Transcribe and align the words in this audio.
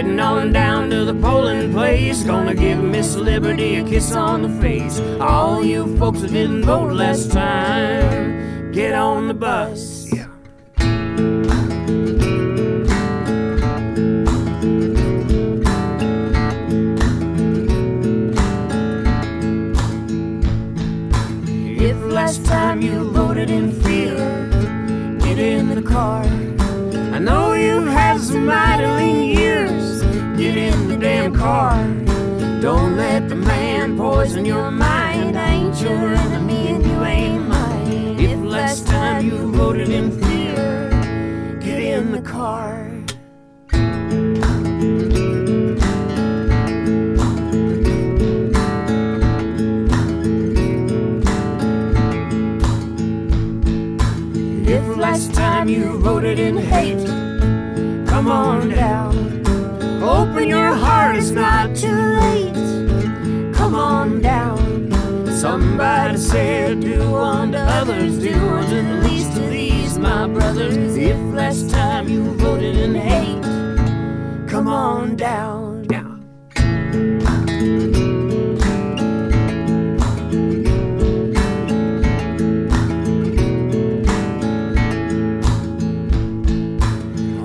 heading 0.00 0.18
on 0.18 0.50
down 0.50 0.88
to 0.88 1.04
the 1.04 1.12
polling 1.12 1.74
place. 1.74 2.22
Gonna 2.22 2.54
give 2.54 2.82
Miss 2.82 3.16
Liberty 3.16 3.76
a 3.76 3.84
kiss 3.84 4.12
on 4.12 4.40
the 4.40 4.48
face. 4.58 4.98
All 5.20 5.62
you 5.62 5.94
folks 5.98 6.22
that 6.22 6.32
didn't 6.32 6.64
vote 6.64 6.94
last 6.94 7.30
time. 7.30 8.72
Get 8.72 8.94
on 8.94 9.28
the 9.28 9.34
bus. 9.34 9.89
Your 35.90 36.14
enemy 36.14 36.68
and 36.68 36.86
you 36.86 37.04
ain't 37.04 37.48
mine. 37.48 38.20
If 38.20 38.40
last 38.40 38.86
time 38.86 39.24
you 39.24 39.50
voted 39.50 39.88
in 39.88 40.12
fear, 40.22 41.58
get 41.60 41.80
in 41.82 42.12
the 42.12 42.22
car. 42.22 42.86
If 54.76 54.96
last 54.96 55.34
time 55.34 55.68
you 55.68 55.98
voted 55.98 56.38
in 56.38 56.56
hate, 56.56 57.04
come 58.06 58.28
on 58.28 58.68
down. 58.68 59.12
Open 60.02 60.48
your 60.48 60.72
heart, 60.72 61.16
it's 61.16 61.30
not 61.30 61.74
too 61.74 61.88
late. 62.20 62.39
Somebody 65.40 66.18
said, 66.18 66.80
Do 66.80 67.16
unto 67.16 67.56
others, 67.56 68.18
do 68.18 68.34
unto 68.34 68.82
the 68.82 69.08
least 69.08 69.38
of 69.38 69.48
these, 69.48 69.96
my 69.98 70.26
brothers. 70.28 70.98
If 70.98 71.16
last 71.32 71.70
time 71.70 72.10
you 72.10 72.24
voted 72.34 72.76
in 72.76 72.94
hate, 72.94 73.42
come 74.46 74.68
on 74.68 75.16
down. 75.16 75.88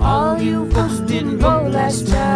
All 0.01 0.37
you 0.41 0.69
folks 0.71 0.99
didn't 0.99 1.37
vote 1.37 1.71
last 1.71 2.09
time. 2.09 2.34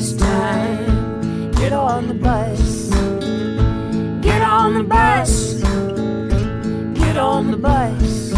Time. 0.00 1.50
Get 1.52 1.74
on 1.74 2.08
the 2.08 2.14
bus. 2.14 2.88
Get 4.22 4.40
on 4.40 4.74
the 4.74 4.84
bus. 4.84 5.60
Get 6.98 7.18
on 7.18 7.50
the 7.50 7.58
bus. 7.58 8.32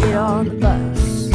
Get 0.00 0.14
on 0.14 0.48
the 0.48 0.54
bus. 0.60 1.30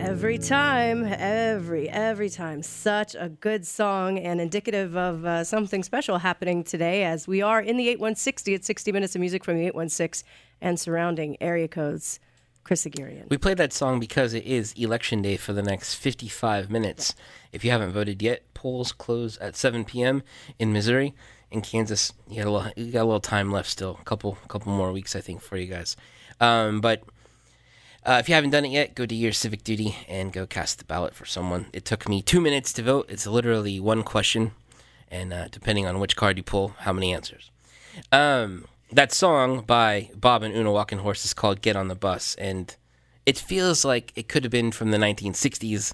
Every 0.00 0.38
time, 0.38 1.04
every, 1.04 1.88
every 1.88 2.28
time. 2.28 2.60
Such 2.64 3.14
a 3.14 3.28
good 3.28 3.64
song 3.64 4.18
and 4.18 4.40
indicative 4.40 4.96
of 4.96 5.24
uh, 5.24 5.44
something 5.44 5.84
special 5.84 6.18
happening 6.18 6.64
today 6.64 7.04
as 7.04 7.28
we 7.28 7.40
are 7.40 7.60
in 7.60 7.76
the 7.76 7.88
8160 7.88 8.54
at 8.54 8.64
60 8.64 8.90
Minutes 8.90 9.14
of 9.14 9.20
Music 9.20 9.44
from 9.44 9.58
the 9.58 9.66
816 9.66 10.28
and 10.60 10.80
surrounding 10.80 11.36
area 11.40 11.68
codes. 11.68 12.18
Chris 12.66 12.84
Haghirian. 12.84 13.30
We 13.30 13.38
played 13.38 13.58
that 13.58 13.72
song 13.72 14.00
because 14.00 14.34
it 14.34 14.44
is 14.44 14.72
election 14.72 15.22
day 15.22 15.36
for 15.36 15.52
the 15.52 15.62
next 15.62 15.94
55 15.94 16.68
minutes. 16.68 17.14
If 17.52 17.64
you 17.64 17.70
haven't 17.70 17.92
voted 17.92 18.20
yet, 18.20 18.42
polls 18.54 18.90
close 18.90 19.38
at 19.38 19.54
7 19.54 19.84
p.m. 19.84 20.24
in 20.58 20.72
Missouri. 20.72 21.14
In 21.52 21.60
Kansas, 21.60 22.12
you 22.28 22.42
got 22.42 22.48
a 22.48 22.50
little, 22.50 22.72
you 22.74 22.90
got 22.90 23.02
a 23.02 23.04
little 23.04 23.20
time 23.20 23.52
left 23.52 23.70
still. 23.70 23.98
A 24.00 24.04
couple, 24.04 24.36
couple 24.48 24.72
more 24.72 24.90
weeks, 24.90 25.14
I 25.14 25.20
think, 25.20 25.42
for 25.42 25.56
you 25.56 25.68
guys. 25.68 25.96
Um, 26.40 26.80
but 26.80 27.04
uh, 28.04 28.16
if 28.18 28.28
you 28.28 28.34
haven't 28.34 28.50
done 28.50 28.64
it 28.64 28.72
yet, 28.72 28.96
go 28.96 29.06
do 29.06 29.14
your 29.14 29.30
civic 29.30 29.62
duty 29.62 29.94
and 30.08 30.32
go 30.32 30.44
cast 30.44 30.78
the 30.78 30.84
ballot 30.86 31.14
for 31.14 31.24
someone. 31.24 31.66
It 31.72 31.84
took 31.84 32.08
me 32.08 32.20
two 32.20 32.40
minutes 32.40 32.72
to 32.72 32.82
vote. 32.82 33.06
It's 33.08 33.28
literally 33.28 33.78
one 33.78 34.02
question, 34.02 34.50
and 35.08 35.32
uh, 35.32 35.46
depending 35.52 35.86
on 35.86 36.00
which 36.00 36.16
card 36.16 36.36
you 36.36 36.42
pull, 36.42 36.74
how 36.80 36.92
many 36.92 37.14
answers. 37.14 37.52
Um, 38.10 38.64
that 38.92 39.12
song 39.12 39.62
by 39.62 40.10
Bob 40.14 40.42
and 40.42 40.54
Una 40.54 40.70
Walkenhorst 40.70 41.24
is 41.24 41.34
called 41.34 41.60
"Get 41.62 41.76
on 41.76 41.88
the 41.88 41.94
Bus," 41.94 42.34
and 42.36 42.74
it 43.24 43.38
feels 43.38 43.84
like 43.84 44.12
it 44.16 44.28
could 44.28 44.44
have 44.44 44.50
been 44.52 44.70
from 44.72 44.90
the 44.92 44.98
1960s 44.98 45.92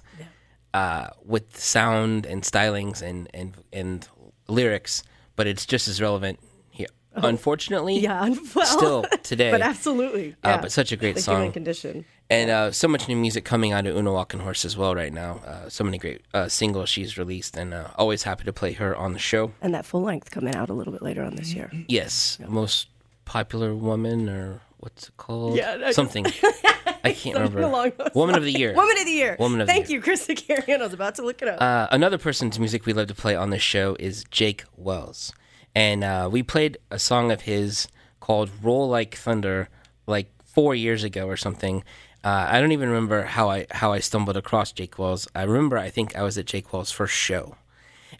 uh, 0.73 1.07
with 1.23 1.57
sound 1.59 2.25
and 2.25 2.43
stylings 2.43 3.01
and 3.01 3.29
and 3.33 3.53
and 3.71 4.07
lyrics, 4.47 5.03
but 5.35 5.47
it's 5.47 5.65
just 5.65 5.87
as 5.87 6.01
relevant 6.01 6.39
here. 6.69 6.87
Unfortunately, 7.15 7.99
Yeah, 7.99 8.33
well, 8.55 8.65
still 8.65 9.05
today. 9.23 9.51
but 9.51 9.61
absolutely. 9.61 10.35
Uh, 10.43 10.57
but 10.59 10.71
such 10.71 10.91
a 10.91 10.95
great 10.95 11.15
the 11.15 11.21
song. 11.21 11.35
human 11.37 11.51
condition. 11.51 12.05
And 12.29 12.49
uh, 12.49 12.71
so 12.71 12.87
much 12.87 13.07
new 13.07 13.15
music 13.15 13.45
coming 13.45 13.73
out 13.73 13.85
of 13.85 13.95
Una 13.95 14.09
Walkenhorst 14.09 14.65
as 14.65 14.75
well 14.75 14.95
right 14.95 15.13
now. 15.13 15.41
Uh, 15.45 15.69
so 15.69 15.83
many 15.83 15.97
great 15.97 16.21
uh, 16.33 16.47
singles 16.47 16.89
she's 16.89 17.17
released, 17.17 17.55
and 17.57 17.73
uh, 17.73 17.89
always 17.95 18.23
happy 18.23 18.43
to 18.45 18.53
play 18.53 18.73
her 18.73 18.95
on 18.95 19.13
the 19.13 19.19
show. 19.19 19.51
And 19.61 19.73
that 19.75 19.85
full 19.85 20.01
length 20.01 20.31
coming 20.31 20.55
out 20.55 20.69
a 20.69 20.73
little 20.73 20.93
bit 20.93 21.01
later 21.03 21.21
on 21.23 21.35
this 21.35 21.53
year. 21.53 21.69
Yes, 21.87 22.39
most 22.47 22.87
popular 23.25 23.75
woman, 23.75 24.29
or 24.29 24.61
what's 24.77 25.09
it 25.09 25.17
called? 25.17 25.57
Yeah, 25.57 25.91
something. 25.91 26.25
I 27.05 27.11
can't 27.11 27.35
remember. 27.35 27.61
along 27.61 27.91
those 27.97 28.11
Woman 28.15 28.35
of 28.35 28.43
the 28.43 28.51
year. 28.51 28.73
Woman 28.73 28.97
of 28.97 29.05
the 29.05 29.11
Year. 29.11 29.35
Woman 29.37 29.59
of 29.61 29.67
the 29.67 29.73
Year. 29.73 29.81
Thank 29.81 29.91
you, 29.91 30.01
Chris 30.01 30.25
Haghirian. 30.25 30.79
I 30.79 30.83
was 30.83 30.93
about 30.93 31.15
to 31.15 31.21
look 31.21 31.41
it 31.41 31.49
up. 31.49 31.61
Uh, 31.61 31.87
another 31.91 32.17
person's 32.17 32.57
music 32.57 32.85
we 32.85 32.93
love 32.93 33.07
to 33.07 33.13
play 33.15 33.35
on 33.35 33.49
this 33.49 33.61
show 33.61 33.97
is 33.99 34.23
Jake 34.31 34.63
Wells. 34.77 35.33
And 35.75 36.03
uh, 36.03 36.29
we 36.31 36.43
played 36.43 36.77
a 36.89 36.99
song 36.99 37.31
of 37.31 37.41
his 37.41 37.89
called 38.21 38.49
Roll 38.61 38.87
Like 38.87 39.15
Thunder 39.15 39.67
like 40.07 40.27
four 40.45 40.75
years 40.75 41.03
ago 41.03 41.27
or 41.27 41.35
something. 41.35 41.83
Uh, 42.23 42.47
I 42.49 42.61
don't 42.61 42.71
even 42.71 42.89
remember 42.89 43.23
how 43.23 43.49
I 43.49 43.67
how 43.71 43.91
I 43.91 43.99
stumbled 43.99 44.37
across 44.37 44.71
Jake 44.71 44.97
Wells. 44.97 45.27
I 45.35 45.43
remember 45.43 45.77
I 45.77 45.89
think 45.89 46.15
I 46.15 46.23
was 46.23 46.37
at 46.37 46.45
Jake 46.45 46.71
Wells' 46.71 46.91
first 46.91 47.15
show. 47.15 47.55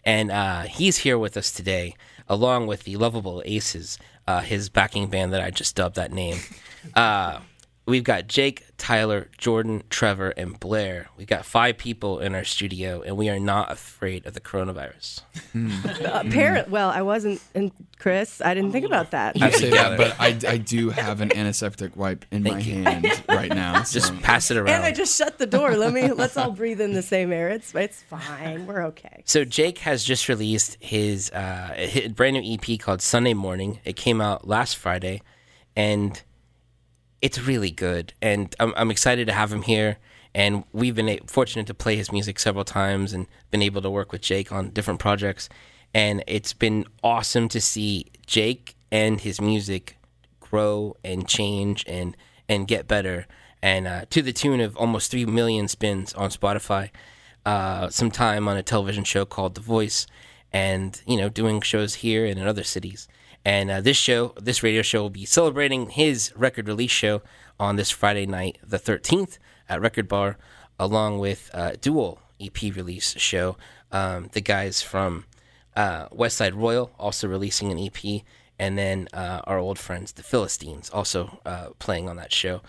And 0.04 0.30
uh, 0.30 0.62
he's 0.62 0.98
here 0.98 1.16
with 1.16 1.36
us 1.36 1.50
today, 1.50 1.94
along 2.28 2.66
with 2.66 2.82
the 2.82 2.96
Lovable 2.96 3.42
Aces, 3.46 3.98
uh, 4.26 4.40
his 4.40 4.68
backing 4.68 5.08
band 5.08 5.32
that 5.32 5.40
I 5.40 5.50
just 5.50 5.76
dubbed 5.76 5.96
that 5.96 6.12
name. 6.12 6.38
We've 7.86 8.04
got 8.04 8.28
Jake, 8.28 8.64
Tyler, 8.78 9.28
Jordan, 9.36 9.82
Trevor, 9.90 10.30
and 10.30 10.58
Blair. 10.58 11.08
We've 11.18 11.26
got 11.26 11.44
five 11.44 11.76
people 11.76 12.18
in 12.18 12.34
our 12.34 12.44
studio, 12.44 13.02
and 13.02 13.14
we 13.18 13.28
are 13.28 13.38
not 13.38 13.70
afraid 13.70 14.24
of 14.24 14.32
the 14.32 14.40
coronavirus. 14.40 15.20
Apparently, 16.04 16.72
Well, 16.72 16.88
I 16.88 17.02
wasn't. 17.02 17.42
And 17.54 17.72
Chris, 17.98 18.40
I 18.40 18.54
didn't 18.54 18.72
think 18.72 18.86
about 18.86 19.10
that. 19.10 19.36
You 19.36 19.50
say 19.52 19.68
that, 19.70 19.98
but 19.98 20.16
I, 20.18 20.28
I 20.48 20.56
do 20.56 20.88
have 20.90 21.20
an 21.20 21.36
antiseptic 21.36 21.94
wipe 21.94 22.24
in 22.30 22.42
my 22.42 22.58
you. 22.58 22.82
hand 22.84 23.22
right 23.28 23.50
now. 23.50 23.82
Just 23.84 24.18
pass 24.22 24.50
it 24.50 24.56
around. 24.56 24.68
And 24.70 24.84
I 24.84 24.92
just 24.92 25.16
shut 25.18 25.36
the 25.38 25.46
door. 25.46 25.76
Let 25.76 25.92
me. 25.92 26.10
Let's 26.10 26.38
all 26.38 26.50
breathe 26.52 26.80
in 26.80 26.94
the 26.94 27.02
same 27.02 27.32
air. 27.32 27.50
It's 27.50 27.74
it's 27.74 28.02
fine. 28.02 28.66
We're 28.66 28.84
okay. 28.86 29.22
So 29.26 29.44
Jake 29.44 29.78
has 29.78 30.04
just 30.04 30.28
released 30.28 30.78
his, 30.80 31.30
uh, 31.32 31.74
his 31.76 32.12
brand 32.12 32.36
new 32.38 32.54
EP 32.58 32.78
called 32.80 33.02
Sunday 33.02 33.34
Morning. 33.34 33.80
It 33.84 33.96
came 33.96 34.20
out 34.22 34.48
last 34.48 34.76
Friday, 34.76 35.20
and 35.76 36.20
it's 37.24 37.40
really 37.40 37.70
good. 37.70 38.12
And 38.20 38.54
I'm, 38.60 38.74
I'm 38.76 38.90
excited 38.90 39.26
to 39.28 39.32
have 39.32 39.50
him 39.50 39.62
here. 39.62 39.96
And 40.34 40.64
we've 40.72 40.94
been 40.94 41.20
fortunate 41.26 41.66
to 41.68 41.74
play 41.74 41.96
his 41.96 42.12
music 42.12 42.38
several 42.38 42.64
times 42.64 43.14
and 43.14 43.26
been 43.50 43.62
able 43.62 43.80
to 43.80 43.88
work 43.88 44.12
with 44.12 44.20
Jake 44.20 44.52
on 44.52 44.68
different 44.70 45.00
projects. 45.00 45.48
And 45.94 46.22
it's 46.26 46.52
been 46.52 46.84
awesome 47.02 47.48
to 47.48 47.62
see 47.62 48.06
Jake 48.26 48.76
and 48.92 49.22
his 49.22 49.40
music 49.40 49.96
grow 50.38 50.96
and 51.02 51.26
change 51.26 51.82
and 51.88 52.14
and 52.46 52.68
get 52.68 52.86
better. 52.86 53.26
And 53.62 53.86
uh, 53.86 54.04
to 54.10 54.20
the 54.20 54.34
tune 54.34 54.60
of 54.60 54.76
almost 54.76 55.10
three 55.10 55.24
million 55.24 55.66
spins 55.66 56.12
on 56.12 56.28
Spotify 56.28 56.90
uh, 57.46 57.88
some 57.88 58.10
time 58.10 58.48
on 58.48 58.58
a 58.58 58.62
television 58.62 59.04
show 59.04 59.24
called 59.24 59.54
The 59.54 59.60
Voice, 59.60 60.06
and 60.52 61.00
you 61.06 61.16
know, 61.16 61.30
doing 61.30 61.62
shows 61.62 61.96
here 61.96 62.26
and 62.26 62.38
in 62.38 62.46
other 62.46 62.64
cities. 62.64 63.08
And 63.44 63.70
uh, 63.70 63.80
this 63.80 63.96
show, 63.96 64.32
this 64.40 64.62
radio 64.62 64.82
show, 64.82 65.02
will 65.02 65.10
be 65.10 65.26
celebrating 65.26 65.90
his 65.90 66.32
record 66.34 66.66
release 66.66 66.90
show 66.90 67.22
on 67.60 67.76
this 67.76 67.90
Friday 67.90 68.26
night, 68.26 68.58
the 68.66 68.78
13th, 68.78 69.38
at 69.68 69.80
Record 69.80 70.08
Bar, 70.08 70.38
along 70.78 71.18
with 71.18 71.50
uh, 71.52 71.72
dual 71.80 72.20
EP 72.40 72.60
release 72.62 73.14
show. 73.18 73.56
Um, 73.92 74.30
the 74.32 74.40
guys 74.40 74.82
from 74.82 75.24
uh, 75.76 76.08
West 76.10 76.38
Side 76.38 76.54
Royal 76.54 76.90
also 76.98 77.28
releasing 77.28 77.70
an 77.70 77.78
EP, 77.78 78.22
and 78.58 78.78
then 78.78 79.08
uh, 79.12 79.40
our 79.44 79.58
old 79.58 79.78
friends, 79.78 80.12
the 80.12 80.22
Philistines, 80.22 80.88
also 80.90 81.40
uh, 81.44 81.68
playing 81.78 82.08
on 82.08 82.16
that 82.16 82.32
show. 82.32 82.62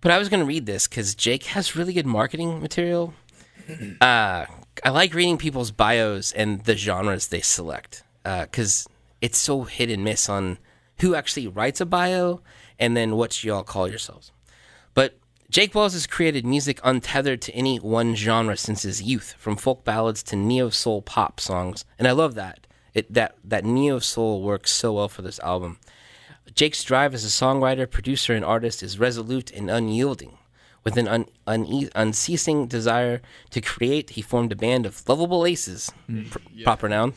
But 0.00 0.12
I 0.12 0.18
was 0.18 0.28
going 0.28 0.40
to 0.40 0.46
read 0.46 0.66
this 0.66 0.86
because 0.86 1.14
Jake 1.14 1.44
has 1.44 1.74
really 1.74 1.92
good 1.92 2.06
marketing 2.06 2.60
material. 2.60 3.14
Uh, 3.98 4.44
I 4.84 4.90
like 4.90 5.14
reading 5.14 5.38
people's 5.38 5.70
bios 5.70 6.32
and 6.32 6.62
the 6.64 6.76
genres 6.76 7.28
they 7.28 7.40
select 7.40 8.02
because 8.22 8.86
it's 9.24 9.38
so 9.38 9.62
hit 9.62 9.88
and 9.88 10.04
miss 10.04 10.28
on 10.28 10.58
who 11.00 11.14
actually 11.14 11.48
writes 11.48 11.80
a 11.80 11.86
bio 11.86 12.42
and 12.78 12.94
then 12.94 13.16
what 13.16 13.42
you 13.42 13.54
all 13.54 13.64
call 13.64 13.88
yourselves. 13.88 14.32
But 14.92 15.16
Jake 15.48 15.74
Wells 15.74 15.94
has 15.94 16.06
created 16.06 16.44
music 16.44 16.78
untethered 16.84 17.40
to 17.40 17.52
any 17.54 17.78
one 17.78 18.16
genre 18.16 18.54
since 18.54 18.82
his 18.82 19.02
youth, 19.02 19.34
from 19.38 19.56
folk 19.56 19.82
ballads 19.82 20.22
to 20.24 20.36
neo 20.36 20.68
soul 20.68 21.00
pop 21.00 21.40
songs, 21.40 21.86
and 21.98 22.06
I 22.06 22.10
love 22.10 22.34
that. 22.34 22.66
It, 22.92 23.14
that 23.14 23.36
that 23.42 23.64
neo 23.64 23.98
soul 23.98 24.42
works 24.42 24.70
so 24.70 24.92
well 24.92 25.08
for 25.08 25.22
this 25.22 25.40
album. 25.40 25.78
Jake's 26.54 26.84
drive 26.84 27.14
as 27.14 27.24
a 27.24 27.28
songwriter, 27.28 27.90
producer, 27.90 28.34
and 28.34 28.44
artist 28.44 28.82
is 28.82 28.98
resolute 28.98 29.50
and 29.52 29.70
unyielding. 29.70 30.36
With 30.84 30.98
an 30.98 31.08
un, 31.08 31.26
un, 31.46 31.88
unceasing 31.94 32.66
desire 32.66 33.22
to 33.50 33.60
create, 33.60 34.10
he 34.10 34.22
formed 34.22 34.52
a 34.52 34.56
band 34.56 34.84
of 34.84 35.08
lovable 35.08 35.46
aces, 35.46 35.90
pr- 36.30 36.38
proper 36.62 36.88
noun, 36.88 37.14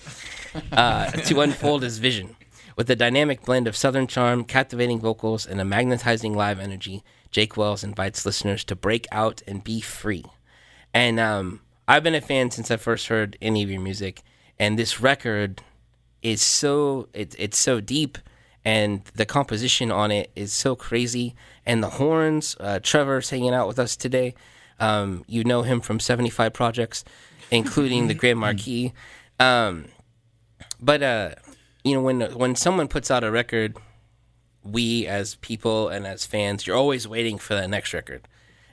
uh, 0.72 1.12
to 1.12 1.42
unfold 1.42 1.84
his 1.84 1.98
vision. 1.98 2.36
With 2.78 2.90
a 2.90 2.96
dynamic 2.96 3.44
blend 3.44 3.68
of 3.68 3.76
southern 3.76 4.08
charm, 4.08 4.46
captivating 4.46 5.00
vocals, 5.00 5.46
and 5.46 5.60
a 5.60 5.66
magnetizing 5.66 6.34
live 6.34 6.60
energy, 6.60 7.04
Jake 7.32 7.58
Wells 7.58 7.84
invites 7.84 8.26
listeners 8.26 8.64
to 8.66 8.76
break 8.76 9.06
out 9.12 9.42
and 9.48 9.64
be 9.64 9.82
free. 9.82 10.24
And 10.94 11.20
um, 11.20 11.62
I've 11.88 12.04
been 12.04 12.16
a 12.16 12.22
fan 12.22 12.52
since 12.52 12.72
I 12.72 12.78
first 12.78 13.08
heard 13.08 13.38
any 13.42 13.64
of 13.64 13.70
your 13.70 13.82
music, 13.82 14.22
and 14.58 14.78
this 14.78 15.02
record 15.02 15.62
is 16.22 16.42
so 16.42 17.08
it, 17.14 17.36
it's 17.38 17.58
so 17.58 17.80
deep 17.80 18.18
and 18.68 19.06
the 19.16 19.26
composition 19.26 19.94
on 19.94 20.12
it 20.12 20.30
is 20.36 20.52
so 20.52 20.76
crazy. 20.76 21.34
And 21.66 21.82
the 21.82 21.92
horns 21.92 22.58
uh, 22.60 22.82
trevor's 22.84 23.30
hanging 23.30 23.54
out 23.54 23.66
with 23.66 23.80
us 23.80 23.96
today. 23.96 24.36
Um, 24.78 25.24
you 25.26 25.46
know 25.46 25.62
him 25.62 25.80
from 25.80 26.02
75 26.02 26.52
projects 26.52 27.06
including 27.50 28.10
the 28.10 28.14
grand 28.14 28.40
marquis. 28.40 28.92
Um, 29.40 29.86
but 30.82 31.02
uh, 31.02 31.36
you 31.86 31.94
know 31.94 32.02
when 32.02 32.20
when 32.34 32.58
someone 32.58 32.90
puts 32.90 33.10
out 33.10 33.24
a 33.24 33.32
record 33.32 33.78
we 34.64 35.08
as 35.08 35.36
people 35.36 35.88
and 35.88 36.06
as 36.06 36.26
fans 36.26 36.68
you're 36.68 36.76
always 36.76 37.08
waiting 37.08 37.38
for 37.38 37.56
that 37.56 37.70
next 37.70 37.94
record. 37.94 38.28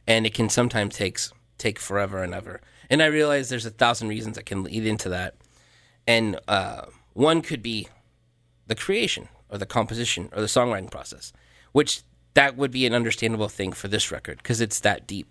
And 0.08 0.26
it 0.26 0.35
can 0.35 0.49
sometimes 0.49 0.96
takes 0.96 1.32
take 1.56 1.79
forever 1.79 2.20
and 2.20 2.35
ever. 2.35 2.61
And 2.91 3.00
i 3.00 3.06
realize 3.06 3.49
there's 3.49 3.64
a 3.64 3.70
thousand 3.70 4.08
reasons 4.08 4.35
that 4.35 4.44
can 4.44 4.64
lead 4.64 4.87
into 4.87 5.08
that. 5.11 5.37
And 6.05 6.41
uh, 6.49 6.87
one 7.12 7.43
could 7.43 7.62
be 7.62 7.87
the 8.67 8.75
creation 8.75 9.29
or 9.49 9.58
the 9.58 9.67
composition 9.67 10.29
or 10.32 10.41
the 10.41 10.46
songwriting 10.46 10.91
process, 10.91 11.32
which 11.73 12.02
that 12.35 12.56
would 12.56 12.70
be 12.70 12.87
an 12.87 12.94
understandable 12.94 13.49
thing 13.49 13.73
for 13.73 13.88
this 13.88 14.11
record 14.11 14.38
because 14.38 14.61
it's 14.61 14.81
that 14.81 15.06
deep. 15.06 15.29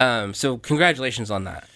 Um, 0.00 0.34
so 0.34 0.58
congratulations 0.58 1.30
on 1.30 1.44
that. 1.44 1.68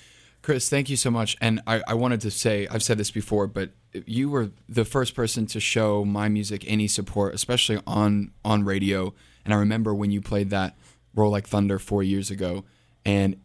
Chris, 0.42 0.68
thank 0.68 0.88
you 0.88 0.96
so 0.96 1.10
much. 1.10 1.36
And 1.40 1.60
I, 1.66 1.82
I 1.88 1.94
wanted 1.94 2.20
to 2.20 2.30
say, 2.30 2.68
I've 2.70 2.82
said 2.82 2.98
this 2.98 3.10
before, 3.10 3.46
but 3.46 3.70
you 4.06 4.30
were 4.30 4.50
the 4.68 4.84
first 4.84 5.14
person 5.14 5.46
to 5.46 5.60
show 5.60 6.04
my 6.04 6.28
music 6.28 6.64
any 6.66 6.86
support, 6.86 7.34
especially 7.34 7.80
on 7.86 8.30
on 8.44 8.64
radio. 8.64 9.14
And 9.44 9.54
I 9.54 9.56
remember 9.56 9.94
when 9.94 10.10
you 10.10 10.20
played 10.20 10.50
that 10.50 10.76
"Roll 11.14 11.30
Like 11.30 11.48
Thunder" 11.48 11.78
four 11.78 12.02
years 12.02 12.30
ago, 12.30 12.64
and 13.04 13.40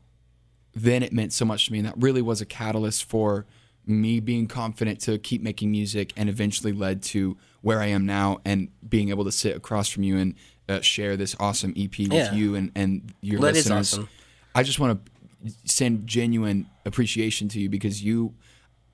then 0.75 1.03
it 1.03 1.13
meant 1.13 1.33
so 1.33 1.45
much 1.45 1.65
to 1.65 1.71
me, 1.71 1.79
and 1.79 1.87
that 1.87 1.95
really 1.97 2.21
was 2.21 2.41
a 2.41 2.45
catalyst 2.45 3.05
for 3.05 3.45
me 3.91 4.19
being 4.19 4.47
confident 4.47 4.99
to 5.01 5.17
keep 5.19 5.41
making 5.41 5.71
music, 5.71 6.13
and 6.15 6.29
eventually 6.29 6.71
led 6.71 7.01
to 7.03 7.38
where 7.61 7.79
I 7.81 7.88
am 7.88 8.05
now, 8.05 8.39
and 8.45 8.69
being 8.88 9.09
able 9.09 9.25
to 9.25 9.31
sit 9.31 9.55
across 9.55 9.89
from 9.89 10.03
you 10.03 10.17
and 10.17 10.35
uh, 10.69 10.79
share 10.81 11.17
this 11.17 11.35
awesome 11.39 11.73
EP 11.77 11.97
with 11.99 12.11
Yeah. 12.13 12.33
you 12.33 12.55
and 12.55 12.71
and 12.75 13.13
your 13.21 13.39
That 13.41 13.53
listeners. 13.53 13.93
awesome. 13.93 14.09
I 14.55 14.63
just 14.63 14.79
want 14.79 15.03
to 15.05 15.51
send 15.65 16.07
genuine 16.07 16.67
appreciation 16.85 17.47
to 17.49 17.59
you 17.59 17.69
because 17.69 18.03
you, 18.03 18.33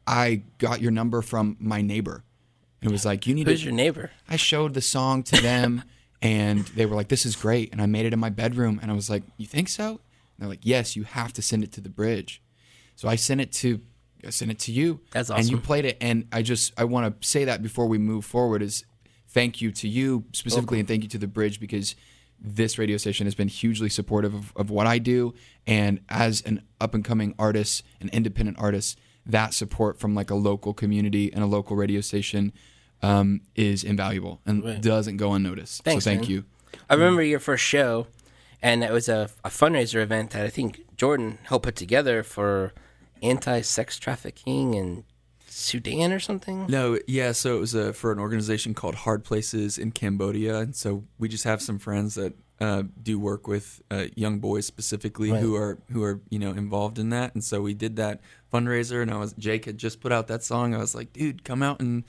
I 0.06 0.44
got 0.60 0.82
your 0.82 0.92
number 0.92 1.22
from 1.22 1.58
my 1.60 1.82
neighbor. 1.82 2.24
It 2.82 2.92
was 2.92 3.06
like 3.06 3.26
you 3.28 3.34
need 3.34 3.48
Who's 3.48 3.60
to. 3.60 3.66
your 3.66 3.74
neighbor? 3.74 4.12
I 4.30 4.36
showed 4.36 4.74
the 4.74 4.82
song 4.82 5.24
to 5.24 5.42
them, 5.42 5.84
and 6.22 6.60
they 6.68 6.86
were 6.86 6.96
like, 6.96 7.08
"This 7.10 7.26
is 7.26 7.36
great," 7.36 7.72
and 7.72 7.82
I 7.82 7.86
made 7.86 8.06
it 8.06 8.14
in 8.14 8.20
my 8.20 8.30
bedroom, 8.30 8.80
and 8.82 8.92
I 8.92 8.94
was 8.94 9.10
like, 9.10 9.24
"You 9.38 9.46
think 9.46 9.68
so?" 9.70 9.90
And 9.90 10.00
they're 10.40 10.50
like, 10.50 10.60
"Yes, 10.64 10.96
you 10.96 11.04
have 11.04 11.34
to 11.34 11.42
send 11.42 11.64
it 11.64 11.72
to 11.74 11.82
the 11.82 11.90
bridge." 11.90 12.42
So 12.96 13.08
I 13.08 13.16
sent 13.16 13.42
it 13.42 13.52
to, 13.54 13.82
I 14.26 14.30
sent 14.32 14.52
it 14.52 14.60
to 14.60 14.72
you. 14.72 15.00
That's 15.12 15.30
And 15.30 15.50
you 15.50 15.58
played 15.58 15.86
it, 15.86 15.98
and 16.02 16.28
I 16.32 16.42
just 16.42 16.74
I 16.78 16.84
want 16.86 17.22
to 17.22 17.28
say 17.28 17.46
that 17.46 17.62
before 17.62 17.88
we 17.88 17.98
move 17.98 18.26
forward 18.26 18.62
is 18.62 18.84
thank 19.28 19.62
you 19.62 19.72
to 19.72 19.88
you 19.88 20.26
specifically, 20.34 20.80
and 20.80 20.88
thank 20.88 21.04
you 21.04 21.10
to 21.10 21.18
the 21.18 21.28
bridge 21.28 21.60
because 21.60 21.96
this 22.40 22.78
radio 22.78 22.98
station 22.98 23.26
has 23.26 23.36
been 23.36 23.48
hugely 23.48 23.90
supportive 23.90 24.34
of, 24.34 24.54
of 24.56 24.70
what 24.70 24.86
I 24.88 25.00
do, 25.00 25.34
and 25.66 26.00
as 26.10 26.42
an 26.42 26.62
up 26.80 26.94
and 26.94 27.04
coming 27.04 27.34
artist, 27.40 27.84
an 28.00 28.10
independent 28.14 28.60
artist, 28.60 29.00
that 29.26 29.54
support 29.54 30.00
from 30.00 30.14
like 30.16 30.30
a 30.30 30.36
local 30.36 30.74
community 30.74 31.32
and 31.34 31.44
a 31.44 31.48
local 31.48 31.76
radio 31.76 32.02
station 32.02 32.54
um, 33.02 33.42
is 33.56 33.84
invaluable 33.84 34.40
and 34.46 34.64
Right. 34.64 34.82
doesn't 34.82 35.18
go 35.18 35.34
unnoticed. 35.34 35.84
Thanks, 35.84 36.04
so 36.04 36.10
thank 36.12 36.22
man. 36.24 36.30
you. 36.30 36.46
I 36.90 36.94
remember 36.94 37.24
your 37.24 37.40
first 37.40 37.64
show, 37.64 38.08
and 38.62 38.84
it 38.84 38.92
was 38.92 39.10
a, 39.10 39.30
a 39.44 39.50
fundraiser 39.50 40.02
event 40.02 40.32
that 40.32 40.46
I 40.46 40.50
think 40.50 40.82
Jordan 40.96 41.40
helped 41.44 41.66
put 41.66 41.76
together 41.76 42.24
for 42.24 42.74
anti-sex 43.22 44.00
trafficking 44.00 44.74
in 44.74 45.04
Sudan 45.48 46.12
or 46.12 46.20
something. 46.20 46.68
No, 46.68 47.00
yeah. 47.08 47.32
So 47.32 47.58
it 47.58 47.60
was 47.60 47.76
uh, 47.76 47.92
for 47.92 48.12
an 48.12 48.20
organization 48.20 48.74
called 48.74 48.96
Hard 48.96 49.24
Places 49.24 49.78
in 49.78 49.92
Cambodia, 49.92 50.60
and 50.60 50.76
so 50.76 51.04
we 51.18 51.28
just 51.28 51.46
have 51.46 51.62
some 51.62 51.80
friends 51.80 52.16
that 52.16 52.34
uh, 52.60 52.84
do 53.02 53.20
work 53.20 53.48
with 53.48 53.82
uh, 53.92 54.06
young 54.16 54.40
boys 54.40 54.66
specifically 54.66 55.30
who 55.30 55.56
are 55.56 55.80
who 55.92 56.04
are 56.04 56.22
you 56.30 56.40
know 56.40 56.52
involved 56.52 57.00
in 57.00 57.10
that, 57.10 57.34
and 57.34 57.44
so 57.44 57.62
we 57.62 57.74
did 57.74 57.96
that 57.96 58.22
fundraiser. 58.54 59.02
And 59.02 59.12
I 59.12 59.18
was 59.18 59.34
Jake 59.34 59.66
had 59.66 59.78
just 59.78 60.00
put 60.00 60.12
out 60.12 60.28
that 60.28 60.44
song. 60.44 60.76
I 60.76 60.78
was 60.78 60.96
like, 60.96 61.14
dude, 61.14 61.44
come 61.44 61.64
out 61.64 61.80
and 61.80 62.04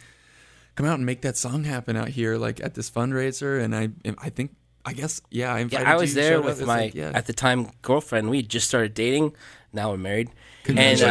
come 0.74 0.86
out 0.86 0.94
and 0.94 1.06
make 1.06 1.22
that 1.22 1.36
song 1.36 1.64
happen 1.64 1.96
out 1.96 2.08
here, 2.08 2.36
like 2.36 2.62
at 2.62 2.74
this 2.74 2.90
fundraiser. 2.90 3.62
And 3.62 3.74
I 3.74 3.90
I 4.18 4.30
think 4.30 4.54
I 4.84 4.92
guess 4.92 5.20
yeah, 5.30 5.52
I 5.52 5.60
Yeah, 5.60 5.90
I 5.90 5.96
was 5.96 6.14
you, 6.14 6.22
there 6.22 6.40
with 6.40 6.60
my 6.64 6.80
like, 6.82 6.94
yeah. 6.94 7.12
at 7.14 7.26
the 7.26 7.32
time 7.32 7.70
girlfriend. 7.82 8.30
We 8.30 8.42
just 8.42 8.68
started 8.68 8.94
dating. 8.94 9.34
Now 9.72 9.90
we're 9.90 9.98
married. 9.98 10.30
And 10.68 11.00
uh, 11.00 11.04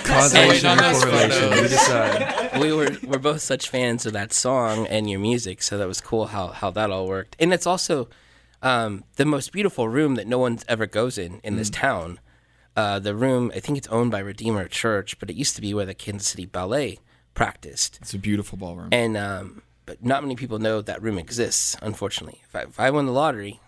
Causation 0.04 0.48
Wait 0.48 0.64
on 0.64 0.78
or 0.78 1.00
correlation. 1.00 1.30
photo. 1.30 1.62
We 1.62 1.68
decide. 1.68 2.60
we 2.60 2.72
were 2.72 2.96
we're 3.06 3.18
both 3.18 3.40
such 3.40 3.68
fans 3.68 4.06
of 4.06 4.12
that 4.12 4.32
song 4.32 4.86
and 4.86 5.08
your 5.08 5.20
music, 5.20 5.62
so 5.62 5.78
that 5.78 5.88
was 5.88 6.00
cool 6.00 6.26
how 6.26 6.48
how 6.48 6.70
that 6.72 6.90
all 6.90 7.06
worked. 7.06 7.36
And 7.38 7.52
it's 7.52 7.66
also 7.66 8.08
um, 8.62 9.04
the 9.16 9.24
most 9.24 9.52
beautiful 9.52 9.88
room 9.88 10.16
that 10.16 10.26
no 10.26 10.38
one 10.38 10.58
ever 10.68 10.86
goes 10.86 11.18
in 11.18 11.40
in 11.42 11.56
this 11.56 11.70
town. 11.70 12.20
Uh, 12.76 12.98
the 12.98 13.14
room, 13.14 13.50
I 13.56 13.60
think 13.60 13.78
it's 13.78 13.88
owned 13.88 14.10
by 14.10 14.18
Redeemer 14.18 14.68
Church, 14.68 15.18
but 15.18 15.30
it 15.30 15.36
used 15.36 15.56
to 15.56 15.62
be 15.62 15.72
where 15.72 15.86
the 15.86 15.94
Kansas 15.94 16.28
City 16.28 16.44
Ballet 16.44 16.98
practiced. 17.32 17.98
It's 18.02 18.12
a 18.12 18.18
beautiful 18.18 18.58
ballroom. 18.58 18.90
And 18.92 19.16
um, 19.16 19.62
but 19.86 20.04
not 20.04 20.22
many 20.22 20.36
people 20.36 20.58
know 20.58 20.82
that 20.82 21.00
room 21.00 21.18
exists. 21.18 21.76
Unfortunately, 21.80 22.42
if 22.44 22.54
I, 22.54 22.60
if 22.62 22.78
I 22.78 22.90
won 22.90 23.06
the 23.06 23.12
lottery, 23.12 23.60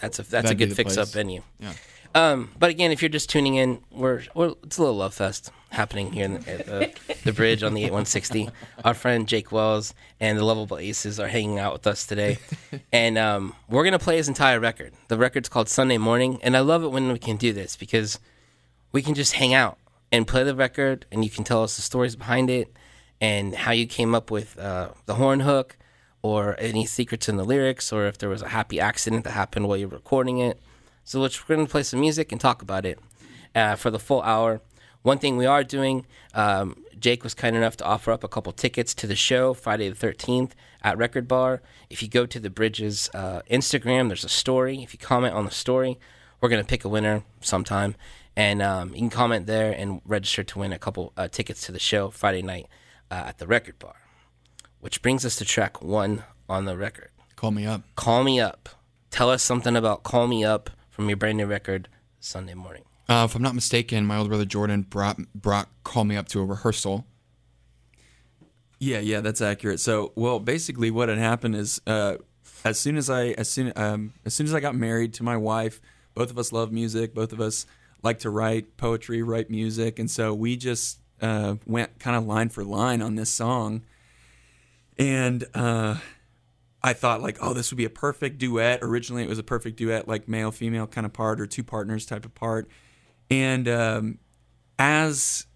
that's 0.00 0.18
a 0.18 0.22
that's 0.22 0.30
a 0.32 0.54
That'd 0.54 0.58
be 0.58 0.66
good 0.66 0.76
fix 0.76 0.96
up 0.96 1.08
venue. 1.08 1.42
Yeah. 1.58 1.72
Um, 2.14 2.50
but 2.58 2.70
again, 2.70 2.90
if 2.90 3.02
you're 3.02 3.10
just 3.10 3.28
tuning 3.28 3.56
in, 3.56 3.80
we're, 3.90 4.22
we're 4.34 4.54
it's 4.64 4.78
a 4.78 4.80
little 4.80 4.96
love 4.96 5.14
fest 5.14 5.50
happening 5.70 6.10
here 6.12 6.24
in 6.24 6.34
the, 6.34 6.50
at 6.50 6.66
the, 6.66 7.14
the 7.24 7.32
bridge 7.32 7.62
on 7.62 7.74
the 7.74 7.82
8160. 7.82 8.48
Our 8.84 8.94
friend 8.94 9.28
Jake 9.28 9.52
Wells 9.52 9.92
and 10.18 10.38
the 10.38 10.44
Lovable 10.44 10.78
Aces 10.78 11.20
are 11.20 11.28
hanging 11.28 11.58
out 11.58 11.74
with 11.74 11.86
us 11.86 12.06
today, 12.06 12.38
and 12.92 13.18
um, 13.18 13.54
we're 13.68 13.84
gonna 13.84 13.98
play 13.98 14.16
his 14.16 14.28
entire 14.28 14.58
record. 14.58 14.94
The 15.08 15.18
record's 15.18 15.48
called 15.48 15.68
Sunday 15.68 15.98
Morning, 15.98 16.38
and 16.42 16.56
I 16.56 16.60
love 16.60 16.82
it 16.82 16.88
when 16.88 17.12
we 17.12 17.18
can 17.18 17.36
do 17.36 17.52
this 17.52 17.76
because 17.76 18.18
we 18.90 19.02
can 19.02 19.14
just 19.14 19.34
hang 19.34 19.52
out 19.52 19.78
and 20.10 20.26
play 20.26 20.42
the 20.44 20.54
record, 20.54 21.04
and 21.12 21.22
you 21.22 21.30
can 21.30 21.44
tell 21.44 21.62
us 21.62 21.76
the 21.76 21.82
stories 21.82 22.16
behind 22.16 22.48
it 22.48 22.72
and 23.20 23.54
how 23.54 23.72
you 23.72 23.86
came 23.86 24.14
up 24.14 24.30
with 24.30 24.58
uh, 24.58 24.90
the 25.06 25.16
horn 25.16 25.40
hook, 25.40 25.76
or 26.28 26.56
any 26.58 26.84
secrets 26.84 27.28
in 27.28 27.36
the 27.36 27.44
lyrics, 27.44 27.92
or 27.92 28.06
if 28.06 28.18
there 28.18 28.28
was 28.28 28.42
a 28.42 28.48
happy 28.48 28.78
accident 28.78 29.24
that 29.24 29.32
happened 29.32 29.66
while 29.66 29.76
you 29.76 29.88
were 29.88 29.96
recording 29.96 30.38
it. 30.38 30.60
So 31.04 31.20
we're 31.20 31.30
going 31.56 31.66
to 31.66 31.70
play 31.70 31.82
some 31.82 32.00
music 32.00 32.32
and 32.32 32.40
talk 32.40 32.60
about 32.60 32.84
it 32.84 32.98
uh, 33.54 33.76
for 33.76 33.90
the 33.90 33.98
full 33.98 34.22
hour. 34.22 34.60
One 35.02 35.18
thing 35.18 35.36
we 35.36 35.46
are 35.46 35.64
doing, 35.64 36.04
um, 36.34 36.84
Jake 36.98 37.24
was 37.24 37.32
kind 37.32 37.56
enough 37.56 37.76
to 37.78 37.84
offer 37.84 38.12
up 38.12 38.24
a 38.24 38.28
couple 38.28 38.52
tickets 38.52 38.94
to 38.94 39.06
the 39.06 39.16
show 39.16 39.54
Friday 39.54 39.88
the 39.88 39.94
13th 39.94 40.52
at 40.82 40.98
Record 40.98 41.26
Bar. 41.26 41.62
If 41.88 42.02
you 42.02 42.08
go 42.08 42.26
to 42.26 42.38
the 42.38 42.50
Bridges 42.50 43.08
uh, 43.14 43.42
Instagram, 43.50 44.08
there's 44.08 44.24
a 44.24 44.28
story. 44.28 44.82
If 44.82 44.92
you 44.92 44.98
comment 44.98 45.34
on 45.34 45.44
the 45.44 45.50
story, 45.50 45.98
we're 46.40 46.48
going 46.48 46.62
to 46.62 46.68
pick 46.68 46.84
a 46.84 46.88
winner 46.88 47.22
sometime. 47.40 47.94
And 48.36 48.60
um, 48.62 48.90
you 48.90 48.98
can 48.98 49.10
comment 49.10 49.46
there 49.46 49.72
and 49.72 50.00
register 50.04 50.44
to 50.44 50.58
win 50.58 50.72
a 50.72 50.78
couple 50.78 51.12
uh, 51.16 51.28
tickets 51.28 51.64
to 51.66 51.72
the 51.72 51.80
show 51.80 52.10
Friday 52.10 52.42
night 52.42 52.66
uh, 53.10 53.24
at 53.26 53.38
the 53.38 53.46
Record 53.46 53.78
Bar. 53.78 54.07
Which 54.80 55.02
brings 55.02 55.24
us 55.24 55.36
to 55.36 55.44
track 55.44 55.82
one 55.82 56.24
on 56.48 56.64
the 56.64 56.76
record. 56.76 57.10
Call 57.36 57.50
me 57.50 57.66
up. 57.66 57.82
Call 57.96 58.24
Me 58.24 58.40
Up. 58.40 58.68
Tell 59.10 59.30
us 59.30 59.42
something 59.42 59.76
about 59.76 60.02
Call 60.02 60.26
Me 60.26 60.44
Up 60.44 60.70
from 60.90 61.08
your 61.08 61.16
brand 61.16 61.38
new 61.38 61.46
record, 61.46 61.88
Sunday 62.20 62.54
Morning. 62.54 62.84
Uh, 63.08 63.26
if 63.28 63.34
I'm 63.34 63.42
not 63.42 63.54
mistaken, 63.54 64.04
my 64.04 64.16
older 64.16 64.28
brother 64.28 64.44
Jordan 64.44 64.82
brought 64.82 65.18
brought 65.34 65.68
Call 65.84 66.04
Me 66.04 66.16
Up 66.16 66.28
to 66.28 66.40
a 66.40 66.44
rehearsal. 66.44 67.06
Yeah, 68.78 69.00
yeah, 69.00 69.20
that's 69.20 69.40
accurate. 69.40 69.80
So, 69.80 70.12
well, 70.14 70.38
basically, 70.38 70.90
what 70.90 71.08
had 71.08 71.18
happened 71.18 71.56
is, 71.56 71.80
uh, 71.86 72.16
as 72.64 72.78
soon 72.78 72.96
as 72.96 73.10
I, 73.10 73.28
as 73.28 73.48
soon, 73.48 73.72
um, 73.76 74.12
as 74.24 74.34
soon 74.34 74.46
as 74.46 74.54
I 74.54 74.60
got 74.60 74.74
married 74.74 75.14
to 75.14 75.22
my 75.22 75.36
wife, 75.36 75.80
both 76.14 76.30
of 76.30 76.38
us 76.38 76.52
love 76.52 76.70
music. 76.70 77.14
Both 77.14 77.32
of 77.32 77.40
us 77.40 77.66
like 78.02 78.20
to 78.20 78.30
write 78.30 78.76
poetry, 78.76 79.22
write 79.22 79.50
music, 79.50 79.98
and 79.98 80.10
so 80.10 80.34
we 80.34 80.56
just 80.56 80.98
uh, 81.20 81.56
went 81.66 81.98
kind 81.98 82.16
of 82.16 82.26
line 82.26 82.48
for 82.48 82.62
line 82.62 83.02
on 83.02 83.16
this 83.16 83.30
song. 83.30 83.82
And 84.98 85.44
uh, 85.54 85.96
I 86.82 86.92
thought 86.92 87.22
like, 87.22 87.38
oh, 87.40 87.54
this 87.54 87.70
would 87.70 87.76
be 87.76 87.84
a 87.84 87.90
perfect 87.90 88.38
duet. 88.38 88.80
Originally, 88.82 89.22
it 89.22 89.28
was 89.28 89.38
a 89.38 89.44
perfect 89.44 89.76
duet, 89.76 90.08
like 90.08 90.28
male 90.28 90.50
female 90.50 90.86
kind 90.86 91.04
of 91.04 91.12
part 91.12 91.40
or 91.40 91.46
two 91.46 91.62
partners 91.62 92.06
type 92.06 92.24
of 92.24 92.34
part. 92.34 92.68
And 93.30 93.68
um, 93.68 94.18
as 94.78 95.46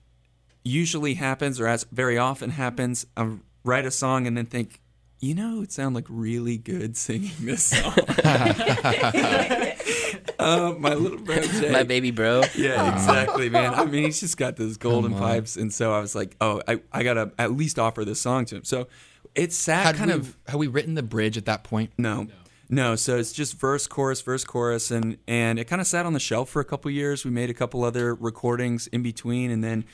usually 0.65 1.15
happens, 1.15 1.61
or 1.61 1.67
as 1.67 1.85
very 1.91 2.19
often 2.19 2.51
happens, 2.51 3.07
I 3.17 3.37
write 3.65 3.87
a 3.87 3.91
song 3.91 4.27
and 4.27 4.37
then 4.37 4.47
think, 4.47 4.81
you 5.21 5.35
know, 5.35 5.57
it 5.57 5.59
would 5.61 5.73
sound 5.73 5.95
like 5.95 6.07
really 6.09 6.59
good 6.59 6.97
singing 6.97 7.33
this 7.41 7.65
song. 7.65 7.95
uh, 10.39 10.75
my 10.79 10.95
little 10.95 11.19
bro, 11.19 11.41
Jay, 11.41 11.71
My 11.71 11.85
baby 11.85 12.11
bro. 12.11 12.43
yeah, 12.57 12.93
exactly, 12.93 13.49
man. 13.49 13.75
I 13.75 13.85
mean, 13.85 14.05
he's 14.05 14.21
just 14.21 14.37
got 14.37 14.57
those 14.57 14.77
golden 14.77 15.15
pipes, 15.15 15.57
and 15.57 15.73
so 15.73 15.93
I 15.93 16.01
was 16.01 16.15
like, 16.15 16.37
oh, 16.41 16.61
I, 16.67 16.81
I 16.93 17.03
gotta 17.05 17.33
at 17.39 17.53
least 17.53 17.79
offer 17.79 18.05
this 18.05 18.21
song 18.21 18.45
to 18.47 18.57
him. 18.57 18.65
So 18.65 18.89
it's 19.35 19.57
sat 19.57 19.87
Had 19.87 19.97
kind 19.97 20.11
we, 20.11 20.17
of 20.17 20.37
had 20.47 20.57
we 20.57 20.67
written 20.67 20.95
the 20.95 21.03
bridge 21.03 21.37
at 21.37 21.47
that 21.47 21.65
point? 21.65 21.93
no. 21.99 22.27
No, 22.69 22.97
so 22.97 23.19
it's 23.19 23.35
just 23.35 23.61
verse, 23.61 23.87
chorus, 23.87 24.23
verse, 24.23 24.45
chorus, 24.45 24.91
and 24.91 25.19
and 25.29 25.59
it 25.59 25.67
kind 25.67 25.83
of 25.83 25.87
sat 25.87 26.07
on 26.07 26.15
the 26.15 26.21
shelf 26.21 26.49
for 26.49 26.61
a 26.61 26.65
couple 26.65 26.91
years. 26.91 27.23
We 27.23 27.31
made 27.31 27.51
a 27.51 27.55
couple 27.55 27.85
other 27.85 28.15
recordings 28.15 28.87
in 28.87 29.03
between, 29.03 29.51
and 29.51 29.63
then 29.63 29.85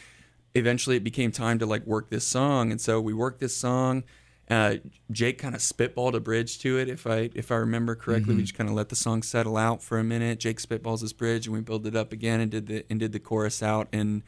eventually 0.54 0.94
it 0.94 1.02
became 1.02 1.32
time 1.32 1.58
to 1.58 1.66
like 1.66 1.84
work 1.86 2.08
this 2.08 2.24
song. 2.24 2.70
And 2.70 2.80
so 2.80 3.00
we 3.00 3.12
worked 3.12 3.40
this 3.40 3.56
song. 3.56 4.04
Uh, 4.48 4.76
Jake 5.10 5.38
kind 5.38 5.56
of 5.56 5.60
spitballed 5.60 6.14
a 6.14 6.20
bridge 6.20 6.60
to 6.60 6.78
it, 6.78 6.88
if 6.88 7.04
I 7.04 7.30
if 7.34 7.50
I 7.50 7.56
remember 7.56 7.96
correctly. 7.96 8.36
We 8.36 8.42
just 8.42 8.54
kind 8.54 8.70
of 8.70 8.76
let 8.76 8.90
the 8.90 8.96
song 8.96 9.24
settle 9.24 9.56
out 9.56 9.82
for 9.82 9.98
a 9.98 10.04
minute. 10.04 10.38
Jake 10.38 10.60
spitballs 10.60 11.00
this 11.00 11.12
bridge, 11.12 11.48
and 11.48 11.54
we 11.56 11.60
built 11.60 11.84
it 11.84 11.96
up 11.96 12.12
again 12.12 12.40
and 12.40 12.48
did 12.48 12.68
the 12.68 12.84
and 12.88 13.00
did 13.00 13.10
the 13.10 13.18
chorus 13.18 13.60
out. 13.60 13.88
And 13.92 14.22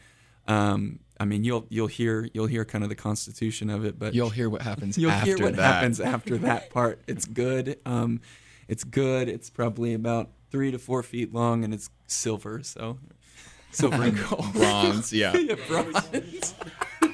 um, 0.50 0.98
I 1.18 1.24
mean, 1.26 1.44
you'll 1.44 1.66
you'll 1.68 1.86
hear 1.86 2.28
you'll 2.32 2.46
hear 2.46 2.64
kind 2.64 2.82
of 2.82 2.88
the 2.90 2.96
constitution 2.96 3.68
of 3.70 3.84
it, 3.84 3.98
but 3.98 4.14
You'll 4.14 4.30
hear 4.30 4.48
what 4.48 4.62
happens 4.62 4.96
You'll 4.96 5.10
after 5.10 5.26
hear 5.36 5.38
what 5.38 5.56
that. 5.56 5.74
happens 5.74 6.00
after 6.14 6.38
that 6.38 6.70
part. 6.70 7.02
It's 7.06 7.26
good. 7.26 7.78
Um, 7.84 8.20
it's 8.68 8.84
good. 8.84 9.28
It's 9.28 9.50
probably 9.50 9.94
about 9.94 10.30
three 10.50 10.70
to 10.70 10.78
four 10.78 11.02
feet 11.02 11.32
long, 11.34 11.62
and 11.64 11.74
it's 11.74 11.90
silver. 12.06 12.62
So 12.62 12.98
silver 13.70 14.02
and 14.02 14.18
gold. 14.28 14.50
Bronze, 14.54 15.12
yeah. 15.12 15.36
yeah, 15.36 15.56
bronze. 15.68 16.54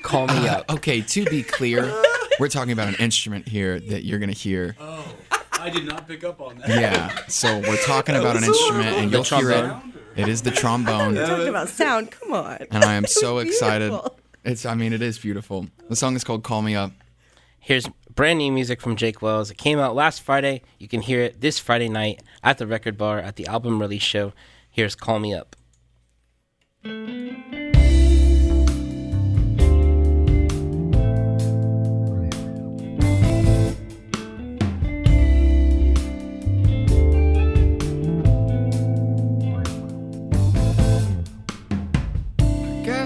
Call 0.03 0.29
me 0.29 0.47
up. 0.49 0.71
Okay, 0.71 1.01
to 1.01 1.25
be 1.25 1.43
clear, 1.43 1.93
we're 2.39 2.49
talking 2.49 2.73
about 2.73 2.89
an 2.89 2.95
instrument 3.01 3.49
here 3.49 3.81
that 3.81 4.05
you're 4.05 4.21
gonna 4.21 4.33
hear. 4.33 4.77
Oh, 4.79 5.05
I 5.59 5.69
did 5.69 5.85
not 5.85 6.07
pick 6.07 6.23
up 6.23 6.41
on 6.41 6.59
that. 6.59 6.69
Yeah. 6.69 7.11
So 7.27 7.59
we're 7.59 7.77
talking 7.79 8.15
about 8.15 8.37
an 8.37 8.45
instrument, 8.45 8.87
and 8.99 9.11
The 9.11 9.17
you'll 9.17 9.41
hear 9.41 9.51
it. 9.51 9.96
Trombone? 10.17 10.29
It 10.29 10.33
is 10.33 10.43
the 10.43 10.51
trombone, 10.51 11.13
we 11.15 11.19
Talking 11.21 11.49
about 11.49 11.69
sound, 11.69 12.11
come 12.11 12.33
on. 12.33 12.59
and 12.71 12.85
I 12.85 12.95
am 12.95 13.07
so 13.07 13.39
excited. 13.39 13.91
Beautiful. 13.91 14.19
It's. 14.45 14.65
I 14.65 14.75
mean, 14.75 14.93
it 14.93 15.03
is 15.03 15.19
beautiful. 15.19 15.67
The 15.89 15.97
song 15.97 16.15
is 16.17 16.23
called 16.25 16.43
"Call 16.45 16.63
Me 16.63 16.75
Up." 16.77 16.93
Here's 17.59 17.89
brand 18.15 18.39
new 18.39 18.53
music 18.53 18.81
from 18.81 18.95
Jake 18.97 19.21
Wells. 19.21 19.51
It 19.51 19.59
came 19.59 19.79
out 19.79 19.95
last 19.97 20.23
Friday. 20.23 20.63
You 20.79 20.87
can 20.89 21.01
hear 21.03 21.21
it 21.23 21.41
this 21.41 21.59
Friday 21.59 21.89
night 21.89 22.23
at 22.45 22.59
the 22.59 22.67
record 22.67 22.97
bar 22.97 23.19
at 23.19 23.37
the 23.37 23.47
album 23.47 23.81
release 23.81 24.03
show. 24.03 24.33
Here's 24.71 24.95
Call 24.95 25.19
Me 25.19 25.35
Up. 25.35 25.57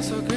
Guess 0.01 0.30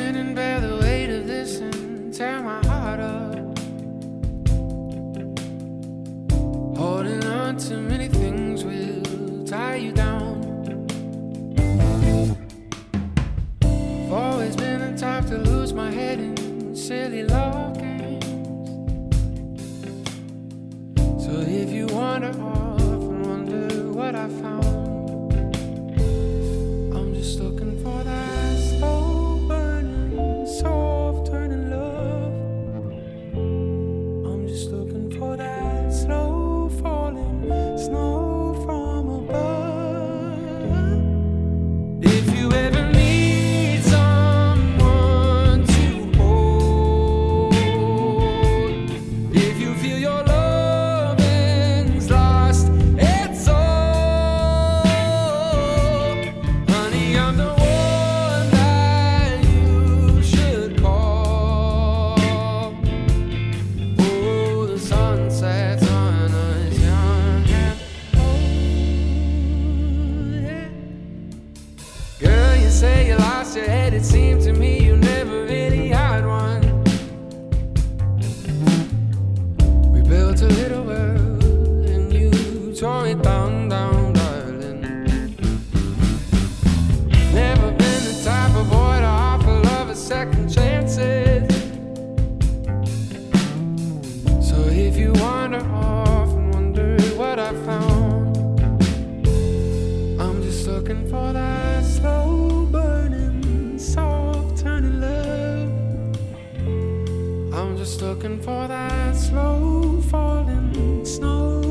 I'm 107.73 107.79
just 107.79 108.03
looking 108.03 108.39
for 108.39 108.67
that 108.67 109.15
slow 109.15 109.99
falling 110.11 111.03
snow 111.03 111.62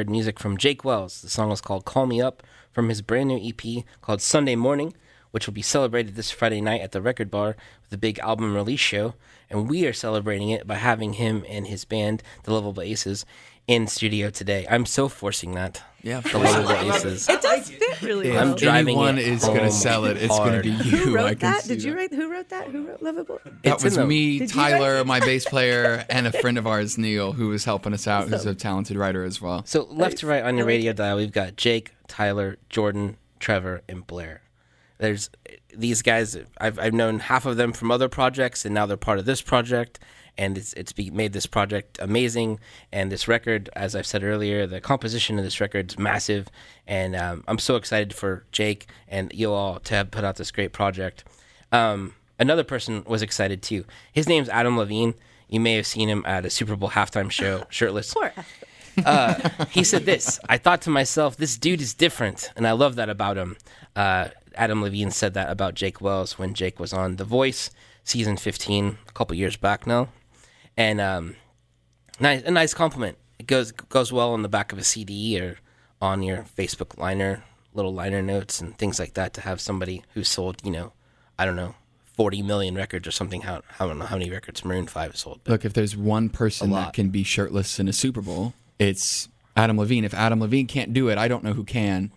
heard 0.00 0.08
music 0.08 0.38
from 0.38 0.56
Jake 0.56 0.82
Wells. 0.82 1.20
The 1.20 1.28
song 1.28 1.50
was 1.50 1.60
called 1.60 1.84
Call 1.84 2.06
Me 2.06 2.22
Up 2.22 2.42
from 2.72 2.88
his 2.88 3.02
brand 3.02 3.28
new 3.28 3.38
EP 3.38 3.84
called 4.00 4.22
Sunday 4.22 4.56
Morning, 4.56 4.94
which 5.30 5.46
will 5.46 5.52
be 5.52 5.60
celebrated 5.60 6.14
this 6.14 6.30
Friday 6.30 6.62
night 6.62 6.80
at 6.80 6.92
the 6.92 7.02
Record 7.02 7.30
Bar 7.30 7.54
with 7.82 7.92
a 7.92 7.98
big 7.98 8.18
album 8.20 8.54
release 8.54 8.80
show. 8.80 9.12
And 9.50 9.68
we 9.68 9.84
are 9.84 9.92
celebrating 9.92 10.48
it 10.48 10.66
by 10.66 10.76
having 10.76 11.12
him 11.14 11.44
and 11.46 11.66
his 11.66 11.84
band, 11.84 12.22
the 12.44 12.54
Lovable 12.54 12.82
Aces, 12.82 13.26
in 13.66 13.86
studio 13.86 14.30
today. 14.30 14.66
I'm 14.70 14.86
so 14.86 15.06
forcing 15.06 15.52
that. 15.52 15.82
Yeah, 16.02 16.20
The 16.20 16.38
Lovable 16.38 16.92
Aces. 16.92 17.28
It 17.28 17.42
does 17.42 17.70
fit 17.70 18.00
really 18.02 18.30
well. 18.30 18.50
I'm 18.50 18.56
driving 18.56 18.96
anyone 18.96 19.18
it 19.18 19.28
is 19.28 19.44
going 19.44 19.60
to 19.60 19.70
sell 19.70 20.06
it, 20.06 20.16
it's 20.16 20.28
going 20.28 20.50
hard. 20.50 20.64
to 20.64 20.70
be 20.70 20.76
Who 20.76 21.10
you. 21.10 21.18
I 21.18 21.22
wrote 21.22 21.28
can 21.40 21.52
that? 21.52 21.62
see 21.62 21.74
Did 21.74 21.82
you 21.84 21.92
that. 21.92 21.96
write? 21.98 22.14
Who 22.14 22.30
wrote 22.32 22.48
that? 22.48 22.68
Who 22.68 22.86
wrote 22.86 23.02
Lovable? 23.02 23.40
That 23.44 23.52
It's 23.64 23.82
in 23.82 23.86
was 23.86 23.96
the- 23.96 24.06
me, 24.06 24.38
Did 24.38 24.54
you 24.54 24.60
write- 24.60 24.70
Tyler, 24.72 25.04
my 25.04 25.20
bass 25.20 25.44
player, 25.44 26.04
and 26.10 26.26
a 26.26 26.32
friend 26.32 26.56
of 26.58 26.66
ours, 26.66 26.96
Neil, 26.96 27.32
who 27.32 27.48
was 27.48 27.64
helping 27.64 27.92
us 27.92 28.06
out, 28.06 28.28
who's 28.28 28.46
a 28.46 28.54
talented 28.54 28.96
writer 28.96 29.24
as 29.24 29.40
well. 29.42 29.62
So 29.66 29.82
left 29.90 30.18
to 30.18 30.26
right 30.26 30.42
on 30.42 30.56
your 30.56 30.66
radio 30.66 30.92
dial, 30.94 31.16
we've 31.18 31.32
got 31.32 31.56
Jake, 31.56 31.92
Tyler, 32.08 32.56
Jordan, 32.70 33.16
Trevor, 33.38 33.82
and 33.88 34.06
Blair. 34.06 34.42
There's 34.98 35.30
these 35.74 36.02
guys. 36.02 36.36
I've 36.58 36.78
I've 36.78 36.92
known 36.92 37.20
half 37.20 37.46
of 37.46 37.56
them 37.56 37.72
from 37.72 37.90
other 37.90 38.08
projects, 38.08 38.64
and 38.66 38.74
now 38.74 38.84
they're 38.84 38.98
part 38.98 39.18
of 39.18 39.24
this 39.24 39.40
project. 39.40 39.98
And 40.36 40.56
it's 40.56 40.72
it's 40.74 40.92
be, 40.92 41.10
made 41.10 41.32
this 41.32 41.46
project 41.46 41.98
amazing. 42.00 42.60
And 42.92 43.10
this 43.10 43.28
record, 43.28 43.68
as 43.74 43.94
I've 43.94 44.06
said 44.06 44.22
earlier, 44.22 44.66
the 44.66 44.80
composition 44.80 45.38
of 45.38 45.44
this 45.44 45.60
record 45.60 45.92
is 45.92 45.98
massive. 45.98 46.48
And 46.86 47.14
um, 47.16 47.44
I'm 47.46 47.58
so 47.58 47.76
excited 47.76 48.14
for 48.14 48.44
Jake 48.52 48.86
and 49.08 49.32
you 49.34 49.52
all 49.52 49.80
to 49.80 49.94
have 49.94 50.10
put 50.10 50.24
out 50.24 50.36
this 50.36 50.50
great 50.50 50.72
project. 50.72 51.24
Um, 51.72 52.14
another 52.38 52.64
person 52.64 53.04
was 53.06 53.22
excited 53.22 53.62
too. 53.62 53.84
His 54.12 54.28
name's 54.28 54.48
Adam 54.48 54.76
Levine. 54.76 55.14
You 55.48 55.60
may 55.60 55.74
have 55.74 55.86
seen 55.86 56.08
him 56.08 56.24
at 56.26 56.46
a 56.46 56.50
Super 56.50 56.76
Bowl 56.76 56.90
halftime 56.90 57.30
show, 57.30 57.64
shirtless 57.70 58.14
Poor. 58.14 58.32
he 59.70 59.84
said 59.84 60.04
this 60.04 60.40
I 60.48 60.58
thought 60.58 60.82
to 60.82 60.90
myself, 60.90 61.36
this 61.36 61.56
dude 61.56 61.80
is 61.80 61.94
different, 61.94 62.50
and 62.56 62.66
I 62.66 62.72
love 62.72 62.96
that 62.96 63.08
about 63.08 63.36
him. 63.36 63.56
Uh, 63.96 64.28
Adam 64.54 64.82
Levine 64.82 65.10
said 65.10 65.34
that 65.34 65.50
about 65.50 65.74
Jake 65.74 66.00
Wells 66.00 66.38
when 66.38 66.54
Jake 66.54 66.80
was 66.80 66.92
on 66.92 67.16
The 67.16 67.24
Voice, 67.24 67.70
season 68.04 68.36
15, 68.36 68.98
a 69.08 69.12
couple 69.12 69.36
years 69.36 69.56
back 69.56 69.86
now. 69.86 70.08
And 70.76 71.00
um, 71.00 71.36
nice, 72.18 72.42
a 72.42 72.50
nice 72.50 72.74
compliment. 72.74 73.18
It 73.38 73.46
goes 73.46 73.72
goes 73.72 74.12
well 74.12 74.32
on 74.32 74.42
the 74.42 74.48
back 74.48 74.72
of 74.72 74.78
a 74.78 74.84
CD 74.84 75.40
or 75.40 75.58
on 76.00 76.22
your 76.22 76.44
Facebook 76.56 76.98
liner, 76.98 77.44
little 77.74 77.92
liner 77.92 78.22
notes 78.22 78.60
and 78.60 78.76
things 78.78 78.98
like 78.98 79.14
that 79.14 79.34
to 79.34 79.40
have 79.42 79.60
somebody 79.60 80.02
who 80.14 80.24
sold, 80.24 80.56
you 80.64 80.70
know, 80.70 80.92
I 81.38 81.44
don't 81.44 81.56
know, 81.56 81.74
40 82.14 82.42
million 82.42 82.74
records 82.74 83.06
or 83.06 83.10
something. 83.10 83.42
How, 83.42 83.62
I 83.78 83.86
don't 83.86 83.98
know 83.98 84.06
how 84.06 84.16
many 84.16 84.30
records 84.30 84.64
Maroon 84.64 84.86
5 84.86 85.16
sold. 85.16 85.40
But 85.44 85.52
Look, 85.52 85.64
if 85.64 85.72
there's 85.72 85.96
one 85.96 86.28
person 86.28 86.70
that 86.70 86.92
can 86.92 87.10
be 87.10 87.22
shirtless 87.22 87.78
in 87.78 87.88
a 87.88 87.92
Super 87.92 88.20
Bowl, 88.20 88.54
it's 88.78 89.28
Adam 89.56 89.78
Levine. 89.78 90.04
If 90.04 90.14
Adam 90.14 90.40
Levine 90.40 90.66
can't 90.66 90.92
do 90.92 91.08
it, 91.08 91.18
I 91.18 91.28
don't 91.28 91.44
know 91.44 91.52
who 91.52 91.64
can. 91.64 92.12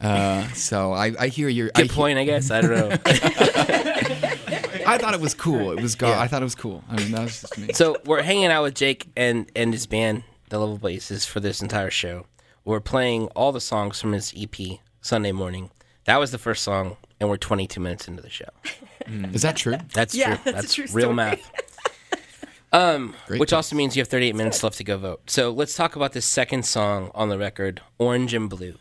Uh, 0.00 0.46
so 0.48 0.92
I, 0.92 1.12
I 1.18 1.28
hear 1.28 1.48
your 1.48 1.70
I, 1.74 1.82
good 1.82 1.90
point, 1.90 2.18
I 2.18 2.24
guess. 2.24 2.50
I 2.50 2.60
don't 2.60 2.70
know. 2.70 2.88
I 4.86 4.98
thought 4.98 5.14
it 5.14 5.20
was 5.20 5.34
cool. 5.34 5.72
It 5.72 5.80
was. 5.82 5.94
Go- 5.94 6.12
I 6.12 6.26
thought 6.28 6.42
it 6.42 6.44
was 6.44 6.54
cool. 6.54 6.82
I 6.88 6.96
mean, 6.96 7.12
that 7.12 7.22
was 7.22 7.40
just 7.40 7.58
me. 7.58 7.72
So 7.72 7.96
we're 8.04 8.22
hanging 8.22 8.46
out 8.46 8.62
with 8.62 8.74
Jake 8.74 9.08
and 9.16 9.50
and 9.56 9.72
his 9.72 9.86
band, 9.86 10.24
The 10.50 10.58
Lovable 10.58 10.88
Aces, 10.88 11.24
for 11.26 11.40
this 11.40 11.62
entire 11.62 11.90
show. 11.90 12.26
We're 12.64 12.80
playing 12.80 13.26
all 13.36 13.52
the 13.52 13.60
songs 13.60 14.00
from 14.00 14.12
his 14.12 14.32
EP, 14.36 14.54
Sunday 15.02 15.32
Morning. 15.32 15.70
That 16.04 16.18
was 16.18 16.30
the 16.32 16.38
first 16.38 16.62
song, 16.62 16.96
and 17.20 17.28
we're 17.28 17.36
22 17.36 17.78
minutes 17.80 18.08
into 18.08 18.22
the 18.22 18.30
show. 18.30 18.48
Is 19.32 19.42
that 19.42 19.56
true? 19.56 19.76
That's 19.92 20.14
Yeah, 20.14 20.36
true. 20.36 20.52
that's 20.52 20.72
a 20.72 20.74
true 20.74 20.84
real 20.92 21.04
story. 21.06 21.14
math. 21.14 21.50
Um, 22.72 23.14
Great 23.28 23.38
which 23.38 23.50
times. 23.50 23.58
also 23.68 23.76
means 23.76 23.94
you 23.94 24.00
have 24.00 24.08
38 24.08 24.34
minutes 24.34 24.64
left 24.64 24.78
to 24.78 24.84
go 24.84 24.98
vote. 24.98 25.30
So 25.30 25.50
let's 25.50 25.76
talk 25.76 25.94
about 25.94 26.12
the 26.12 26.20
second 26.20 26.66
song 26.66 27.12
on 27.14 27.28
the 27.28 27.38
record, 27.38 27.80
Orange 27.98 28.34
and 28.34 28.50
Blue. 28.50 28.74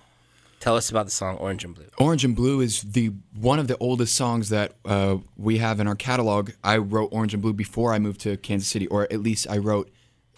Tell 0.63 0.77
us 0.77 0.89
about 0.89 1.03
the 1.03 1.11
song 1.11 1.35
Orange 1.39 1.65
and 1.65 1.75
Blue. 1.75 1.87
Orange 1.97 2.23
and 2.23 2.37
Blue 2.37 2.61
is 2.61 2.83
the 2.83 3.11
one 3.35 3.59
of 3.59 3.67
the 3.67 3.77
oldest 3.79 4.15
songs 4.15 4.47
that 4.47 4.71
uh, 4.85 5.17
we 5.35 5.57
have 5.57 5.81
in 5.81 5.89
our 5.89 5.95
catalog. 5.95 6.51
I 6.63 6.77
wrote 6.77 7.09
Orange 7.11 7.33
and 7.33 7.43
Blue 7.43 7.51
before 7.51 7.93
I 7.93 7.99
moved 7.99 8.21
to 8.21 8.37
Kansas 8.37 8.69
City, 8.69 8.87
or 8.87 9.03
at 9.11 9.19
least 9.19 9.45
I 9.49 9.57
wrote 9.57 9.91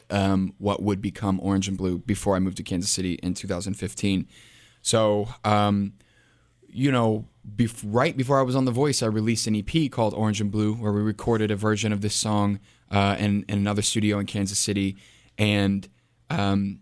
um, 0.09 0.55
what 0.57 0.81
would 0.81 0.99
become 0.99 1.39
Orange 1.43 1.67
and 1.67 1.77
Blue 1.77 1.99
before 1.99 2.35
I 2.35 2.39
moved 2.39 2.57
to 2.57 2.63
Kansas 2.63 2.89
City 2.89 3.19
in 3.21 3.35
2015. 3.35 4.27
So, 4.81 5.27
um, 5.43 5.93
you 6.67 6.91
know, 6.91 7.27
bef- 7.55 7.83
right 7.85 8.17
before 8.17 8.39
I 8.39 8.41
was 8.41 8.55
on 8.55 8.65
The 8.65 8.71
Voice, 8.71 9.03
I 9.03 9.05
released 9.05 9.45
an 9.45 9.55
EP 9.55 9.91
called 9.91 10.15
Orange 10.15 10.41
and 10.41 10.49
Blue, 10.49 10.73
where 10.73 10.91
we 10.91 11.01
recorded 11.01 11.51
a 11.51 11.55
version 11.55 11.93
of 11.93 12.01
this 12.01 12.15
song 12.15 12.59
uh, 12.89 13.15
in, 13.19 13.45
in 13.47 13.59
another 13.59 13.83
studio 13.83 14.17
in 14.17 14.25
Kansas 14.25 14.57
City. 14.57 14.97
And 15.38 15.88
um, 16.31 16.79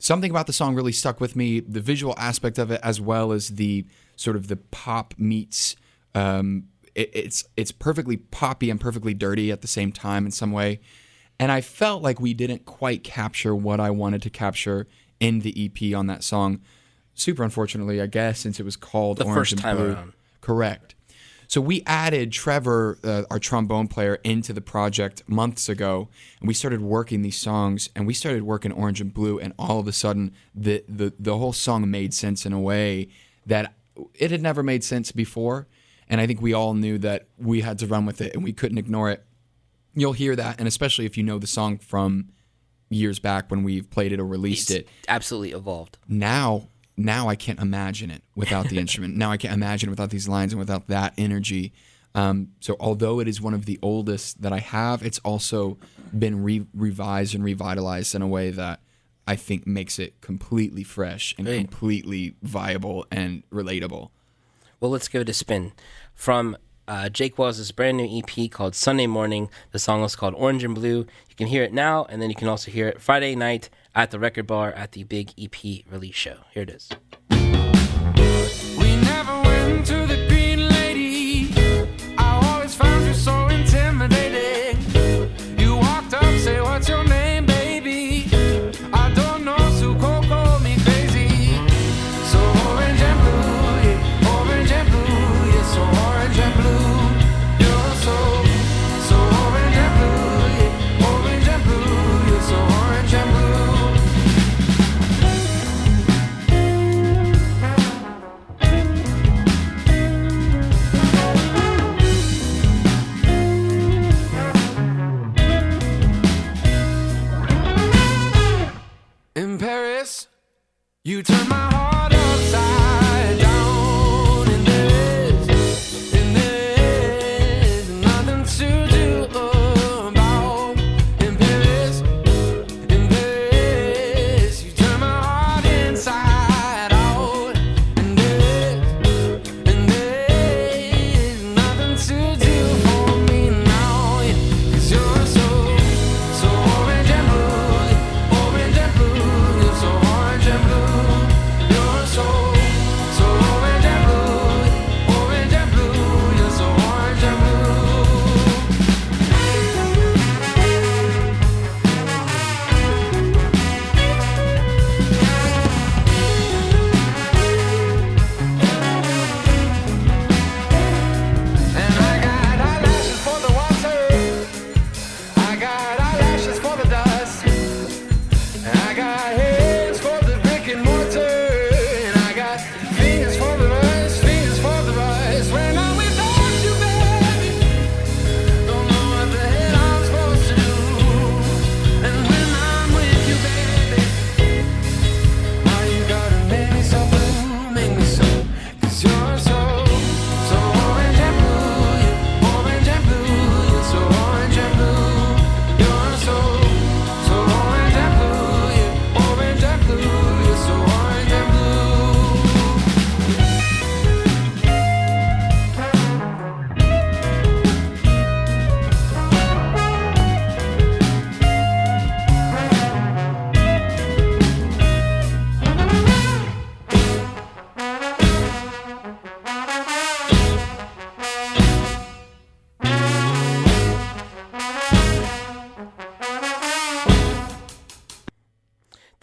something 0.00 0.30
about 0.30 0.46
the 0.48 0.52
song 0.52 0.74
really 0.74 0.90
stuck 0.92 1.20
with 1.20 1.36
me 1.36 1.60
the 1.60 1.80
visual 1.80 2.14
aspect 2.18 2.58
of 2.58 2.70
it 2.72 2.80
as 2.82 3.00
well 3.00 3.30
as 3.30 3.50
the 3.50 3.86
sort 4.16 4.34
of 4.34 4.48
the 4.48 4.56
pop 4.56 5.14
meets 5.16 5.76
um, 6.14 6.64
it, 6.94 7.10
it's 7.14 7.44
it's 7.56 7.70
perfectly 7.70 8.16
poppy 8.16 8.68
and 8.70 8.80
perfectly 8.80 9.14
dirty 9.14 9.52
at 9.52 9.60
the 9.60 9.68
same 9.68 9.92
time 9.92 10.24
in 10.26 10.32
some 10.32 10.50
way. 10.52 10.80
And 11.38 11.50
i 11.52 11.60
felt 11.60 12.02
like 12.02 12.20
we 12.20 12.34
didn't 12.34 12.64
quite 12.66 13.04
capture 13.04 13.54
what 13.54 13.80
i 13.80 13.90
wanted 13.90 14.22
to 14.22 14.30
capture 14.30 14.86
in 15.20 15.40
the 15.40 15.54
ep 15.64 15.96
on 15.96 16.06
that 16.08 16.24
song. 16.24 16.60
Super 17.14 17.44
unfortunately 17.44 18.00
i 18.00 18.06
guess 18.06 18.40
since 18.40 18.58
it 18.58 18.64
was 18.64 18.76
called 18.76 19.18
The 19.18 19.24
orange 19.24 19.38
first 19.38 19.52
and 19.52 19.60
time 19.60 19.76
blue. 19.76 19.92
around. 19.92 20.12
correct 20.40 20.94
so 21.50 21.60
we 21.60 21.82
added 21.84 22.30
Trevor, 22.30 22.96
uh, 23.02 23.24
our 23.28 23.40
trombone 23.40 23.88
player, 23.88 24.20
into 24.22 24.52
the 24.52 24.60
project 24.60 25.28
months 25.28 25.68
ago, 25.68 26.08
and 26.38 26.46
we 26.46 26.54
started 26.54 26.80
working 26.80 27.22
these 27.22 27.38
songs, 27.38 27.90
and 27.96 28.06
we 28.06 28.14
started 28.14 28.44
working 28.44 28.70
Orange 28.70 29.00
and 29.00 29.12
Blue, 29.12 29.40
and 29.40 29.52
all 29.58 29.80
of 29.80 29.88
a 29.88 29.92
sudden, 29.92 30.30
the 30.54 30.84
the 30.88 31.12
the 31.18 31.36
whole 31.36 31.52
song 31.52 31.90
made 31.90 32.14
sense 32.14 32.46
in 32.46 32.52
a 32.52 32.60
way 32.60 33.08
that 33.46 33.74
it 34.14 34.30
had 34.30 34.40
never 34.42 34.62
made 34.62 34.84
sense 34.84 35.10
before, 35.10 35.66
and 36.08 36.20
I 36.20 36.26
think 36.28 36.40
we 36.40 36.52
all 36.52 36.74
knew 36.74 36.98
that 36.98 37.26
we 37.36 37.62
had 37.62 37.80
to 37.80 37.86
run 37.88 38.06
with 38.06 38.20
it, 38.20 38.32
and 38.32 38.44
we 38.44 38.52
couldn't 38.52 38.78
ignore 38.78 39.10
it. 39.10 39.24
you'll 39.92 40.12
hear 40.12 40.36
that, 40.36 40.60
and 40.60 40.68
especially 40.68 41.04
if 41.04 41.16
you 41.16 41.24
know 41.24 41.40
the 41.40 41.48
song 41.48 41.78
from 41.78 42.28
years 42.90 43.18
back 43.18 43.50
when 43.50 43.64
we've 43.64 43.90
played 43.90 44.12
it 44.12 44.20
or 44.20 44.24
released 44.24 44.70
It's 44.70 44.80
it. 44.80 44.88
absolutely 45.08 45.50
evolved. 45.50 45.98
Now, 46.06 46.68
now 47.00 47.28
I 47.28 47.34
can't 47.36 47.58
imagine 47.58 48.10
it 48.10 48.22
without 48.34 48.68
the 48.68 48.78
instrument. 48.84 49.16
Now 49.16 49.30
I 49.30 49.36
can't 49.36 49.54
imagine 49.54 49.88
it 49.88 49.90
without 49.90 50.10
these 50.10 50.28
lines 50.28 50.52
and 50.52 50.58
without 50.58 50.86
that 50.88 51.14
energy. 51.18 51.72
Um, 52.14 52.48
so 52.60 52.76
although 52.80 53.20
it 53.20 53.28
is 53.28 53.40
one 53.40 53.54
of 53.54 53.66
the 53.66 53.78
oldest 53.82 54.42
that 54.42 54.52
I 54.52 54.58
have, 54.58 55.02
it's 55.02 55.18
also 55.20 55.78
been 56.16 56.42
re- 56.42 56.66
revised 56.74 57.34
and 57.34 57.44
revitalized 57.44 58.14
in 58.14 58.22
a 58.22 58.26
way 58.26 58.50
that 58.50 58.80
I 59.28 59.36
think 59.36 59.66
makes 59.66 59.98
it 59.98 60.20
completely 60.20 60.82
fresh 60.82 61.34
and 61.38 61.46
Right. 61.46 61.58
completely 61.58 62.34
viable 62.42 63.06
and 63.12 63.44
relatable. 63.50 64.10
Well, 64.80 64.90
let's 64.90 65.06
give 65.08 65.22
it 65.22 65.28
a 65.28 65.32
spin. 65.34 65.72
From 66.14 66.56
uh, 66.88 67.08
Jake 67.10 67.38
Wells' 67.38 67.70
brand 67.70 67.98
new 67.98 68.08
EP 68.22 68.50
called 68.50 68.74
Sunday 68.74 69.06
Morning. 69.06 69.48
The 69.70 69.78
song 69.78 70.02
is 70.02 70.16
called 70.16 70.34
Orange 70.34 70.64
and 70.64 70.74
Blue. 70.74 71.06
You 71.28 71.34
can 71.36 71.46
hear 71.46 71.62
it 71.62 71.72
now, 71.72 72.06
and 72.08 72.20
then 72.20 72.28
you 72.30 72.34
can 72.34 72.48
also 72.48 72.72
hear 72.72 72.88
it 72.88 73.00
Friday 73.00 73.36
night 73.36 73.70
at 73.94 74.10
the 74.10 74.18
record 74.18 74.46
bar 74.46 74.72
at 74.72 74.92
the 74.92 75.04
big 75.04 75.32
EP 75.38 75.84
release 75.90 76.14
show. 76.14 76.38
Here 76.52 76.62
it 76.62 76.70
is. 76.70 76.88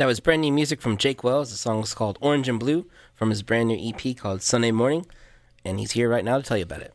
That 0.07 0.11
was 0.11 0.21
brand 0.21 0.41
new 0.41 0.53
music 0.53 0.79
from 0.79 0.95
Jake 0.95 1.21
Wells. 1.21 1.51
The 1.51 1.57
song 1.57 1.83
is 1.83 1.93
called 1.93 2.17
Orange 2.21 2.47
and 2.47 2.57
Blue 2.57 2.85
from 3.13 3.29
his 3.29 3.43
brand 3.43 3.67
new 3.67 3.77
EP 3.77 4.15
called 4.15 4.41
Sunday 4.41 4.71
Morning. 4.71 5.05
And 5.65 5.81
he's 5.81 5.91
here 5.91 6.07
right 6.07 6.23
now 6.23 6.37
to 6.37 6.43
tell 6.43 6.55
you 6.55 6.63
about 6.63 6.79
it. 6.79 6.93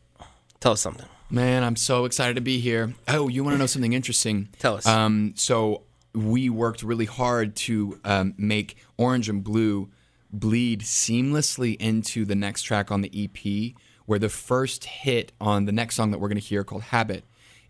Tell 0.59 0.71
us 0.71 0.81
something. 0.81 1.05
Man, 1.29 1.63
I'm 1.63 1.75
so 1.75 2.05
excited 2.05 2.33
to 2.37 2.41
be 2.41 2.59
here. 2.59 2.95
Oh, 3.07 3.27
you 3.27 3.43
want 3.43 3.53
to 3.53 3.59
know 3.59 3.67
something 3.67 3.93
interesting? 3.93 4.49
Tell 4.57 4.77
us. 4.77 4.87
Um, 4.87 5.33
so 5.35 5.83
we 6.15 6.49
worked 6.49 6.81
really 6.81 7.05
hard 7.05 7.55
to 7.57 7.99
um, 8.03 8.33
make 8.35 8.77
Orange 8.97 9.29
and 9.29 9.43
Blue 9.43 9.91
bleed 10.31 10.81
seamlessly 10.81 11.79
into 11.79 12.25
the 12.25 12.33
next 12.33 12.63
track 12.63 12.89
on 12.89 13.01
the 13.01 13.11
EP, 13.13 13.75
where 14.07 14.17
the 14.17 14.27
first 14.27 14.85
hit 14.85 15.33
on 15.39 15.65
the 15.65 15.71
next 15.71 15.97
song 15.97 16.09
that 16.09 16.17
we're 16.17 16.29
going 16.29 16.41
to 16.41 16.47
hear 16.47 16.63
called 16.63 16.81
Habit 16.81 17.25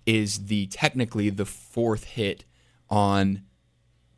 is 0.06 0.46
the 0.46 0.68
technically 0.68 1.30
the 1.30 1.46
fourth 1.46 2.06
hit 2.06 2.46
on 2.90 3.42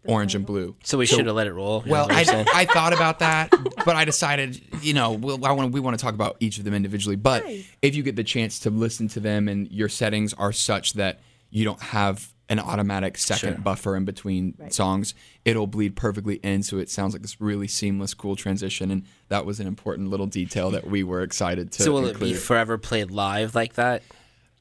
Orange 0.08 0.36
and 0.36 0.46
Blue. 0.46 0.76
So 0.84 0.98
we 0.98 1.06
should 1.06 1.26
have 1.26 1.36
let 1.36 1.48
it 1.48 1.54
roll. 1.54 1.84
Well, 1.86 2.08
I. 2.10 2.46
I 2.54 2.66
thought 2.66 2.94
about 2.94 3.20
that, 3.20 3.52
but 3.86 3.96
I 3.96 4.06
decided, 4.06 4.62
you 4.82 4.94
know, 4.94 5.12
we'll, 5.14 5.46
I 5.46 5.52
want 5.52 5.72
we 5.74 5.80
want 5.80 5.98
to 5.98 6.04
talk 6.04 6.14
about 6.14 6.38
each 6.40 6.58
of 6.58 6.64
them 6.64 6.74
individually. 6.74 7.16
But 7.16 7.44
if 7.82 7.96
you 7.96 8.04
get 8.04 8.16
the 8.16 8.24
chance 8.24 8.60
to 8.62 8.70
listen 8.70 9.08
to 9.10 9.20
them 9.20 9.48
and 9.48 9.72
your 9.72 9.90
settings 9.90 10.34
are 10.34 10.52
such 10.52 10.94
that 10.94 11.20
you 11.50 11.64
don't 11.66 11.82
have 11.82 12.32
an 12.48 12.60
automatic 12.60 13.18
second 13.18 13.54
Sure. 13.56 13.62
buffer 13.64 13.96
in 13.96 14.06
between 14.06 14.54
songs, 14.70 15.16
it'll 15.46 15.66
bleed 15.66 15.96
perfectly 15.96 16.36
in. 16.36 16.62
So 16.62 16.78
it 16.78 16.90
sounds 16.92 17.14
like 17.14 17.24
this 17.24 17.42
really 17.42 17.68
seamless, 17.68 18.14
cool 18.14 18.36
transition. 18.36 18.92
And 18.92 19.04
that 19.30 19.46
was 19.48 19.60
an 19.60 19.66
important 19.66 20.10
little 20.12 20.28
detail 20.28 20.70
that 20.72 20.88
we 20.88 21.04
were 21.04 21.24
excited 21.24 21.72
to 21.72 21.82
so 21.84 21.92
will 21.92 22.06
it 22.06 22.20
be 22.20 22.34
forever 22.36 22.78
played 22.78 23.10
live 23.10 23.56
like 23.56 23.74
that? 23.74 24.04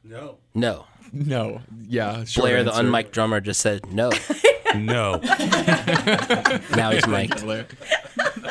No. 0.03 0.37
No. 0.55 0.87
no, 1.13 1.61
yeah, 1.87 2.25
short 2.25 2.45
Blair, 2.45 2.65
the 2.65 2.73
answer. 2.73 2.83
unmiked 2.89 3.11
drummer, 3.11 3.41
just 3.41 3.61
said 3.61 3.93
no. 3.93 4.11
No. 4.75 5.17
now 6.77 6.91
he's 6.91 7.07
mic'd. 7.07 7.43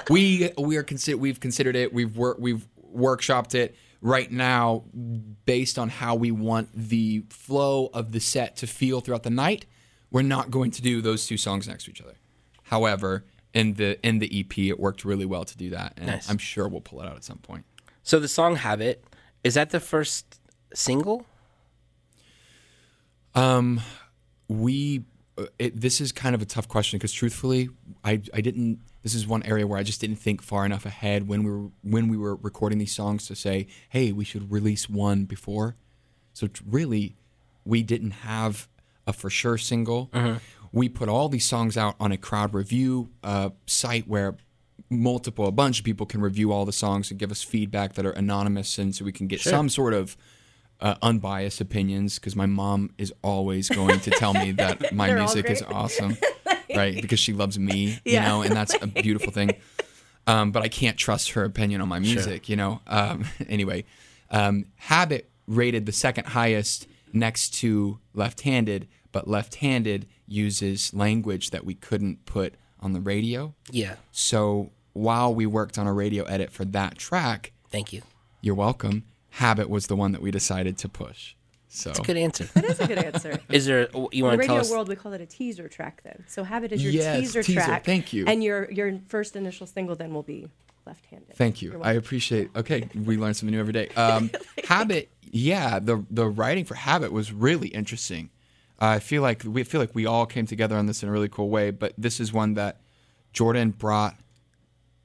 we 0.09 0.51
we 0.57 0.77
are 0.77 0.83
consider 0.83 1.17
we've 1.17 1.39
considered 1.39 1.75
it. 1.75 1.93
We've 1.93 2.15
worked 2.15 2.39
we've 2.39 2.67
workshopped 2.95 3.55
it 3.55 3.75
right 4.01 4.31
now 4.31 4.83
based 5.45 5.79
on 5.79 5.89
how 5.89 6.15
we 6.15 6.31
want 6.31 6.69
the 6.73 7.23
flow 7.29 7.89
of 7.93 8.11
the 8.11 8.19
set 8.19 8.57
to 8.57 8.67
feel 8.67 9.01
throughout 9.01 9.23
the 9.23 9.29
night. 9.29 9.65
We're 10.11 10.21
not 10.21 10.51
going 10.51 10.71
to 10.71 10.81
do 10.81 11.01
those 11.01 11.25
two 11.25 11.37
songs 11.37 11.67
next 11.67 11.85
to 11.85 11.91
each 11.91 12.01
other. 12.01 12.15
However, 12.63 13.25
in 13.53 13.73
the 13.75 13.99
in 14.05 14.19
the 14.19 14.39
EP, 14.39 14.57
it 14.59 14.79
worked 14.79 15.05
really 15.05 15.25
well 15.25 15.45
to 15.45 15.57
do 15.57 15.69
that, 15.71 15.93
and 15.97 16.07
Nice. 16.07 16.29
I'm 16.29 16.37
sure 16.37 16.67
we'll 16.67 16.81
pull 16.81 17.01
it 17.01 17.07
out 17.07 17.15
at 17.15 17.23
some 17.23 17.37
point. 17.39 17.65
So 18.03 18.19
the 18.19 18.27
song 18.27 18.57
Habit, 18.57 19.03
is 19.43 19.53
that 19.53 19.69
the 19.69 19.79
first 19.79 20.39
single? 20.73 21.25
Um, 23.35 23.81
we 24.47 25.05
it, 25.57 25.79
this 25.79 25.99
is 25.99 26.11
kind 26.11 26.35
of 26.35 26.41
a 26.41 26.45
tough 26.45 26.67
question 26.67 26.97
because 26.97 27.13
truthfully 27.13 27.69
I, 28.03 28.21
I 28.33 28.41
didn't 28.41 28.79
this 29.01 29.15
is 29.15 29.27
one 29.27 29.43
area 29.43 29.67
where 29.67 29.79
I 29.79 29.83
just 29.83 29.99
didn't 29.99 30.17
think 30.17 30.41
far 30.41 30.65
enough 30.65 30.85
ahead 30.85 31.27
when 31.27 31.43
we 31.43 31.51
were 31.51 31.69
when 31.81 32.07
we 32.07 32.17
were 32.17 32.35
recording 32.35 32.77
these 32.77 32.93
songs 32.93 33.27
to 33.27 33.35
say 33.35 33.67
hey 33.89 34.11
we 34.11 34.25
should 34.25 34.51
release 34.51 34.89
one 34.89 35.25
before 35.25 35.75
so 36.33 36.47
really 36.65 37.15
we 37.65 37.83
didn't 37.83 38.11
have 38.11 38.67
a 39.07 39.13
for 39.13 39.29
sure 39.29 39.57
single. 39.57 40.07
Mm-hmm. 40.13 40.37
We 40.71 40.89
put 40.89 41.09
all 41.09 41.29
these 41.29 41.45
songs 41.45 41.77
out 41.77 41.95
on 41.99 42.11
a 42.11 42.17
crowd 42.17 42.53
review 42.53 43.09
uh, 43.23 43.51
site 43.65 44.07
where 44.07 44.37
multiple, 44.89 45.47
a 45.47 45.51
bunch 45.51 45.79
of 45.79 45.85
people 45.85 46.05
can 46.05 46.21
review 46.21 46.51
all 46.51 46.65
the 46.65 46.71
songs 46.73 47.11
and 47.11 47.19
give 47.19 47.31
us 47.31 47.43
feedback 47.43 47.93
that 47.93 48.05
are 48.05 48.11
anonymous, 48.11 48.77
and 48.77 48.95
so 48.95 49.05
we 49.05 49.11
can 49.11 49.27
get 49.27 49.41
some 49.41 49.69
sort 49.69 49.93
of 49.93 50.17
uh, 50.83 50.95
unbiased 51.01 51.59
opinions. 51.61 52.19
Because 52.19 52.35
my 52.35 52.45
mom 52.45 52.91
is 52.99 53.11
always 53.23 53.69
going 53.69 53.99
to 54.01 54.11
tell 54.11 54.33
me 54.35 54.51
that 54.51 54.93
my 54.93 55.11
music 55.13 55.49
is 55.49 55.61
great. 55.63 55.73
awesome, 55.75 56.17
right? 56.75 57.01
Because 57.01 57.19
she 57.19 57.33
loves 57.33 57.57
me, 57.57 57.97
you 58.05 58.19
know, 58.19 58.43
and 58.43 58.55
that's 58.55 58.75
a 58.79 58.85
beautiful 59.01 59.31
thing. 59.31 59.55
Um, 60.27 60.51
but 60.51 60.61
I 60.61 60.67
can't 60.67 60.97
trust 60.97 61.31
her 61.31 61.43
opinion 61.43 61.81
on 61.81 61.87
my 61.89 61.99
music, 61.99 62.47
you 62.47 62.55
know. 62.55 62.81
Um, 62.85 63.25
anyway, 63.49 63.85
um, 64.29 64.65
Habit 64.75 65.29
rated 65.47 65.85
the 65.85 65.91
second 65.91 66.27
highest 66.27 66.87
next 67.11 67.53
to 67.55 67.99
Left 68.13 68.41
Handed, 68.41 68.87
but 69.11 69.27
Left 69.27 69.55
Handed 69.55 70.07
uses 70.27 70.93
language 70.93 71.49
that 71.49 71.65
we 71.65 71.75
couldn't 71.75 72.25
put 72.25 72.55
on 72.79 72.93
the 72.93 73.01
radio. 73.01 73.53
Yeah. 73.69 73.95
So 74.11 74.71
while 74.93 75.33
we 75.35 75.45
worked 75.45 75.77
on 75.77 75.87
a 75.87 75.93
radio 75.93 76.23
edit 76.23 76.51
for 76.51 76.63
that 76.65 76.97
track, 76.97 77.51
Thank 77.69 77.91
you. 77.91 78.01
you're 78.41 78.55
welcome. 78.55 79.03
Habit 79.33 79.69
was 79.69 79.87
the 79.87 79.95
one 79.95 80.11
that 80.11 80.21
we 80.21 80.31
decided 80.31 80.77
to 80.79 80.89
push. 80.89 81.35
So 81.67 81.89
It's 81.89 81.99
a 81.99 82.03
good 82.03 82.17
answer. 82.17 82.43
That 82.53 82.65
is 82.65 82.79
a 82.79 82.85
good 82.87 82.99
answer. 82.99 83.39
Is 83.49 83.65
there? 83.65 83.87
You 83.93 84.07
In 84.11 84.25
want 84.25 84.37
the 84.37 84.43
to 84.43 84.47
tell 84.47 84.57
radio 84.59 84.71
world, 84.71 84.87
we 84.89 84.95
call 84.95 85.13
it 85.13 85.21
a 85.21 85.25
teaser 85.25 85.67
track. 85.67 86.01
Then, 86.03 86.23
so 86.27 86.43
"Habit" 86.43 86.71
is 86.71 86.83
your 86.83 86.93
Yes, 86.93 87.19
teaser, 87.19 87.41
teaser. 87.41 87.61
track. 87.61 87.83
Thank 87.83 88.13
you. 88.13 88.25
And 88.27 88.43
your 88.43 88.69
your 88.71 88.99
first 89.07 89.35
initial 89.35 89.65
single 89.65 89.95
then 89.95 90.13
will 90.13 90.21
be 90.21 90.49
"Left-Handed." 90.85 91.35
Thank 91.35 91.63
you. 91.63 91.81
I 91.81 91.93
appreciate. 91.93 92.51
Okay, 92.55 92.87
we 92.93 93.17
learn 93.17 93.33
something 93.33 93.55
new 93.55 93.59
every 93.59 93.73
day. 93.73 93.89
Um, 93.97 94.29
habit, 94.67 95.09
yeah. 95.31 95.79
The 95.79 96.05
the 96.11 96.27
writing 96.27 96.63
for 96.63 96.75
Habit 96.75 97.11
was 97.11 97.33
really 97.33 97.69
interesting. 97.69 98.29
I 98.77 98.99
feel 98.99 99.23
like 99.23 99.41
we 99.43 99.63
feel 99.63 99.81
like 99.81 99.95
we 99.95 100.05
all 100.05 100.27
came 100.27 100.45
together 100.45 100.75
on 100.77 100.85
this 100.85 101.01
in 101.01 101.09
a 101.09 101.11
really 101.11 101.29
cool 101.29 101.49
way. 101.49 101.71
But 101.71 101.93
this 101.97 102.19
is 102.19 102.31
one 102.31 102.53
that 102.53 102.81
Jordan 103.33 103.71
brought. 103.71 104.15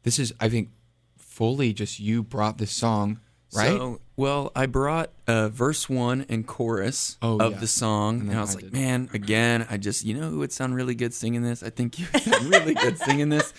This 0.02 0.18
is, 0.18 0.34
I 0.38 0.50
think, 0.50 0.68
fully 1.16 1.72
just 1.72 1.98
you 1.98 2.22
brought 2.22 2.58
this 2.58 2.72
song, 2.72 3.20
right? 3.54 3.68
So, 3.70 4.00
well, 4.18 4.50
I 4.56 4.66
brought 4.66 5.10
uh, 5.28 5.48
verse 5.48 5.88
one 5.88 6.26
and 6.28 6.44
chorus 6.46 7.16
Oh, 7.22 7.38
of 7.38 7.52
yeah. 7.52 7.58
the 7.60 7.66
song, 7.68 8.20
and, 8.20 8.28
then 8.30 8.36
I 8.36 8.40
was 8.40 8.50
I 8.50 8.54
like, 8.54 8.64
did. 8.64 8.72
man, 8.72 9.08
again, 9.14 9.64
I 9.70 9.76
just, 9.76 10.04
you 10.04 10.12
know 10.14 10.28
who 10.28 10.40
would 10.40 10.52
sound 10.52 10.74
really 10.74 10.96
good 10.96 11.14
singing 11.14 11.42
this? 11.42 11.62
I 11.62 11.70
think 11.70 11.98
you 12.00 12.06
would 12.12 12.22
sound 12.24 12.50
really 12.50 12.74
good 12.74 12.98
singing 13.06 13.28
this. 13.28 13.54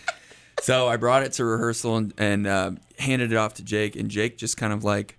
So 0.62 0.90
I 0.90 0.98
brought 0.98 1.24
it 1.24 1.32
to 1.34 1.46
rehearsal 1.46 1.96
and, 1.96 2.14
and 2.18 2.46
uh, 2.46 2.72
handed 3.00 3.32
it 3.32 3.38
off 3.38 3.54
to 3.56 3.64
Jake, 3.64 3.96
and 3.96 4.10
Jake 4.12 4.38
just 4.38 4.58
kind 4.58 4.74
of 4.74 4.84
like 4.84 5.18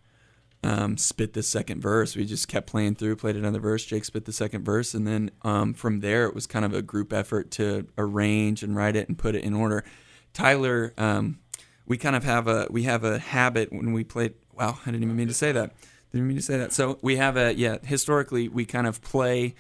um, 0.62 0.98
spit 0.98 1.33
the 1.33 1.42
second 1.42 1.81
verse. 1.81 2.14
We 2.14 2.26
just 2.26 2.46
kept 2.46 2.66
playing 2.66 2.96
through, 2.96 3.16
played 3.16 3.37
another 3.37 3.61
verse. 3.61 3.83
Jake 3.87 4.05
spit 4.05 4.26
the 4.26 4.35
second 4.35 4.62
verse, 4.64 4.92
and 4.92 5.07
then 5.07 5.31
um, 5.40 5.72
from 5.72 6.00
there 6.00 6.26
it 6.26 6.35
was 6.35 6.46
kind 6.46 6.66
of 6.66 6.74
a 6.74 6.83
group 6.83 7.14
effort 7.14 7.50
to 7.53 7.87
arrange 7.96 8.62
and 8.62 8.76
write 8.76 8.94
it 8.94 9.09
and 9.09 9.16
put 9.16 9.35
it 9.35 9.42
in 9.42 9.55
order. 9.55 9.85
Tyler, 10.35 10.92
um, 10.98 11.38
we 11.87 11.96
kind 11.96 12.14
of 12.14 12.24
have 12.24 12.46
a 12.46 12.66
we 12.70 12.83
have 12.83 13.03
a 13.05 13.18
habit 13.18 13.72
when 13.72 13.94
we 13.94 14.05
play. 14.05 14.33
Wow, 14.54 14.78
I 14.82 14.90
didn't 14.90 15.04
even 15.04 15.16
mean 15.16 15.28
to 15.28 15.34
say 15.34 15.52
that. 15.52 15.72
Didn't 16.12 16.28
mean 16.28 16.36
to 16.36 16.42
say 16.42 16.58
that. 16.58 16.72
So 16.72 16.98
we 17.02 17.16
have 17.16 17.36
a 17.36 17.54
yeah. 17.54 17.78
Historically, 17.82 18.48
we 18.48 18.64
kind 18.64 18.86
of 18.86 19.00
play 19.02 19.54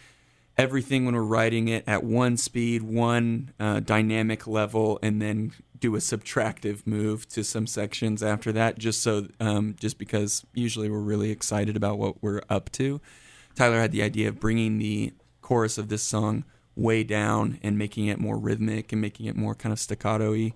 everything 0.58 1.04
when 1.06 1.14
we're 1.14 1.22
writing 1.22 1.68
it 1.68 1.84
at 1.86 2.04
one 2.04 2.36
speed, 2.36 2.82
one 2.82 3.52
uh, 3.58 3.80
dynamic 3.80 4.46
level, 4.46 4.98
and 5.02 5.22
then 5.22 5.52
do 5.78 5.94
a 5.94 5.98
subtractive 5.98 6.86
move 6.86 7.26
to 7.28 7.42
some 7.42 7.66
sections 7.66 8.22
after 8.22 8.52
that. 8.52 8.78
Just 8.78 9.02
so, 9.02 9.28
um, 9.38 9.76
just 9.78 9.96
because 9.96 10.44
usually 10.52 10.90
we're 10.90 10.98
really 10.98 11.30
excited 11.30 11.76
about 11.76 11.98
what 11.98 12.22
we're 12.22 12.42
up 12.50 12.70
to. 12.72 13.00
Tyler 13.54 13.80
had 13.80 13.92
the 13.92 14.02
idea 14.02 14.28
of 14.28 14.40
bringing 14.40 14.78
the 14.78 15.12
chorus 15.40 15.78
of 15.78 15.88
this 15.88 16.02
song 16.02 16.44
way 16.76 17.02
down 17.02 17.58
and 17.62 17.76
making 17.76 18.06
it 18.06 18.18
more 18.18 18.38
rhythmic 18.38 18.92
and 18.92 19.00
making 19.00 19.26
it 19.26 19.36
more 19.36 19.54
kind 19.54 19.72
of 19.72 19.78
staccato-y. 19.78 20.52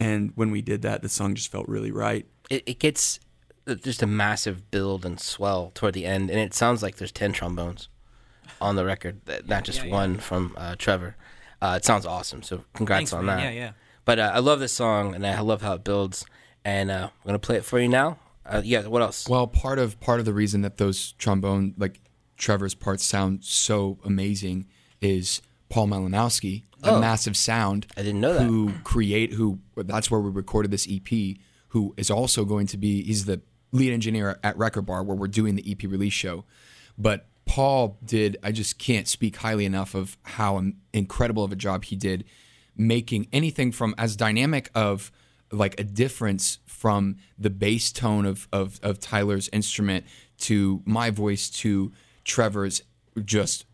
And 0.00 0.32
when 0.34 0.50
we 0.50 0.62
did 0.62 0.82
that, 0.82 1.02
the 1.02 1.08
song 1.08 1.34
just 1.34 1.50
felt 1.50 1.68
really 1.68 1.92
right. 1.92 2.26
It, 2.50 2.62
it 2.66 2.78
gets 2.78 3.20
just 3.82 4.02
a 4.02 4.06
massive 4.06 4.70
build 4.70 5.04
and 5.04 5.18
swell 5.20 5.70
toward 5.74 5.94
the 5.94 6.04
end, 6.06 6.30
and 6.30 6.38
it 6.38 6.54
sounds 6.54 6.82
like 6.82 6.96
there's 6.96 7.12
ten 7.12 7.32
trombones 7.32 7.88
on 8.60 8.76
the 8.76 8.84
record, 8.84 9.20
not 9.46 9.64
just 9.64 9.84
one 9.86 10.18
from 10.18 10.54
uh, 10.56 10.74
Trevor. 10.78 11.16
Uh, 11.60 11.74
it 11.76 11.84
sounds 11.84 12.04
awesome. 12.06 12.42
So 12.42 12.64
congrats 12.74 12.98
Thanks, 12.98 13.12
on 13.12 13.24
man. 13.26 13.36
that. 13.38 13.44
Yeah, 13.44 13.50
yeah. 13.50 13.72
But 14.04 14.18
uh, 14.18 14.32
I 14.34 14.40
love 14.40 14.58
this 14.60 14.72
song, 14.72 15.14
and 15.14 15.26
I 15.26 15.40
love 15.40 15.62
how 15.62 15.74
it 15.74 15.84
builds. 15.84 16.24
And 16.64 16.90
uh, 16.90 17.08
I'm 17.12 17.26
gonna 17.26 17.38
play 17.38 17.56
it 17.56 17.64
for 17.64 17.78
you 17.80 17.88
now. 17.88 18.18
Uh, 18.44 18.62
yeah. 18.64 18.86
What 18.86 19.02
else? 19.02 19.28
Well, 19.28 19.46
part 19.46 19.78
of 19.78 19.98
part 20.00 20.18
of 20.20 20.26
the 20.26 20.32
reason 20.34 20.62
that 20.62 20.78
those 20.78 21.12
trombone 21.12 21.74
like 21.78 22.00
Trevor's 22.36 22.74
parts 22.74 23.04
sound 23.04 23.44
so 23.44 23.98
amazing 24.04 24.66
is 25.00 25.40
Paul 25.68 25.88
Malinowski, 25.88 26.64
a 26.82 26.90
Oh. 26.90 27.00
massive 27.00 27.36
sound. 27.36 27.86
I 27.96 28.02
didn't 28.02 28.20
know 28.20 28.34
that. 28.34 28.42
Who 28.44 28.72
create 28.84 29.32
who? 29.34 29.60
That's 29.76 30.10
where 30.10 30.20
we 30.20 30.30
recorded 30.30 30.70
this 30.72 30.86
EP. 30.90 31.36
Who 31.68 31.94
is 31.96 32.10
also 32.10 32.44
going 32.44 32.66
to 32.68 32.76
be? 32.76 33.02
He's 33.04 33.24
the 33.24 33.40
lead 33.72 33.92
engineer 33.92 34.38
at 34.42 34.56
Record 34.56 34.86
Bar 34.86 35.02
where 35.02 35.16
we're 35.16 35.28
doing 35.28 35.56
the 35.56 35.70
EP 35.70 35.82
release 35.90 36.12
show. 36.12 36.44
But 36.96 37.26
Paul 37.46 37.98
did. 38.04 38.36
I 38.42 38.52
just 38.52 38.78
can't 38.78 39.08
speak 39.08 39.36
highly 39.36 39.64
enough 39.64 39.94
of 39.94 40.16
how 40.22 40.62
incredible 40.92 41.44
of 41.44 41.52
a 41.52 41.56
job 41.56 41.84
he 41.84 41.96
did 41.96 42.24
making 42.76 43.28
anything 43.32 43.70
from 43.72 43.94
as 43.98 44.16
dynamic 44.16 44.70
of 44.74 45.12
like 45.50 45.78
a 45.78 45.84
difference 45.84 46.58
from 46.64 47.16
the 47.38 47.50
bass 47.50 47.92
tone 47.92 48.24
of, 48.24 48.48
of, 48.50 48.80
of 48.82 48.98
Tyler's 48.98 49.50
instrument 49.52 50.06
to 50.38 50.82
my 50.86 51.10
voice 51.10 51.50
to 51.50 51.92
Trevor's 52.24 52.82
just 53.24 53.66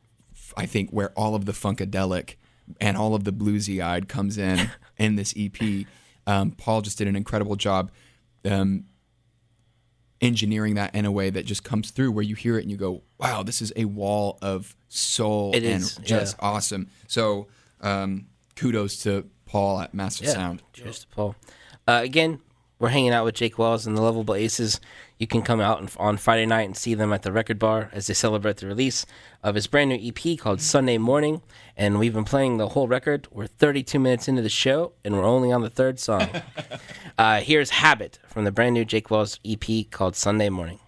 I 0.57 0.67
think 0.67 0.91
where 0.91 1.11
all 1.11 1.35
of 1.35 1.45
the 1.45 1.53
funkadelic 1.53 2.35
and 2.81 2.97
all 2.97 3.15
of 3.15 3.25
the 3.25 3.33
bluesy 3.33 3.83
eyed 3.83 4.09
comes 4.09 4.37
in 4.39 4.71
in 4.99 5.17
this 5.17 5.33
EP. 5.37 5.87
Um, 6.27 6.51
Paul 6.53 6.83
just 6.83 6.99
did 6.99 7.07
an 7.07 7.17
incredible 7.17 7.57
job 7.57 7.91
um, 8.45 8.85
engineering 10.21 10.75
that 10.75 10.95
in 10.95 11.05
a 11.05 11.13
way 11.13 11.31
that 11.31 11.47
just 11.47 11.63
comes 11.65 11.91
through 11.91 12.11
where 12.13 12.25
you 12.25 12.35
hear 12.35 12.59
it 12.59 12.63
and 12.63 12.71
you 12.71 12.77
go, 12.77 13.03
wow, 13.19 13.43
this 13.43 13.63
is 13.63 13.73
a 13.77 13.85
wall 13.85 14.39
of 14.43 14.75
soul 14.89 15.53
It 15.55 15.63
and 15.65 15.83
is, 15.83 15.97
just 16.03 16.37
yeah. 16.39 16.45
awesome. 16.49 16.89
So 17.07 17.47
um, 17.81 18.27
kudos 18.57 19.03
to 19.05 19.29
Paul 19.47 19.81
at 19.81 19.95
Massive 19.95 20.27
Yeah. 20.27 20.33
Sound. 20.33 20.63
Cheers 20.73 21.01
to 21.01 21.07
Paul. 21.09 21.37
Uh, 21.87 22.01
again, 22.03 22.41
we're 22.79 22.89
hanging 22.91 23.13
out 23.13 23.25
with 23.25 23.35
Jake 23.35 23.59
Wells 23.59 23.87
and 23.87 23.97
the 23.97 24.03
Lovable 24.03 24.35
Aces. 24.35 24.81
You 25.19 25.27
can 25.27 25.43
come 25.43 25.61
out 25.61 25.97
on 25.97 26.17
Friday 26.17 26.47
night 26.47 26.63
and 26.63 26.77
see 26.77 26.95
them 26.95 27.13
at 27.13 27.23
the 27.23 27.33
record 27.33 27.59
bar 27.59 27.91
as 27.93 28.07
they 28.07 28.15
celebrate 28.15 28.59
the 28.59 28.69
release 28.69 29.05
of 29.43 29.57
his 29.57 29.67
brand 29.67 29.91
new 29.91 29.99
EP 30.01 30.39
called 30.39 30.61
Sunday 30.61 30.97
Morning. 30.97 31.43
And 31.77 31.99
we've 31.99 32.15
been 32.15 32.25
playing 32.25 32.59
the 32.59 32.69
whole 32.69 32.87
record. 32.87 33.27
We're 33.33 33.49
32 33.49 33.99
minutes 33.99 34.29
into 34.29 34.43
the 34.43 34.49
show, 34.49 34.93
and 35.05 35.15
we're 35.17 35.25
only 35.25 35.51
on 35.51 35.63
the 35.63 35.71
third 35.71 35.99
song. 35.99 36.29
uh, 37.19 37.41
here's 37.41 37.71
Habit 37.71 38.21
from 38.29 38.45
the 38.45 38.53
brand 38.53 38.75
new 38.75 38.85
Jake 38.85 39.11
Wells 39.11 39.41
EP 39.45 39.91
called 39.91 40.15
Sunday 40.15 40.51
Morning. 40.51 40.79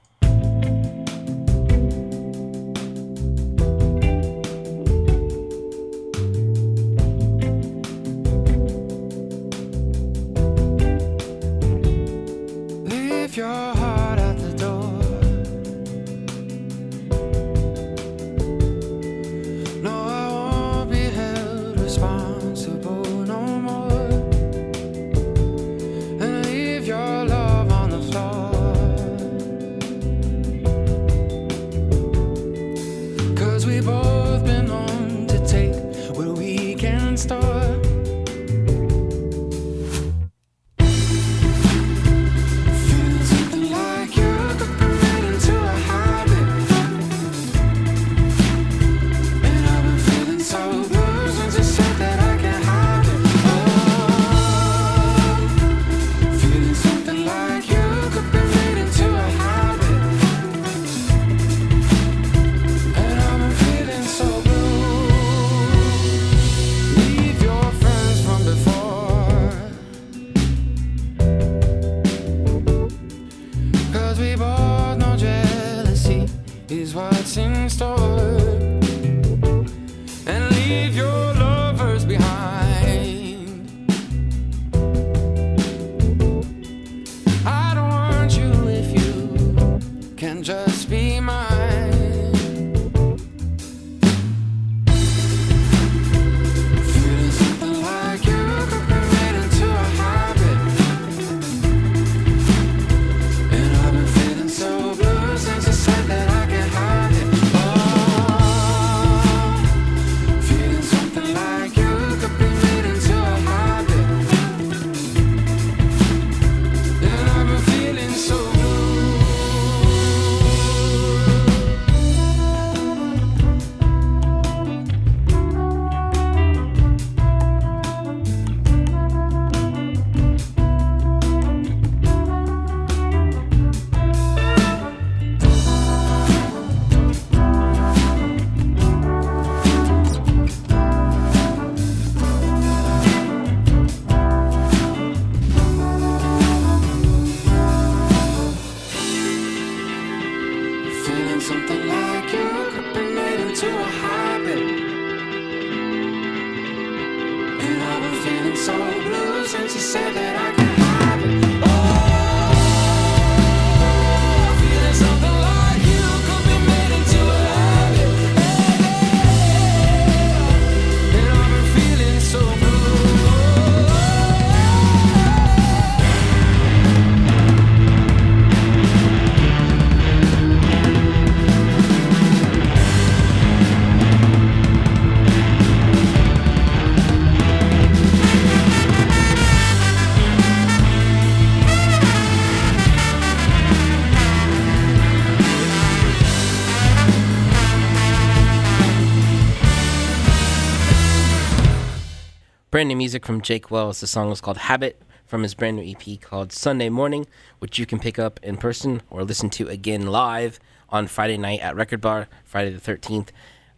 Brand 202.81 202.89
new 202.89 202.97
music 202.97 203.27
from 203.27 203.43
Jake 203.43 203.71
Wells. 203.71 204.01
The 204.01 204.07
song 204.07 204.33
is 204.33 204.41
called 204.41 204.57
Habit 204.57 205.03
from 205.27 205.43
his 205.43 205.53
brand 205.53 205.77
new 205.77 205.95
EP 205.95 206.19
called 206.19 206.51
Sunday 206.51 206.89
Morning, 206.89 207.27
which 207.59 207.79
you 207.79 207.85
can 207.85 207.99
pick 207.99 208.19
up 208.19 208.41
in 208.43 208.57
person 208.57 209.03
or 209.11 209.23
listen 209.23 209.51
to 209.51 209.69
again 209.69 210.07
live 210.07 210.59
on 210.89 211.07
Friday 211.07 211.37
night 211.37 211.61
at 211.61 211.77
Record 211.77 212.01
Bar, 212.01 212.27
Friday 212.43 212.71
the 212.71 212.81
13th. 212.81 213.29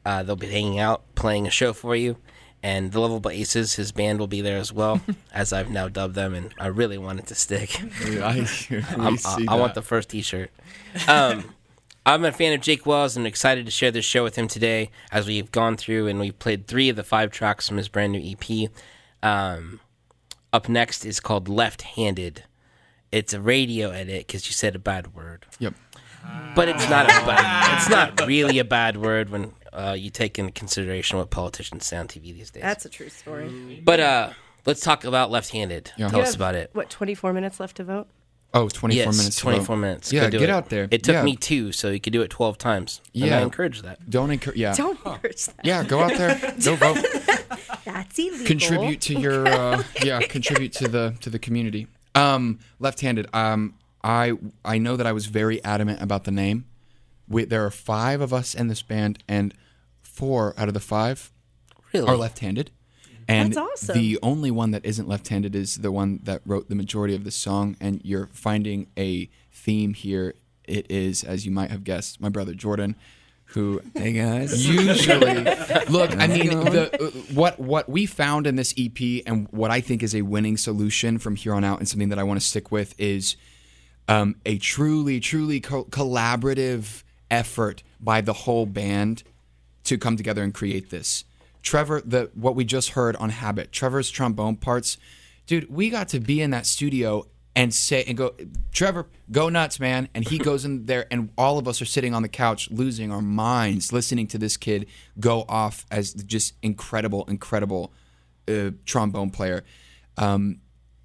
Uh, 0.06 0.22
they'll 0.22 0.36
be 0.36 0.46
hanging 0.46 0.78
out, 0.78 1.02
playing 1.16 1.48
a 1.48 1.50
show 1.50 1.72
for 1.72 1.96
you. 1.96 2.16
And 2.62 2.92
the 2.92 3.00
Lovable 3.00 3.32
Aces, 3.32 3.74
his 3.74 3.90
band, 3.90 4.20
will 4.20 4.28
be 4.28 4.40
there 4.40 4.58
as 4.58 4.72
well, 4.72 5.00
as 5.32 5.52
I've 5.52 5.68
now 5.68 5.88
dubbed 5.88 6.14
them, 6.14 6.32
and 6.32 6.54
I 6.56 6.68
really 6.68 6.96
want 6.96 7.18
it 7.18 7.26
to 7.26 7.34
stick. 7.34 7.82
I, 8.04 8.46
I'm, 8.96 9.18
I, 9.24 9.46
I 9.48 9.54
want 9.56 9.74
the 9.74 9.82
first 9.82 10.10
T-shirt. 10.10 10.52
Um, 11.08 11.56
I'm 12.04 12.24
a 12.24 12.32
fan 12.32 12.52
of 12.52 12.60
Jake 12.60 12.84
Wells 12.84 13.16
and 13.16 13.28
excited 13.28 13.64
to 13.64 13.70
share 13.70 13.92
this 13.92 14.04
show 14.04 14.24
with 14.24 14.34
him 14.34 14.48
today 14.48 14.90
as 15.12 15.28
we've 15.28 15.52
gone 15.52 15.76
through 15.76 16.08
and 16.08 16.18
we've 16.18 16.36
played 16.36 16.66
three 16.66 16.88
of 16.88 16.96
the 16.96 17.04
five 17.04 17.30
tracks 17.30 17.68
from 17.68 17.76
his 17.76 17.86
brand 17.86 18.12
new 18.12 18.20
EP. 18.32 18.70
Um, 19.22 19.80
up 20.52 20.68
next 20.68 21.04
is 21.04 21.20
called 21.20 21.48
Left 21.48 21.82
Handed. 21.82 22.44
It's 23.10 23.32
a 23.32 23.40
radio 23.40 23.90
edit 23.90 24.26
because 24.26 24.46
you 24.46 24.52
said 24.52 24.74
a 24.74 24.78
bad 24.78 25.14
word, 25.14 25.46
Yep. 25.58 25.74
but 26.54 26.68
it's 26.68 26.88
not 26.88 27.04
a 27.06 27.26
bad, 27.26 27.76
it's 27.78 27.88
not 27.90 28.26
really 28.26 28.58
a 28.58 28.64
bad 28.64 28.96
word 28.96 29.28
when 29.30 29.52
uh, 29.72 29.94
you 29.98 30.08
take 30.10 30.38
into 30.38 30.50
consideration 30.52 31.18
what 31.18 31.30
politicians 31.30 31.86
say 31.86 31.96
on 31.98 32.08
TV 32.08 32.34
these 32.34 32.50
days. 32.50 32.62
That's 32.62 32.84
a 32.86 32.88
true 32.88 33.08
story. 33.10 33.80
but 33.84 34.00
uh, 34.00 34.30
let's 34.66 34.80
talk 34.80 35.04
about 35.04 35.30
Left 35.30 35.50
Handed. 35.50 35.92
Yeah. 35.98 36.08
Tell 36.08 36.20
You 36.20 36.22
us 36.22 36.30
have, 36.32 36.36
about 36.36 36.54
it. 36.54 36.70
What, 36.72 36.88
24 36.90 37.32
minutes 37.34 37.60
left 37.60 37.76
to 37.76 37.84
vote? 37.84 38.08
Oh, 38.54 38.68
24 38.68 39.04
yes, 39.06 39.16
minutes. 39.16 39.36
24 39.36 39.64
vote. 39.76 39.80
minutes. 39.80 40.12
Yeah, 40.12 40.28
do 40.28 40.38
get 40.38 40.48
it. 40.48 40.50
out 40.50 40.68
there. 40.68 40.86
It 40.90 41.02
took 41.02 41.14
Yeah. 41.14 41.22
me 41.22 41.36
two, 41.36 41.72
so 41.72 41.88
you 41.90 42.00
could 42.00 42.12
do 42.12 42.20
it 42.22 42.28
12 42.28 42.58
times. 42.58 43.00
And 43.14 43.24
Yeah. 43.24 43.38
I 43.38 43.42
encourage 43.42 43.80
that. 43.82 44.08
Don't 44.10 44.30
encourage. 44.30 44.58
Yeah. 44.58 44.74
Don't 44.74 44.98
encourage 45.06 45.46
that. 45.46 45.64
Yeah, 45.64 45.82
go 45.84 46.00
out 46.00 46.16
there. 46.16 46.38
Go 46.64 46.76
vote. 46.76 46.98
That's 47.84 48.18
illegal. 48.18 48.46
contribute 48.46 49.00
to 49.02 49.14
your 49.18 49.46
uh, 49.60 49.82
yeah 50.04 50.20
contribute 50.20 50.72
to 50.74 50.88
the 50.88 51.14
to 51.20 51.30
the 51.30 51.38
community 51.38 51.88
um 52.14 52.58
left-handed 52.78 53.26
um 53.34 53.74
i 54.04 54.32
i 54.64 54.78
know 54.78 54.96
that 54.96 55.06
i 55.06 55.12
was 55.12 55.26
very 55.26 55.62
adamant 55.64 56.00
about 56.00 56.24
the 56.24 56.30
name 56.30 56.64
we, 57.28 57.44
there 57.44 57.64
are 57.66 57.70
five 57.70 58.20
of 58.20 58.32
us 58.32 58.54
in 58.54 58.68
this 58.68 58.82
band 58.82 59.22
and 59.28 59.52
four 60.00 60.54
out 60.56 60.68
of 60.68 60.74
the 60.74 60.80
five 60.80 61.30
Really? 61.92 62.06
are 62.08 62.16
left-handed 62.16 62.70
and 63.28 63.52
That's 63.52 63.82
awesome. 63.84 63.94
the 63.98 64.18
only 64.22 64.50
one 64.50 64.70
that 64.72 64.84
isn't 64.84 65.08
left-handed 65.08 65.54
is 65.54 65.76
the 65.76 65.92
one 65.92 66.20
that 66.24 66.42
wrote 66.46 66.68
the 66.68 66.74
majority 66.74 67.14
of 67.14 67.24
the 67.24 67.30
song. 67.30 67.76
And 67.80 68.00
you're 68.04 68.28
finding 68.32 68.88
a 68.98 69.28
theme 69.52 69.94
here. 69.94 70.34
It 70.64 70.90
is 70.90 71.24
as 71.24 71.44
you 71.44 71.52
might 71.52 71.70
have 71.70 71.82
guessed 71.84 72.20
my 72.20 72.28
brother 72.28 72.54
jordan 72.54 72.94
who 73.46 73.82
Hey 73.94 74.12
guys. 74.12 74.66
usually. 74.68 75.42
Look 75.88 76.16
i 76.16 76.26
mean 76.26 76.48
the, 76.50 76.88
uh, 77.04 77.10
what 77.34 77.58
what 77.58 77.88
we 77.88 78.06
found 78.06 78.46
in 78.46 78.56
this 78.56 78.72
ep 78.78 78.98
and 79.26 79.46
what 79.50 79.70
i 79.70 79.80
think 79.80 80.02
is 80.02 80.14
a 80.14 80.22
winning 80.22 80.56
solution 80.56 81.18
from 81.18 81.34
here 81.36 81.52
on 81.52 81.64
out 81.64 81.78
and 81.80 81.88
something 81.88 82.08
that 82.10 82.18
i 82.18 82.22
want 82.22 82.40
to 82.40 82.46
stick 82.46 82.70
with 82.70 82.94
is 82.98 83.36
um, 84.08 84.36
a 84.46 84.56
truly 84.58 85.20
truly 85.20 85.60
co- 85.60 85.84
collaborative 85.84 87.02
effort 87.30 87.82
by 88.00 88.20
the 88.20 88.32
whole 88.32 88.66
band 88.66 89.22
to 89.84 89.98
come 89.98 90.16
together 90.16 90.42
and 90.42 90.54
create 90.54 90.90
this 90.90 91.24
trevor 91.62 92.00
the 92.04 92.30
what 92.34 92.54
we 92.54 92.64
just 92.64 92.90
heard 92.90 93.16
on 93.16 93.30
habit 93.30 93.72
trevor's 93.72 94.10
trombone 94.10 94.56
parts 94.56 94.98
dude 95.46 95.70
we 95.70 95.90
got 95.90 96.08
to 96.08 96.20
be 96.20 96.40
in 96.40 96.50
that 96.50 96.66
studio 96.66 97.26
and 97.54 97.72
say 97.72 98.02
and 98.06 98.16
go 98.16 98.34
trevor 98.72 99.06
go 99.30 99.48
nuts 99.48 99.78
man 99.78 100.08
and 100.14 100.28
he 100.28 100.38
goes 100.38 100.64
in 100.64 100.86
there 100.86 101.06
and 101.10 101.30
all 101.36 101.58
of 101.58 101.68
us 101.68 101.80
are 101.80 101.86
sitting 101.86 102.14
on 102.14 102.22
the 102.22 102.28
couch 102.28 102.70
losing 102.70 103.12
our 103.12 103.22
minds 103.22 103.92
listening 103.92 104.26
to 104.26 104.38
this 104.38 104.56
kid 104.56 104.86
go 105.20 105.44
off 105.48 105.86
as 105.90 106.14
just 106.14 106.54
incredible 106.62 107.24
incredible 107.26 107.92
uh, 108.48 108.70
trombone 108.84 109.30
player 109.30 109.62
um, 110.18 110.60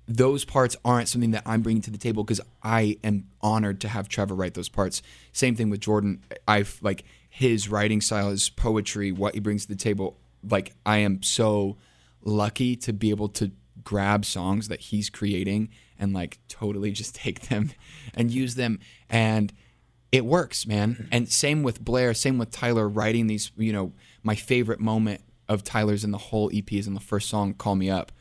those 0.08 0.45
parts 0.45 0.76
aren't 0.86 1.10
something 1.10 1.32
that 1.32 1.43
I'm 1.45 1.62
bringing 1.62 1.82
to 1.84 1.91
the 1.91 1.97
table 1.97 2.24
because 2.24 2.41
I 2.64 2.97
am 3.03 3.28
honored 3.41 3.82
to 3.82 3.89
have 3.89 4.08
Trevor 4.08 4.36
write 4.36 4.53
those 4.53 4.70
parts. 4.70 5.01
Same 5.34 5.55
thing 5.55 5.70
with 5.70 5.82
Jordan. 5.82 6.24
I've 6.47 6.80
like 6.82 7.03
his 7.30 7.70
writing 7.70 7.99
style, 7.99 8.30
his 8.30 8.49
poetry, 8.49 9.12
what 9.12 9.34
he 9.34 9.39
brings 9.39 9.64
to 9.64 9.68
the 9.70 9.76
table. 9.76 10.18
Like 10.44 10.74
I 10.86 10.98
am 10.98 11.24
so 11.24 11.78
lucky 12.24 12.76
to 12.78 12.94
be 12.94 13.10
able 13.10 13.30
to 13.30 13.52
grab 13.84 14.26
songs 14.26 14.68
that 14.68 14.82
he's 14.82 15.10
creating 15.10 15.70
and 15.98 16.14
like 16.14 16.40
totally 16.48 16.92
just 17.02 17.16
take 17.16 17.48
them 17.48 17.72
and 18.14 18.32
use 18.32 18.56
them 18.56 18.80
and 19.10 19.54
it 20.12 20.26
works, 20.26 20.66
man. 20.66 21.10
And 21.12 21.30
same 21.30 21.64
with 21.64 21.84
Blair, 21.84 22.14
same 22.14 22.38
with 22.38 22.50
Tyler 22.50 22.88
writing 22.88 23.28
these, 23.28 23.52
you 23.58 23.74
know, 23.74 23.92
my 24.24 24.36
favorite 24.36 24.80
moment 24.80 25.22
of 25.50 25.66
Tyler's 25.66 26.06
in 26.06 26.12
the 26.12 26.18
whole 26.18 26.50
EP 26.54 26.72
is 26.72 26.88
in 26.88 26.94
the 26.94 27.02
first 27.02 27.30
song, 27.30 27.54
Call 27.54 27.76
Me 27.76 27.90
Up 27.90 28.14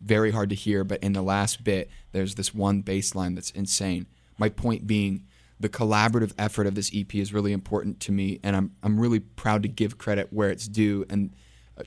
very 0.00 0.30
hard 0.30 0.50
to 0.50 0.54
hear, 0.54 0.84
but 0.84 1.02
in 1.02 1.12
the 1.12 1.22
last 1.22 1.64
bit, 1.64 1.90
there's 2.12 2.34
this 2.34 2.54
one 2.54 2.82
bass 2.82 3.14
line 3.14 3.34
that's 3.34 3.50
insane. 3.50 4.06
My 4.38 4.48
point 4.48 4.86
being, 4.86 5.26
the 5.58 5.68
collaborative 5.68 6.32
effort 6.38 6.66
of 6.66 6.74
this 6.74 6.90
EP 6.94 7.14
is 7.14 7.32
really 7.32 7.52
important 7.52 7.98
to 8.00 8.12
me, 8.12 8.38
and 8.42 8.54
I'm 8.54 8.72
I'm 8.82 9.00
really 9.00 9.20
proud 9.20 9.62
to 9.62 9.68
give 9.68 9.96
credit 9.96 10.32
where 10.32 10.50
it's 10.50 10.68
due. 10.68 11.06
And 11.08 11.34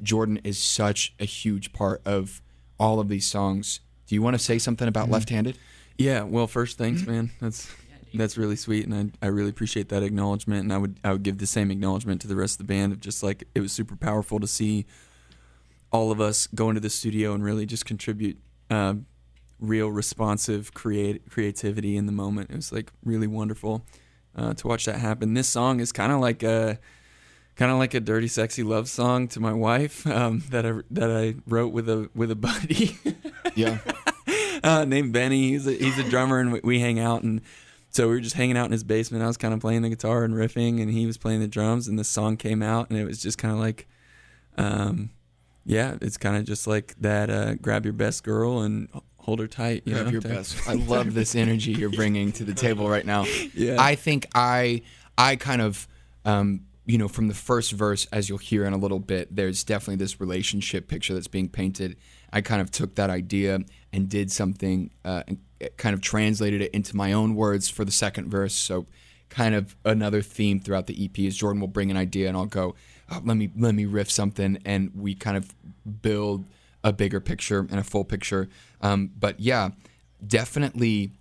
Jordan 0.02 0.40
is 0.44 0.58
such 0.58 1.14
a 1.20 1.26
huge 1.26 1.74
part 1.74 2.02
of 2.06 2.42
all 2.80 3.00
of 3.00 3.10
these 3.10 3.26
songs. 3.26 3.82
Do 4.08 4.16
you 4.16 4.22
want 4.22 4.36
to 4.36 4.40
say 4.40 4.58
something 4.58 4.88
about 4.88 5.10
Left-Handed? 5.10 5.58
Yeah, 5.98 6.24
well, 6.24 6.48
first, 6.48 6.78
thanks, 6.78 7.06
man. 7.06 7.32
That's 7.42 7.70
that's 8.14 8.38
really 8.38 8.56
sweet, 8.56 8.88
and 8.88 9.14
I, 9.22 9.28
I 9.28 9.30
really 9.30 9.50
appreciate 9.50 9.90
that 9.90 10.02
acknowledgement. 10.02 10.64
And 10.64 10.74
I 10.74 10.78
would 10.78 11.00
I 11.04 11.12
would 11.12 11.24
give 11.24 11.38
the 11.38 11.46
same 11.46 11.72
acknowledgement 11.72 12.22
to 12.22 12.28
the 12.28 12.36
rest 12.36 12.60
of 12.60 12.66
the 12.66 12.74
band 12.74 12.94
of 12.94 13.00
just 13.00 13.22
like 13.22 13.44
it 13.54 13.60
was 13.60 13.72
super 13.72 13.96
powerful 13.96 14.40
to 14.40 14.48
see 14.48 14.86
all 15.92 16.12
of 16.12 16.22
us 16.22 16.48
go 16.48 16.70
into 16.70 16.82
the 16.82 16.90
studio 16.90 17.34
and 17.34 17.44
really 17.44 17.66
just 17.66 17.86
contribute 17.86 18.40
um, 18.70 19.06
real 19.60 19.90
responsive 19.90 20.74
create 20.74 21.30
creativity 21.30 21.98
in 21.98 22.06
the 22.06 22.12
moment. 22.12 22.50
It 22.50 22.56
was 22.56 22.72
like 22.72 22.92
really 23.04 23.28
wonderful 23.28 23.86
uh, 24.36 24.54
to 24.54 24.68
watch 24.68 24.86
that 24.86 25.00
happen. 25.00 25.34
This 25.34 25.48
song 25.48 25.80
is 25.80 25.92
kind 25.92 26.12
of 26.12 26.20
like 26.20 26.44
a 26.44 26.80
kind 27.60 27.72
of 27.72 27.78
like 27.78 27.94
a 27.94 28.00
dirty, 28.00 28.28
sexy 28.30 28.64
love 28.64 28.90
song 28.90 29.28
to 29.28 29.40
my 29.42 29.54
wife 29.54 30.08
um, 30.08 30.44
that 30.50 30.66
I 30.66 30.74
that 30.92 31.12
I 31.12 31.36
wrote 31.46 31.74
with 31.74 31.88
a 31.90 32.10
with 32.16 32.32
a 32.32 32.36
buddy 32.36 32.98
Yeah. 33.56 33.80
uh, 34.64 34.86
named 34.86 35.12
Benny. 35.14 35.50
He's 35.50 35.68
a, 35.68 35.74
he's 35.74 36.00
a 36.00 36.10
drummer, 36.10 36.40
and 36.40 36.54
we, 36.54 36.62
we 36.64 36.80
hang 36.80 37.00
out. 37.00 37.22
And 37.24 37.42
so 37.90 38.08
we 38.08 38.14
were 38.16 38.20
just 38.22 38.36
hanging 38.36 38.58
out 38.58 38.66
in 38.66 38.72
his 38.72 38.84
basement. 38.84 39.24
I 39.24 39.28
was 39.28 39.38
kind 39.38 39.54
of 39.54 39.60
playing 39.60 39.82
the 39.82 39.90
guitar 39.90 40.24
and 40.24 40.34
riffing, 40.34 40.82
and 40.82 40.90
he 40.90 41.06
was 41.06 41.18
playing 41.18 41.42
the 41.42 41.48
drums. 41.48 41.88
And 41.88 42.00
the 42.00 42.04
song 42.04 42.38
came 42.38 42.62
out, 42.64 42.90
and 42.90 42.98
it 42.98 43.06
was 43.06 43.22
just 43.22 43.38
kind 43.38 43.54
of 43.54 43.60
like, 43.60 43.88
um, 44.58 45.10
yeah, 45.66 45.98
it's 46.02 46.18
kind 46.18 46.38
of 46.38 46.46
just 46.46 46.66
like 46.68 46.96
that. 47.00 47.30
Uh, 47.30 47.56
grab 47.56 47.86
your 47.86 47.94
best 47.94 48.24
girl 48.24 48.62
and 48.62 48.88
hold 49.18 49.40
her 49.40 49.48
tight. 49.48 49.84
You 49.86 49.94
Grab 49.94 50.06
know, 50.06 50.12
your 50.14 50.22
type- 50.22 50.32
best. 50.32 50.68
I 50.68 50.74
love 50.74 51.14
this 51.14 51.36
energy 51.36 51.72
you're 51.74 51.90
bringing 51.92 52.32
to 52.34 52.44
the 52.44 52.54
table 52.54 52.90
right 52.90 53.06
now. 53.06 53.26
Yeah. 53.54 53.76
I 53.80 53.96
think 53.96 54.28
I 54.34 54.82
I 55.18 55.36
kind 55.36 55.62
of 55.62 55.88
um, 56.26 56.62
you 56.90 56.98
know 56.98 57.08
from 57.08 57.28
the 57.28 57.36
first 57.36 57.72
verse, 57.72 58.08
as 58.12 58.30
you'll 58.30 58.40
hear 58.40 58.66
in 58.66 58.74
a 58.74 58.78
little 58.78 58.98
bit, 58.98 59.36
there's 59.36 59.64
definitely 59.64 59.98
this 59.98 60.20
relationship 60.20 60.88
picture 60.88 61.14
that's 61.14 61.28
being 61.28 61.48
painted. 61.48 61.96
I 62.34 62.42
kind 62.42 62.62
of 62.62 62.72
took 62.72 62.96
that 62.96 63.12
idea 63.12 63.60
and 63.94 64.10
did 64.10 64.32
something, 64.32 64.90
uh, 65.06 65.22
and 65.28 65.38
kind 65.78 65.94
of 65.94 66.02
translated 66.02 66.62
it 66.62 66.72
into 66.72 66.96
my 66.96 67.14
own 67.14 67.36
words 67.36 67.70
for 67.70 67.86
the 67.86 67.92
second 67.92 68.32
verse. 68.32 68.56
So, 68.56 68.88
kind 69.30 69.54
of 69.54 69.76
another 69.86 70.24
theme 70.24 70.60
throughout 70.60 70.88
the 70.88 71.06
EP 71.06 71.20
is 71.20 71.38
Jordan 71.38 71.62
will 71.62 71.68
bring 71.68 71.92
an 71.92 71.98
idea 71.98 72.28
and 72.28 72.36
I'll 72.36 72.48
go, 72.48 72.74
oh, 73.12 73.22
let 73.24 73.38
me 73.38 73.52
let 73.56 73.76
me 73.76 73.86
riff 73.86 74.10
something, 74.10 74.58
and 74.66 74.90
we 74.96 75.14
kind 75.14 75.38
of 75.38 75.54
build 76.02 76.46
a 76.84 76.92
bigger 76.92 77.20
picture 77.20 77.68
and 77.70 77.80
a 77.80 77.84
full 77.84 78.04
picture. 78.04 78.50
Um, 78.82 79.12
but 79.20 79.40
yeah, 79.40 79.70
definitely 80.26 81.12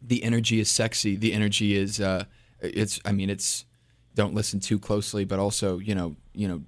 the 0.00 0.24
energy 0.24 0.58
is 0.58 0.70
sexy. 0.70 1.16
The 1.16 1.34
energy 1.34 1.76
is 1.76 2.00
uh, 2.00 2.24
it's 2.60 2.98
I 3.04 3.12
mean 3.12 3.28
it's 3.28 3.66
don't 4.14 4.34
listen 4.34 4.60
too 4.60 4.78
closely, 4.78 5.24
but 5.24 5.38
also 5.38 5.78
you 5.78 5.94
know 5.94 6.16
you 6.34 6.48
know 6.48 6.62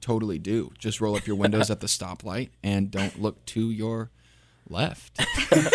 totally 0.00 0.38
do. 0.38 0.70
Just 0.78 1.00
roll 1.00 1.16
up 1.16 1.26
your 1.26 1.36
windows 1.36 1.70
at 1.70 1.80
the 1.80 1.86
stoplight 1.98 2.50
and 2.62 2.90
don't 2.90 3.20
look 3.20 3.44
to 3.46 3.70
your 3.70 4.10
left. 4.68 5.20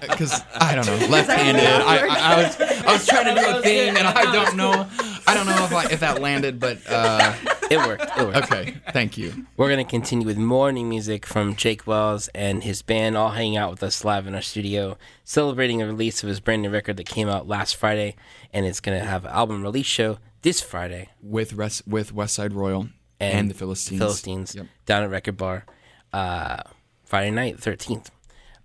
Because 0.00 0.42
I 0.56 0.74
don't 0.74 0.86
know, 0.86 1.06
left-handed. 1.06 1.62
I, 1.64 2.06
I, 2.06 2.34
I 2.34 2.42
was 2.42 2.60
I 2.60 2.92
was 2.92 3.06
trying 3.06 3.34
to 3.34 3.40
do 3.40 3.58
a 3.58 3.62
thing, 3.62 3.96
and 3.96 4.06
I 4.06 4.32
don't 4.32 4.56
know. 4.56 4.88
I 5.26 5.34
don't 5.34 5.46
know 5.46 5.64
if 5.64 5.72
I, 5.72 5.84
if 5.90 6.00
that 6.00 6.20
landed, 6.20 6.58
but 6.60 6.78
uh, 6.88 7.34
It 7.70 7.78
worked. 7.78 8.02
It 8.18 8.26
worked. 8.26 8.36
okay. 8.52 8.74
Thank 8.92 9.16
you. 9.16 9.46
We're 9.56 9.68
going 9.68 9.84
to 9.84 9.90
continue 9.90 10.26
with 10.26 10.36
more 10.36 10.72
new 10.72 10.84
music 10.84 11.24
from 11.26 11.56
Jake 11.56 11.86
Wells 11.86 12.28
and 12.34 12.62
his 12.64 12.82
band, 12.82 13.16
all 13.16 13.30
hanging 13.30 13.56
out 13.56 13.70
with 13.70 13.82
us 13.82 14.04
live 14.04 14.26
in 14.26 14.34
our 14.34 14.42
studio, 14.42 14.98
celebrating 15.24 15.78
the 15.78 15.86
release 15.86 16.22
of 16.22 16.28
his 16.28 16.40
brand 16.40 16.62
new 16.62 16.70
record 16.70 16.96
that 16.98 17.06
came 17.06 17.28
out 17.28 17.46
last 17.48 17.76
Friday. 17.76 18.14
And 18.52 18.66
it's 18.66 18.80
going 18.80 18.98
to 18.98 19.04
have 19.06 19.24
an 19.24 19.30
album 19.30 19.62
release 19.62 19.86
show 19.86 20.18
this 20.42 20.60
Friday 20.60 21.08
With 21.22 21.54
with 21.86 22.12
West 22.12 22.34
Side 22.34 22.52
Royal 22.52 22.88
and, 23.20 23.48
the 23.48 23.54
Philistines. 23.54 24.00
Philistines 24.00 24.54
Yep. 24.54 24.66
down 24.86 25.02
at 25.04 25.10
Record 25.10 25.36
Bar 25.36 25.64
uh, 26.12 26.62
Friday 27.04 27.30
night, 27.30 27.58
13th. 27.58 28.08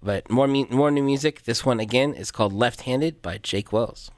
But 0.03 0.29
more, 0.29 0.47
mu- 0.47 0.67
more 0.69 0.91
new 0.91 1.03
music. 1.03 1.43
This 1.43 1.65
one, 1.65 1.79
again, 1.79 2.13
is 2.13 2.31
called 2.31 2.51
Left 2.53 2.81
Handed 2.81 3.21
by 3.21 3.37
Jake 3.37 3.71
Wells. 3.71 4.11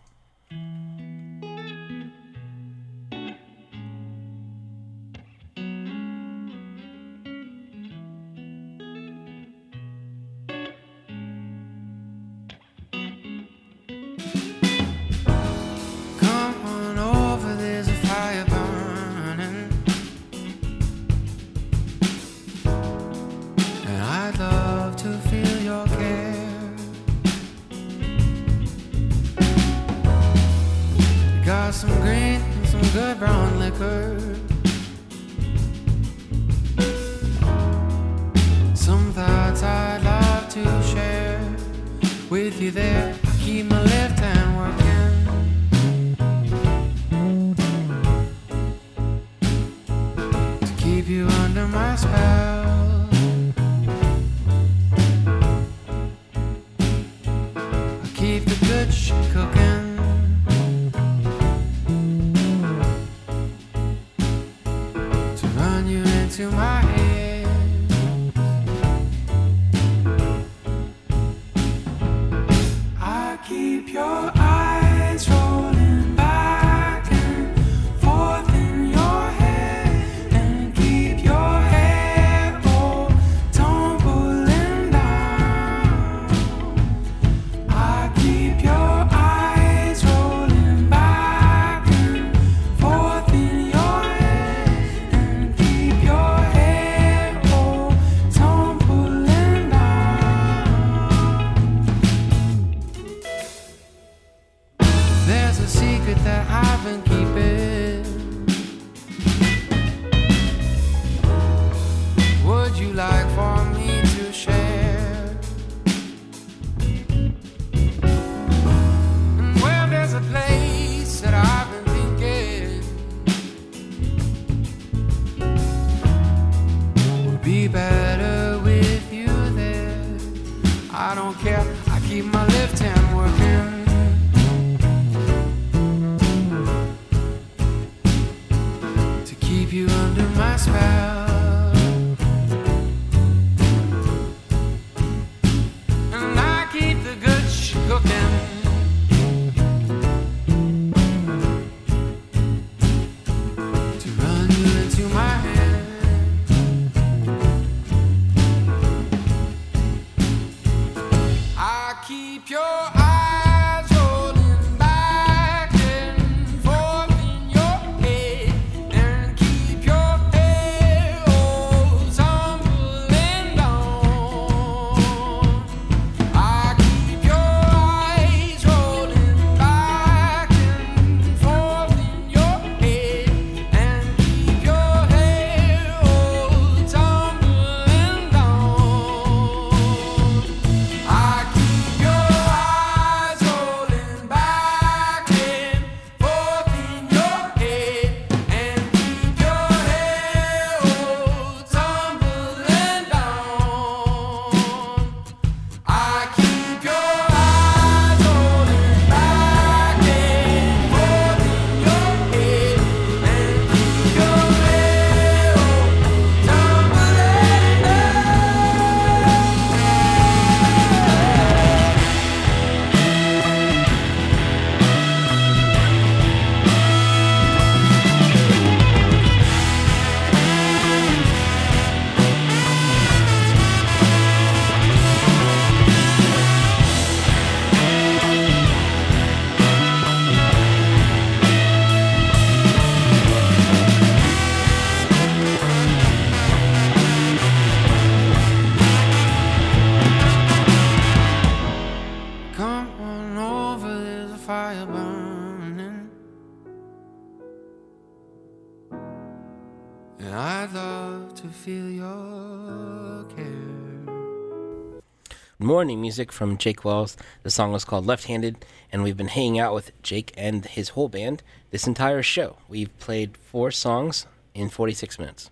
Morning 265.70 266.01
music 266.01 266.32
from 266.32 266.57
Jake 266.57 266.84
Wells. 266.84 267.15
The 267.43 267.51
song 267.51 267.72
was 267.72 267.86
called 267.86 268.07
Left 268.07 268.26
Handed, 268.26 268.65
and 268.91 269.03
we've 269.03 269.15
been 269.15 269.28
hanging 269.28 269.59
out 269.59 269.76
with 269.76 269.91
Jake 270.01 270.34
and 270.36 270.65
his 270.65 270.89
whole 270.89 271.09
band 271.09 271.43
this 271.70 271.86
entire 271.86 272.24
show. 272.24 272.57
We've 272.67 272.89
played 272.97 273.38
four 273.38 273.70
songs 273.70 274.26
in 274.55 274.70
46 274.70 275.20
minutes. 275.20 275.51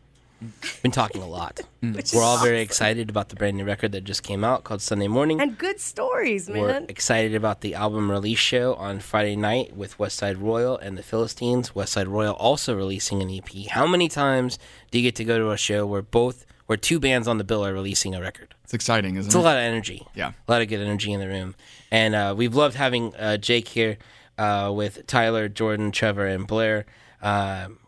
Been 0.82 0.90
talking 0.90 1.22
a 1.22 1.28
lot. 1.28 1.62
Mm. 1.84 1.96
Which 1.96 2.12
We're 2.12 2.22
is 2.22 2.26
all 2.26 2.38
very 2.40 2.56
awesome. 2.58 2.64
excited 2.64 3.08
about 3.12 3.30
the 3.30 3.36
brand 3.36 3.56
new 3.58 3.64
record 3.64 3.92
that 3.92 4.04
just 4.04 4.24
came 4.24 4.44
out 4.44 4.64
called 4.64 4.82
Sunday 4.82 5.08
Morning. 5.08 5.40
And 5.40 5.56
good 5.60 5.80
stories, 5.80 6.50
We're 6.50 6.66
man. 6.66 6.86
excited 6.90 7.36
about 7.36 7.62
the 7.62 7.76
album 7.76 8.10
release 8.10 8.40
show 8.40 8.74
on 8.74 9.00
Friday 9.00 9.36
night 9.36 9.78
with 9.78 10.00
West 10.00 10.18
Side 10.18 10.40
Royal 10.40 10.76
and 10.80 10.98
the 10.98 11.04
Philistines. 11.04 11.76
West 11.76 11.94
Side 11.94 12.08
Royal 12.08 12.34
also 12.34 12.76
releasing 12.76 13.22
an 13.22 13.30
EP. 13.30 13.68
How 13.70 13.86
many 13.86 14.10
times 14.10 14.58
do 14.90 14.98
you 14.98 15.04
get 15.04 15.14
to 15.18 15.24
go 15.24 15.38
to 15.38 15.52
a 15.52 15.58
show 15.58 15.86
where 15.86 16.02
both 16.02 16.47
where 16.68 16.78
two 16.78 17.00
bands 17.00 17.28
on 17.28 17.38
the 17.38 17.44
bill 17.44 17.66
are 17.66 17.74
releasing 17.74 18.16
a 18.16 18.22
record? 18.22 18.56
It's 18.64 18.74
exciting, 18.74 19.16
isn't 19.16 19.28
it? 19.28 19.28
It's 19.28 19.36
a 19.36 19.40
lot 19.40 19.58
of 19.58 19.64
energy. 19.64 20.06
Yeah. 20.14 20.34
A 20.48 20.52
lot 20.52 20.62
of 20.62 20.68
good 20.68 20.80
energy 20.80 21.12
in 21.12 21.20
the 21.20 21.28
room. 21.28 21.56
And 21.92 22.14
uh, 22.16 22.36
we've 22.38 22.56
loved 22.56 22.76
having 22.76 23.16
uh, 23.16 23.38
Jake 23.38 23.70
here 23.70 23.98
uh, 24.38 24.72
with 24.74 25.08
Tyler, 25.08 25.50
Jordan, 25.50 25.92
Trevor, 25.92 26.28
and 26.28 26.46
Blair 26.46 26.86
um 27.22 27.80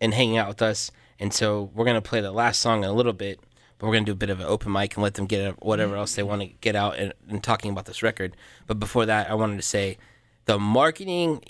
and 0.00 0.14
hanging 0.14 0.38
out 0.38 0.48
with 0.48 0.62
us. 0.62 0.90
And 1.18 1.34
so 1.34 1.70
we're 1.74 1.84
going 1.84 2.00
to 2.00 2.08
play 2.08 2.20
the 2.20 2.32
last 2.32 2.60
song 2.60 2.84
in 2.84 2.88
a 2.88 2.92
little 2.92 3.12
bit, 3.12 3.40
but 3.78 3.86
we're 3.86 3.94
going 3.94 4.04
to 4.04 4.10
do 4.10 4.12
a 4.12 4.16
bit 4.16 4.30
of 4.30 4.40
an 4.40 4.46
open 4.46 4.72
mic 4.72 4.94
and 4.94 5.02
let 5.02 5.14
them 5.14 5.26
get 5.26 5.62
whatever 5.62 5.96
else 5.96 6.14
they 6.14 6.22
want 6.22 6.42
to 6.42 6.48
get 6.60 6.76
out 6.76 6.96
and, 6.96 7.12
and 7.28 7.42
talking 7.42 7.70
about 7.72 7.86
this 7.86 8.02
record. 8.02 8.36
But 8.66 8.78
before 8.78 9.06
that, 9.06 9.28
I 9.28 9.34
wanted 9.34 9.56
to 9.56 9.62
say 9.62 9.98
the 10.44 10.58
marketing 10.58 11.42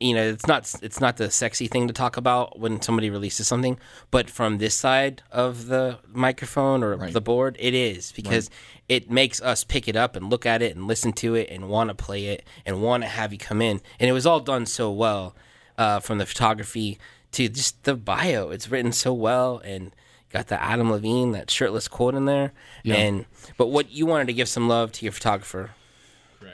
you 0.00 0.14
know 0.14 0.22
it's 0.28 0.46
not 0.46 0.72
it's 0.82 1.00
not 1.00 1.16
the 1.16 1.30
sexy 1.30 1.66
thing 1.66 1.88
to 1.88 1.92
talk 1.94 2.16
about 2.16 2.58
when 2.58 2.80
somebody 2.80 3.10
releases 3.10 3.48
something 3.48 3.78
but 4.10 4.30
from 4.30 4.58
this 4.58 4.74
side 4.74 5.22
of 5.32 5.66
the 5.66 5.98
microphone 6.12 6.84
or 6.84 6.96
Right. 6.96 7.12
the 7.12 7.20
board 7.20 7.56
it 7.58 7.74
is 7.74 8.12
because 8.12 8.48
it 8.88 9.10
makes 9.10 9.42
us 9.42 9.64
pick 9.64 9.88
it 9.88 9.96
up 9.96 10.14
and 10.16 10.30
look 10.30 10.46
at 10.46 10.62
it 10.62 10.74
and 10.76 10.86
listen 10.86 11.12
to 11.14 11.34
it 11.34 11.48
and 11.50 11.68
want 11.68 11.88
to 11.90 11.94
play 11.94 12.26
it 12.26 12.44
and 12.64 12.80
want 12.80 13.02
to 13.02 13.08
have 13.08 13.32
you 13.34 13.38
come 13.38 13.60
in. 13.60 13.80
And 14.00 14.08
it 14.08 14.12
was 14.14 14.24
all 14.24 14.40
done 14.40 14.64
so 14.64 14.90
well 14.90 15.34
uh, 15.76 16.00
from 16.00 16.16
the 16.16 16.24
photography 16.24 16.98
to 17.32 17.48
just 17.50 17.84
the 17.84 17.94
bio. 17.94 18.48
It's 18.48 18.70
written 18.70 18.92
so 18.92 19.12
well 19.12 19.58
and 19.62 19.94
got 20.32 20.46
the 20.46 20.62
adam 20.62 20.90
levine 20.90 21.32
that 21.32 21.50
shirtless 21.50 21.86
quote 21.86 22.14
in 22.14 22.24
there. 22.24 22.52
Yeah. 22.82 22.94
and 22.94 23.26
but 23.58 23.66
what 23.66 23.90
you 23.90 24.06
wanted 24.06 24.28
to 24.28 24.32
give 24.32 24.48
some 24.48 24.68
love 24.68 24.90
to 24.92 25.04
your 25.04 25.12
photographer 25.12 25.72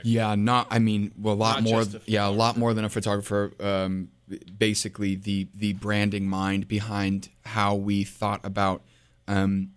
Yeah, 0.03 0.35
not. 0.35 0.67
I 0.69 0.79
mean, 0.79 1.11
well, 1.17 1.33
a 1.33 1.35
lot 1.35 1.63
Not 1.63 1.71
more. 1.71 1.81
a 1.81 2.01
Yeah, 2.05 2.27
a 2.27 2.29
lot 2.29 2.57
more 2.57 2.73
than 2.73 2.85
a 2.85 2.89
photographer. 2.89 3.51
Um, 3.59 4.09
basically, 4.57 5.15
the 5.15 5.47
the 5.53 5.73
branding 5.73 6.27
mind 6.27 6.67
behind 6.67 7.29
how 7.45 7.75
we 7.75 8.03
thought 8.03 8.41
about 8.43 8.83
um, 9.27 9.71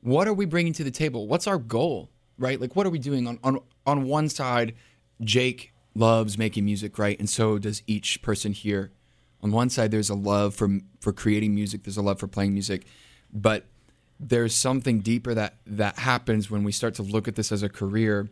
what 0.00 0.28
are 0.28 0.34
we 0.34 0.44
bringing 0.44 0.72
to 0.74 0.84
the 0.84 0.90
table? 0.90 1.26
What's 1.26 1.46
our 1.46 1.58
goal, 1.58 2.10
right? 2.38 2.60
Like, 2.60 2.76
what 2.76 2.86
are 2.86 2.90
we 2.90 2.98
doing 2.98 3.26
on 3.26 3.38
on 3.42 3.58
on 3.86 4.04
one 4.04 4.28
side? 4.28 4.74
Jake 5.22 5.72
loves 5.94 6.36
making 6.36 6.64
music, 6.64 6.98
right, 6.98 7.18
and 7.18 7.28
so 7.28 7.58
does 7.58 7.82
each 7.86 8.20
person 8.22 8.52
here. 8.52 8.92
On 9.42 9.52
one 9.52 9.68
side, 9.70 9.90
there's 9.90 10.10
a 10.10 10.14
love 10.14 10.54
for 10.54 10.80
for 11.00 11.12
creating 11.12 11.54
music. 11.54 11.84
There's 11.84 11.96
a 11.96 12.02
love 12.02 12.18
for 12.18 12.26
playing 12.26 12.52
music, 12.54 12.86
but 13.32 13.66
there's 14.18 14.54
something 14.54 15.00
deeper 15.00 15.34
that 15.34 15.56
that 15.66 15.98
happens 15.98 16.50
when 16.50 16.64
we 16.64 16.72
start 16.72 16.94
to 16.94 17.02
look 17.02 17.28
at 17.28 17.34
this 17.36 17.52
as 17.52 17.62
a 17.62 17.68
career. 17.68 18.28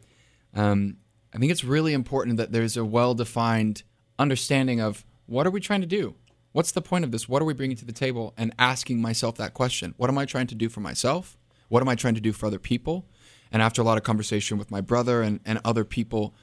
Um, 0.55 0.97
I 1.35 1.39
think 1.39 1.51
it's 1.51 1.65
really 1.65 1.93
important 1.93 2.37
that 2.37 2.53
there's 2.53 2.77
a 2.77 2.85
well-defined 2.85 3.83
understanding 4.19 4.81
of 4.81 5.05
what 5.27 5.47
are 5.47 5.51
we 5.51 5.61
trying 5.61 5.81
to 5.81 5.87
do? 5.87 6.15
What's 6.53 6.73
the 6.73 6.83
point 6.83 7.05
of 7.05 7.11
this? 7.11 7.29
What 7.29 7.41
are 7.41 7.47
we 7.47 7.55
bringing 7.55 7.77
to 7.79 7.87
the 7.87 7.93
table? 7.93 8.35
And 8.37 8.55
asking 8.59 9.01
myself 9.01 9.37
that 9.37 9.55
question: 9.55 9.95
What 9.97 10.11
am 10.11 10.19
I 10.19 10.27
trying 10.27 10.47
to 10.49 10.55
do 10.55 10.69
for 10.69 10.81
myself? 10.81 11.39
What 11.69 11.81
am 11.81 11.89
I 11.89 11.95
trying 11.95 12.15
to 12.15 12.21
do 12.21 12.33
for 12.33 12.47
other 12.47 12.59
people? 12.59 13.07
And 13.51 13.63
after 13.63 13.81
a 13.81 13.85
lot 13.85 13.97
of 13.97 14.05
conversation 14.05 14.59
with 14.59 14.71
my 14.71 14.81
brother 14.81 15.23
and, 15.23 15.41
and 15.45 15.61
other 15.65 15.85
people, 15.85 16.35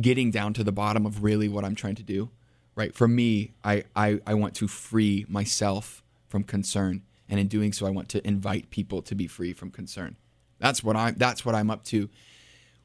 getting 0.00 0.30
down 0.30 0.52
to 0.54 0.64
the 0.64 0.72
bottom 0.72 1.06
of 1.06 1.22
really 1.22 1.48
what 1.48 1.64
I'm 1.64 1.74
trying 1.74 1.94
to 1.96 2.02
do, 2.02 2.30
right? 2.74 2.94
For 2.94 3.06
me, 3.08 3.52
I, 3.62 3.84
I, 3.94 4.20
I 4.26 4.34
want 4.34 4.54
to 4.56 4.68
free 4.68 5.26
myself 5.28 6.02
from 6.28 6.42
concern. 6.42 7.02
And 7.28 7.38
in 7.40 7.48
doing 7.48 7.72
so, 7.72 7.86
I 7.86 7.90
want 7.90 8.08
to 8.10 8.26
invite 8.26 8.70
people 8.70 9.00
to 9.02 9.14
be 9.14 9.26
free 9.26 9.52
from 9.52 9.70
concern. 9.70 10.16
That's 10.58 10.84
what 10.84 10.96
I'm 10.96 11.14
that's 11.16 11.44
what 11.44 11.54
I'm 11.54 11.70
up 11.70 11.82
to. 11.84 12.08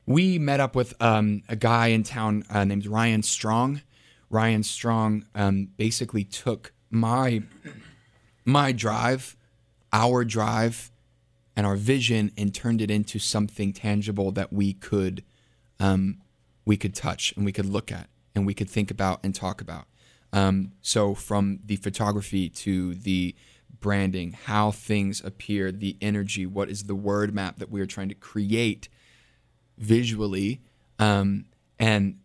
We 0.08 0.40
met 0.40 0.62
up 0.62 0.74
with 0.74 1.00
um, 1.02 1.44
a 1.50 1.58
guy 1.58 1.88
in 1.88 2.04
town 2.04 2.46
uh, 2.50 2.64
named 2.64 2.88
Ryan 2.88 3.24
Strong. 3.24 3.82
Ryan 4.30 4.64
Strong 4.64 5.26
um, 5.36 5.68
basically 5.76 6.24
took 6.24 6.72
my 6.90 7.44
my 8.46 8.72
drive, 8.72 9.36
our 9.92 10.24
drive, 10.24 10.92
and 11.58 11.68
our 11.68 11.76
vision 11.76 12.32
and 12.38 12.56
turned 12.56 12.82
it 12.82 12.90
into 12.90 13.20
something 13.20 13.74
tangible 13.74 14.32
that 14.32 14.54
we 14.54 14.72
could 14.72 15.26
um, 15.78 16.22
we 16.66 16.78
could 16.78 16.96
touch 16.96 17.34
and 17.36 17.44
we 17.44 17.52
could 17.52 17.66
look 17.66 17.92
at 17.92 18.08
and 18.34 18.46
we 18.46 18.54
could 18.54 18.70
think 18.70 18.90
about 18.90 19.20
and 19.26 19.36
talk 19.36 19.60
about. 19.60 19.88
Um, 20.32 20.72
so 20.82 21.16
from 21.16 21.60
the 21.66 21.76
photography 21.76 22.48
to 22.50 22.96
the 22.96 23.36
branding, 23.82 24.32
how 24.46 24.72
things 24.72 25.22
appear, 25.22 25.70
the 25.70 25.98
energy, 26.02 26.46
what 26.46 26.70
is 26.70 26.84
the 26.84 26.96
word 26.96 27.34
map 27.34 27.60
that 27.60 27.70
we 27.70 27.82
are 27.82 27.86
trying 27.86 28.08
to 28.10 28.16
create 28.16 28.88
visually. 29.78 30.62
Um, 31.00 31.46
and 31.80 32.20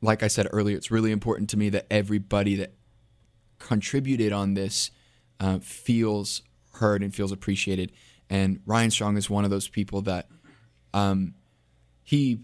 like 0.00 0.22
I 0.22 0.28
said 0.28 0.48
earlier, 0.52 0.76
it's 0.76 0.90
really 0.90 1.12
important 1.12 1.50
to 1.50 1.56
me 1.56 1.70
that 1.70 1.86
everybody 1.90 2.56
that 2.56 2.72
contributed 3.58 4.32
on 4.32 4.54
this 4.54 4.90
uh, 5.40 5.58
feels 5.60 6.42
heard 6.74 7.02
and 7.02 7.14
feels 7.14 7.32
appreciated. 7.32 7.92
And 8.30 8.60
Ryan 8.66 8.90
Strong 8.90 9.16
is 9.16 9.30
one 9.30 9.44
of 9.44 9.50
those 9.50 9.68
people 9.68 10.02
that 10.02 10.28
um, 10.94 11.34
he 12.02 12.40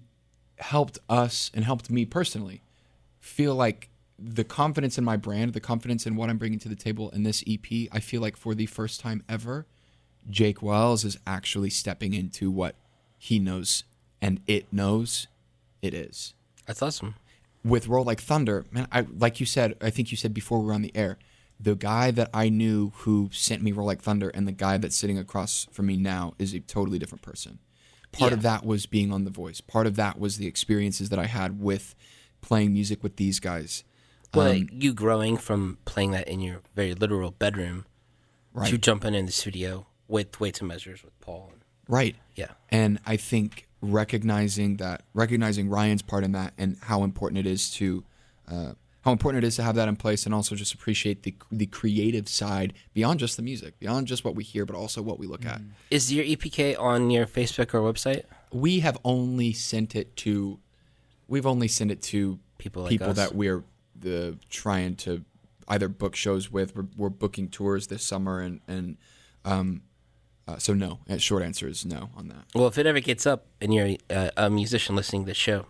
helped 0.58 0.98
us 1.08 1.50
and 1.54 1.64
helped 1.64 1.90
me 1.90 2.04
personally 2.04 2.62
feel 3.20 3.54
like 3.54 3.90
the 4.18 4.44
confidence 4.44 4.96
in 4.96 5.04
my 5.04 5.16
brand, 5.16 5.52
the 5.52 5.60
confidence 5.60 6.06
in 6.06 6.16
what 6.16 6.30
I'm 6.30 6.38
bringing 6.38 6.58
to 6.60 6.68
the 6.68 6.76
table 6.76 7.10
in 7.10 7.24
this 7.24 7.42
EP. 7.48 7.88
I 7.92 8.00
feel 8.00 8.20
like 8.20 8.36
for 8.36 8.54
the 8.54 8.66
first 8.66 9.00
time 9.00 9.22
ever, 9.28 9.66
Jake 10.30 10.62
Wells 10.62 11.04
is 11.04 11.18
actually 11.26 11.70
stepping 11.70 12.14
into 12.14 12.50
what 12.50 12.76
he 13.18 13.38
knows 13.38 13.84
and 14.24 14.40
it 14.46 14.64
knows 14.72 15.26
it 15.82 15.92
is 15.94 16.34
that's 16.66 16.82
awesome 16.82 17.14
with 17.64 17.88
Roll 17.88 18.04
Like 18.04 18.20
Thunder, 18.20 18.66
man, 18.70 18.86
I 18.92 19.06
like 19.18 19.40
you 19.40 19.46
said, 19.46 19.74
I 19.80 19.88
think 19.90 20.10
you 20.10 20.16
said 20.18 20.34
before 20.34 20.58
we 20.60 20.66
were 20.66 20.74
on 20.74 20.82
the 20.82 20.94
air, 20.94 21.16
the 21.58 21.74
guy 21.74 22.10
that 22.10 22.28
I 22.34 22.50
knew 22.50 22.92
who 22.96 23.30
sent 23.32 23.62
me 23.62 23.72
Roll 23.72 23.86
Like 23.86 24.02
Thunder 24.02 24.28
and 24.28 24.46
the 24.46 24.52
guy 24.52 24.76
that's 24.76 24.94
sitting 24.96 25.18
across 25.18 25.66
from 25.72 25.86
me 25.86 25.96
now 25.96 26.34
is 26.38 26.52
a 26.52 26.60
totally 26.60 26.98
different 26.98 27.22
person. 27.22 27.58
Part 28.12 28.34
of 28.34 28.42
that 28.42 28.66
was 28.66 28.84
being 28.86 29.10
on 29.10 29.24
The 29.24 29.30
Voice. 29.30 29.60
Part 29.62 29.86
of 29.86 29.96
that 29.96 30.20
was 30.20 30.36
the 30.36 30.46
experiences 30.46 31.08
that 31.08 31.18
I 31.18 31.24
had 31.24 31.58
with 31.60 31.94
playing 32.42 32.74
music 32.74 33.02
with 33.02 33.16
these 33.16 33.40
guys. 33.40 33.82
Well, 34.34 34.52
Um, 34.52 34.68
you 34.70 34.92
growing 34.92 35.38
from 35.38 35.78
playing 35.86 36.10
that 36.10 36.28
in 36.28 36.40
your 36.40 36.60
very 36.76 36.92
literal 36.94 37.30
bedroom 37.30 37.86
Right. 38.52 38.68
to 38.70 38.76
jumping 38.76 39.14
in 39.14 39.24
the 39.26 39.32
studio 39.32 39.86
with 40.06 40.38
weights 40.38 40.60
and 40.60 40.68
measures 40.68 41.02
with 41.02 41.18
Paul. 41.20 41.52
Right. 41.88 42.14
Yeah. 42.36 42.52
And 42.70 43.00
I 43.06 43.16
think 43.16 43.66
recognizing 43.90 44.76
that, 44.78 45.02
recognizing 45.14 45.68
Ryan's 45.68 46.02
part 46.02 46.24
in 46.24 46.32
that, 46.32 46.54
and 46.58 46.76
how 46.82 47.02
important 47.04 47.38
it 47.38 47.46
is 47.46 47.70
to, 47.72 48.04
uh, 48.50 48.72
how 49.02 49.12
important 49.12 49.44
it 49.44 49.46
is 49.46 49.56
to 49.56 49.62
have 49.62 49.74
that 49.74 49.88
in 49.88 49.96
place, 49.96 50.24
and 50.24 50.34
also 50.34 50.54
just 50.54 50.72
appreciate 50.72 51.22
the 51.22 51.34
the 51.52 51.66
creative 51.66 52.28
side 52.28 52.72
beyond 52.94 53.20
just 53.20 53.36
the 53.36 53.42
music, 53.42 53.78
beyond 53.78 54.06
just 54.06 54.24
what 54.24 54.34
we 54.34 54.42
hear, 54.42 54.64
but 54.64 54.76
also 54.76 55.02
what 55.02 55.18
we 55.18 55.26
look 55.26 55.44
at. 55.44 55.60
Is 55.90 56.12
your 56.12 56.24
EPK 56.24 56.78
on 56.80 57.10
your 57.10 57.26
Facebook 57.26 57.74
or 57.74 57.80
website? 57.80 58.24
We 58.50 58.80
have 58.80 58.98
only 59.04 59.52
sent 59.52 59.94
it 59.94 60.16
to, 60.18 60.58
we've 61.28 61.46
only 61.46 61.68
sent 61.68 61.90
it 61.90 62.00
to 62.02 62.38
People 62.58 62.84
like 62.84 62.90
people 62.90 63.10
us. 63.10 63.16
that 63.16 63.34
we're 63.34 63.64
the 63.98 64.38
trying 64.48 64.96
to 64.96 65.24
either 65.68 65.88
book 65.88 66.14
shows 66.16 66.50
with. 66.50 66.74
We're, 66.76 66.86
we're 66.96 67.08
booking 67.08 67.48
tours 67.48 67.88
this 67.88 68.02
summer, 68.02 68.40
and 68.40 68.60
and 68.66 68.96
um, 69.44 69.82
uh, 70.46 70.58
so 70.58 70.74
no. 70.74 71.00
Short 71.18 71.42
answer 71.42 71.68
is 71.68 71.84
no 71.84 72.10
on 72.16 72.28
that. 72.28 72.44
Well, 72.54 72.66
if 72.66 72.78
it 72.78 72.86
ever 72.86 73.00
gets 73.00 73.26
up 73.26 73.46
and 73.60 73.72
you're 73.72 73.96
uh, 74.10 74.30
a 74.36 74.50
musician 74.50 74.94
listening 74.96 75.22
to 75.22 75.28
the 75.28 75.34
show, 75.34 75.66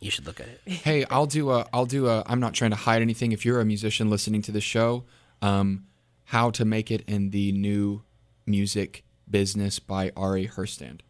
you 0.00 0.10
should 0.10 0.26
look 0.26 0.40
at 0.40 0.48
it. 0.48 0.60
hey, 0.66 1.04
I'll 1.10 1.26
do 1.26 1.50
a, 1.50 1.66
I'll 1.72 1.86
do 1.86 2.08
a, 2.08 2.22
I'm 2.26 2.40
not 2.40 2.54
trying 2.54 2.70
to 2.70 2.76
hide 2.76 3.02
anything. 3.02 3.32
If 3.32 3.44
you're 3.44 3.60
a 3.60 3.64
musician 3.64 4.10
listening 4.10 4.42
to 4.42 4.52
the 4.52 4.60
show, 4.60 5.04
um, 5.42 5.86
How 6.24 6.50
to 6.50 6.64
Make 6.64 6.90
It 6.90 7.02
in 7.06 7.30
the 7.30 7.52
New 7.52 8.02
Music 8.46 9.04
Business 9.28 9.78
by 9.78 10.10
Ari 10.16 10.48
Herstand 10.48 11.00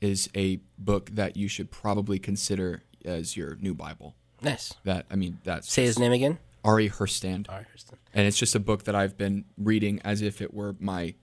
is 0.00 0.28
a 0.36 0.60
book 0.78 1.10
that 1.14 1.36
you 1.36 1.48
should 1.48 1.70
probably 1.70 2.18
consider 2.18 2.82
as 3.04 3.36
your 3.36 3.56
new 3.56 3.74
Bible. 3.74 4.16
Nice. 4.42 4.74
That, 4.84 5.06
I 5.10 5.14
mean, 5.14 5.38
that's 5.44 5.72
Say 5.72 5.84
his 5.84 5.98
name 5.98 6.12
again. 6.12 6.38
Ari 6.64 6.90
Herstand. 6.90 7.48
Right, 7.48 7.66
Kristen. 7.68 7.98
And 8.12 8.26
it's 8.26 8.36
just 8.36 8.54
a 8.54 8.60
book 8.60 8.84
that 8.84 8.94
I've 8.94 9.16
been 9.16 9.44
reading 9.56 10.00
as 10.04 10.22
if 10.22 10.42
it 10.42 10.52
were 10.52 10.74
my, 10.78 11.14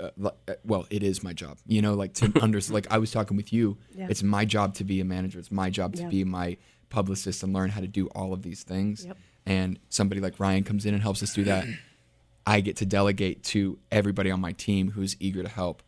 uh, 0.00 0.10
uh, 0.48 0.54
well, 0.64 0.86
it 0.90 1.02
is 1.02 1.22
my 1.22 1.32
job. 1.32 1.58
You 1.66 1.82
know, 1.82 1.94
like 1.94 2.14
to 2.14 2.32
understand. 2.42 2.74
like 2.78 2.86
I 2.90 2.98
was 2.98 3.10
talking 3.10 3.36
with 3.36 3.52
you. 3.52 3.78
Yeah. 3.94 4.06
It's 4.10 4.22
my 4.22 4.44
job 4.44 4.74
to 4.74 4.84
be 4.84 5.00
a 5.00 5.04
manager. 5.04 5.38
It's 5.38 5.52
my 5.52 5.70
job 5.70 5.94
to 5.96 6.02
Yeah. 6.02 6.08
be 6.08 6.24
my 6.24 6.56
publicist 6.90 7.42
and 7.42 7.52
learn 7.52 7.70
how 7.70 7.80
to 7.80 7.86
do 7.88 8.06
all 8.08 8.32
of 8.32 8.42
these 8.42 8.62
things. 8.62 9.04
Yep. 9.06 9.16
And 9.46 9.78
somebody 9.88 10.20
like 10.20 10.38
Ryan 10.40 10.64
comes 10.64 10.86
in 10.86 10.94
and 10.94 11.02
helps 11.02 11.22
us 11.22 11.32
do 11.34 11.44
that. 11.44 11.66
I 12.46 12.60
get 12.60 12.76
to 12.76 12.86
delegate 12.86 13.42
to 13.44 13.78
everybody 13.90 14.30
on 14.30 14.40
my 14.40 14.52
team 14.52 14.90
who's 14.90 15.16
eager 15.20 15.42
to 15.42 15.48
help. 15.48 15.82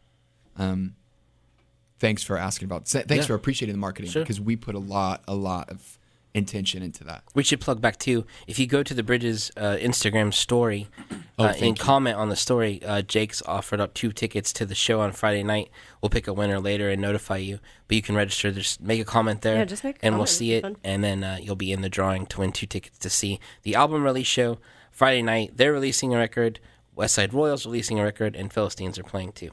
Um, 0.57 0.95
thanks 1.99 2.23
for 2.23 2.37
asking 2.37 2.67
about. 2.67 2.87
Thanks 2.89 3.11
Yeah. 3.15 3.23
for 3.23 3.35
appreciating 3.35 3.75
the 3.75 3.81
marketing 3.81 4.11
Sure. 4.11 4.23
because 4.23 4.41
we 4.41 4.57
put 4.57 4.75
a 4.75 4.79
lot, 4.79 5.23
a 5.29 5.35
lot 5.35 5.69
of 5.71 5.99
intention 6.37 6.83
into 6.83 7.03
that. 7.05 7.25
We 7.35 7.43
should 7.43 7.61
plug 7.61 7.81
back 7.81 7.99
too. 7.99 8.27
If 8.47 8.59
you 8.59 8.67
go 8.67 8.83
to 8.83 8.95
the 8.95 9.03
Bridges 9.03 9.51
uh, 9.57 9.77
Instagram 9.81 10.33
story 10.35 10.89
Oh, 11.39 11.45
uh, 11.45 11.53
thank 11.53 11.63
and 11.65 11.79
you. 11.79 11.85
comment 11.85 12.17
on 12.17 12.29
the 12.29 12.37
story, 12.37 12.83
uh, 12.85 13.03
Jake's 13.03 13.43
offered 13.43 13.81
up 13.81 13.93
two 13.95 14.11
tickets 14.13 14.53
to 14.55 14.65
the 14.65 14.75
show 14.75 15.01
on 15.01 15.13
Friday 15.13 15.43
night. 15.43 15.71
We'll 16.01 16.09
pick 16.11 16.27
a 16.27 16.33
winner 16.33 16.59
later 16.61 16.89
and 16.91 17.01
notify 17.03 17.37
you. 17.39 17.59
But 17.89 17.97
you 17.97 18.03
can 18.03 18.15
register. 18.15 18.53
Just 18.53 18.81
make 18.81 19.01
a 19.01 19.05
comment 19.05 19.43
there, 19.43 19.57
Yeah, 19.57 19.65
just 19.65 19.85
make 19.85 19.97
a 20.03 20.07
and 20.07 20.17
we'll 20.17 20.27
see 20.27 20.53
It'll 20.55 20.71
it, 20.71 20.75
be 20.75 20.75
fun. 20.75 20.93
and 20.93 21.05
then 21.05 21.25
uh, 21.25 21.39
you'll 21.43 21.57
be 21.57 21.73
in 21.73 21.83
the 21.83 21.89
drawing 21.91 22.27
to 22.27 22.41
win 22.41 22.53
two 22.53 22.67
tickets 22.67 22.99
to 22.99 23.11
see 23.11 23.39
the 23.65 23.75
album 23.75 24.03
release 24.05 24.27
show 24.27 24.59
Friday 24.91 25.23
night. 25.23 25.57
They're 25.57 25.73
releasing 25.73 26.15
a 26.15 26.19
record. 26.19 26.59
West 26.95 27.15
Side 27.17 27.35
Royals 27.35 27.67
releasing 27.67 28.01
a 28.01 28.05
record, 28.05 28.35
and 28.35 28.51
Philistines 28.51 28.99
are 28.99 29.03
playing 29.05 29.33
too. 29.33 29.51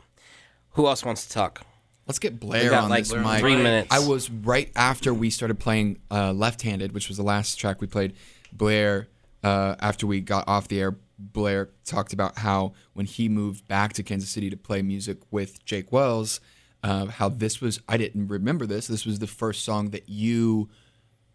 Who 0.71 0.87
else 0.87 1.03
wants 1.03 1.25
to 1.27 1.33
talk? 1.33 1.65
Let's 2.07 2.19
get 2.19 2.39
Blair 2.39 2.69
got, 2.69 2.83
on 2.85 2.89
like, 2.89 3.05
this 3.05 3.13
mic. 3.13 3.39
three 3.39 3.55
minutes. 3.55 3.87
I 3.91 3.99
was 3.99 4.29
right 4.29 4.69
after 4.75 5.13
we 5.13 5.29
started 5.29 5.59
playing 5.59 5.99
uh, 6.11 6.33
Left-Handed, 6.33 6.91
which 6.93 7.07
was 7.07 7.17
the 7.17 7.23
last 7.23 7.55
track 7.55 7.79
we 7.79 7.87
played. 7.87 8.13
Blair, 8.51 9.07
uh, 9.43 9.75
after 9.79 10.05
we 10.05 10.19
got 10.19 10.47
off 10.47 10.67
the 10.67 10.81
air, 10.81 10.97
Blair 11.17 11.69
talked 11.85 12.11
about 12.11 12.39
how 12.39 12.73
when 12.93 13.05
he 13.05 13.29
moved 13.29 13.67
back 13.67 13.93
to 13.93 14.03
Kansas 14.03 14.29
City 14.29 14.49
to 14.49 14.57
play 14.57 14.81
music 14.81 15.19
with 15.31 15.63
Jake 15.63 15.91
Wells, 15.91 16.41
uh, 16.83 17.05
how 17.05 17.29
this 17.29 17.61
was. 17.61 17.79
I 17.87 17.95
didn't 17.97 18.27
remember 18.27 18.65
this. 18.65 18.87
This 18.87 19.05
was 19.05 19.19
the 19.19 19.27
first 19.27 19.63
song 19.63 19.91
that 19.91 20.09
you 20.09 20.69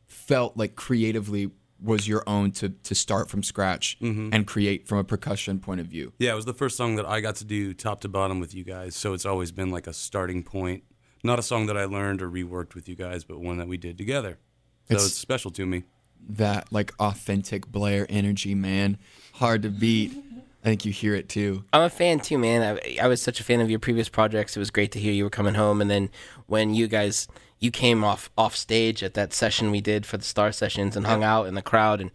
felt 0.07 0.57
like 0.57 0.77
creatively 0.77 1.51
was 1.83 2.09
your 2.09 2.23
own 2.27 2.51
to 2.53 2.71
to 2.71 2.95
start 2.95 3.29
from 3.29 3.43
scratch 3.43 3.99
mm-hmm. 4.01 4.31
and 4.33 4.47
create 4.47 4.87
from 4.87 4.99
a 4.99 5.05
percussion 5.05 5.61
point 5.61 5.81
of 5.81 5.87
view. 5.87 6.13
Yeah, 6.19 6.33
it 6.33 6.37
was 6.37 6.45
the 6.45 6.55
first 6.55 6.77
song 6.77 6.97
that 6.97 7.07
I 7.07 7.21
got 7.21 7.37
to 7.37 7.45
do 7.45 7.73
top 7.75 8.01
to 8.03 8.09
bottom 8.09 8.41
with 8.41 8.55
you 8.55 8.65
guys, 8.65 8.97
so 8.97 9.13
it's 9.13 9.27
always 9.27 9.53
been 9.53 9.71
like 9.71 9.87
a 9.87 9.93
starting 9.93 10.43
point. 10.43 10.85
Not 11.25 11.39
a 11.39 11.43
song 11.43 11.67
that 11.67 11.77
I 11.77 11.85
learned 11.85 12.23
or 12.23 12.31
reworked 12.31 12.75
with 12.75 12.89
you 12.89 12.95
guys, 12.95 13.25
but 13.25 13.41
one 13.41 13.59
that 13.59 13.69
we 13.69 13.77
did 13.77 13.99
together. 13.99 14.39
So 14.89 14.95
It's- 14.95 15.07
it's, 15.07 15.19
special 15.19 15.51
to 15.53 15.67
me. 15.67 15.85
that 16.29 16.73
like 16.73 16.93
authentic 16.99 17.67
Blair 17.69 18.07
energy, 18.09 18.55
man. 18.55 18.99
Hard 19.35 19.63
to 19.63 19.71
beat. 19.71 20.13
I 20.65 20.71
think 20.71 20.85
you 20.85 20.93
hear 20.93 21.15
it 21.15 21.29
too. 21.29 21.65
I'm 21.73 21.83
a 21.83 21.91
fan 21.91 22.19
too, 22.21 22.39
man. 22.39 22.63
I, 22.63 22.99
I 23.05 23.07
was 23.07 23.23
such 23.23 23.39
a 23.41 23.45
fan 23.45 23.61
of 23.61 23.71
your 23.71 23.79
previous 23.79 24.09
projects. 24.09 24.57
It 24.57 24.59
was 24.59 24.71
great 24.71 24.91
to 24.93 24.99
hear 25.01 25.13
you 25.13 25.25
were 25.25 25.31
coming 25.31 25.55
home, 25.55 25.81
and 25.81 25.89
then 25.91 26.11
when 26.47 26.75
you 26.75 26.89
guys 26.89 27.29
you 27.59 27.71
came 27.71 28.05
off 28.05 28.31
off 28.39 28.55
stage 28.57 29.03
at 29.03 29.15
that 29.15 29.33
session 29.33 29.71
we 29.71 29.81
did 29.81 30.07
for 30.07 30.17
the 30.17 30.25
Star 30.25 30.53
Sessions 30.53 30.97
and 30.97 31.07
hung 31.07 31.23
out 31.25 31.47
in 31.47 31.55
the 31.55 31.63
crowd 31.63 32.01
and 32.01 32.11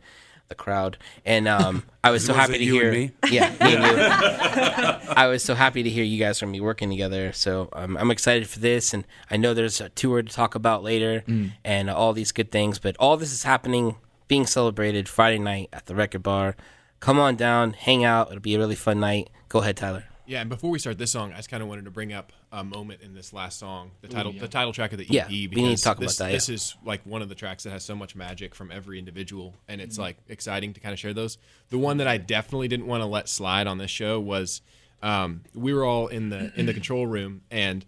the 0.49 0.55
crowd, 0.55 0.97
and 1.25 1.47
um, 1.47 1.83
I 2.03 2.11
was 2.11 2.25
so 2.27 2.33
Was 2.33 2.41
happy 2.41 2.55
it 2.55 2.57
to 2.59 2.63
you 2.65 2.73
hear. 2.73 2.91
and 2.91 2.97
me? 2.97 3.11
Yeah, 3.31 3.49
me 3.61 3.75
and 3.75 3.83
you. 3.83 5.13
I 5.15 5.27
was 5.27 5.41
so 5.43 5.55
happy 5.55 5.83
to 5.83 5.89
hear 5.89 6.03
you 6.03 6.19
guys 6.19 6.41
are 6.41 6.45
gonna 6.45 6.53
be 6.53 6.59
working 6.61 6.89
together. 6.89 7.31
So 7.33 7.69
um, 7.73 7.95
I'm 7.97 8.11
excited 8.11 8.47
for 8.47 8.59
this, 8.59 8.93
and 8.93 9.05
I 9.31 9.37
know 9.37 9.53
there's 9.53 9.79
a 9.81 9.89
tour 9.89 10.21
to 10.21 10.31
talk 10.31 10.53
about 10.55 10.83
later, 10.83 11.23
and 11.63 11.89
all 11.89 12.13
these 12.13 12.31
good 12.31 12.51
things. 12.51 12.77
But 12.79 12.95
all 12.99 13.15
this 13.17 13.31
is 13.31 13.43
happening, 13.43 13.95
being 14.27 14.45
celebrated 14.45 15.07
Friday 15.09 15.39
night 15.39 15.69
at 15.73 15.85
the 15.85 15.95
Record 15.95 16.23
Bar. 16.23 16.55
Come 16.99 17.19
on 17.19 17.35
down, 17.35 17.73
hang 17.73 18.03
out. 18.03 18.27
It'll 18.29 18.39
be 18.41 18.55
a 18.55 18.59
really 18.59 18.75
fun 18.75 18.99
night. 18.99 19.29
Go 19.49 19.59
ahead, 19.59 19.77
Tyler. 19.77 20.05
Yeah, 20.25 20.39
and 20.41 20.49
before 20.49 20.69
we 20.69 20.79
start 20.79 20.97
this 20.97 21.11
song, 21.11 21.33
I 21.33 21.37
just 21.37 21.49
kind 21.49 21.61
of 21.61 21.67
wanted 21.67 21.85
to 21.85 21.91
bring 21.91 22.13
up 22.13 22.31
a 22.51 22.63
moment 22.63 23.01
in 23.01 23.13
this 23.13 23.33
last 23.33 23.59
song, 23.59 23.91
the 24.01 24.07
title, 24.07 24.31
the 24.31 24.47
title 24.47 24.71
track 24.71 24.93
of 24.93 24.97
the 24.97 25.03
EP. 25.05 25.11
Yeah, 25.11 25.27
we 25.27 25.47
need 25.47 25.77
to 25.77 25.83
talk 25.83 25.99
this, 25.99 26.17
about 26.17 26.27
that, 26.27 26.31
This 26.31 26.47
is 26.49 26.75
like 26.85 27.01
one 27.05 27.21
of 27.21 27.27
the 27.29 27.35
tracks 27.35 27.63
that 27.63 27.71
has 27.71 27.83
so 27.83 27.95
much 27.95 28.15
magic 28.15 28.55
from 28.55 28.71
every 28.71 28.99
individual, 28.99 29.55
and 29.67 29.81
it's 29.81 29.95
Mm-hmm. 29.95 30.03
like 30.03 30.17
exciting 30.29 30.73
to 30.73 30.79
kind 30.79 30.93
of 30.93 30.99
share 30.99 31.13
those. 31.13 31.37
The 31.69 31.77
one 31.77 31.97
that 31.97 32.07
I 32.07 32.17
definitely 32.17 32.67
didn't 32.69 32.87
want 32.87 33.01
to 33.01 33.07
let 33.07 33.27
slide 33.27 33.67
on 33.67 33.77
this 33.79 33.91
show 33.91 34.19
was 34.19 34.61
um, 35.01 35.41
we 35.53 35.73
were 35.73 35.83
all 35.83 36.07
in 36.07 36.29
the 36.29 36.51
in 36.55 36.65
the 36.67 36.73
control 36.79 37.05
room, 37.05 37.41
and 37.51 37.85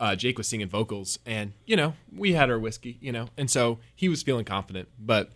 uh, 0.00 0.16
Jake 0.16 0.38
was 0.38 0.48
singing 0.48 0.68
vocals, 0.68 1.20
and 1.24 1.52
you 1.66 1.76
know 1.76 1.94
we 2.12 2.32
had 2.32 2.50
our 2.50 2.58
whiskey, 2.58 2.98
you 3.00 3.12
know, 3.12 3.28
and 3.36 3.48
so 3.48 3.78
he 3.94 4.08
was 4.08 4.24
feeling 4.24 4.44
confident, 4.44 4.88
but 4.98 5.30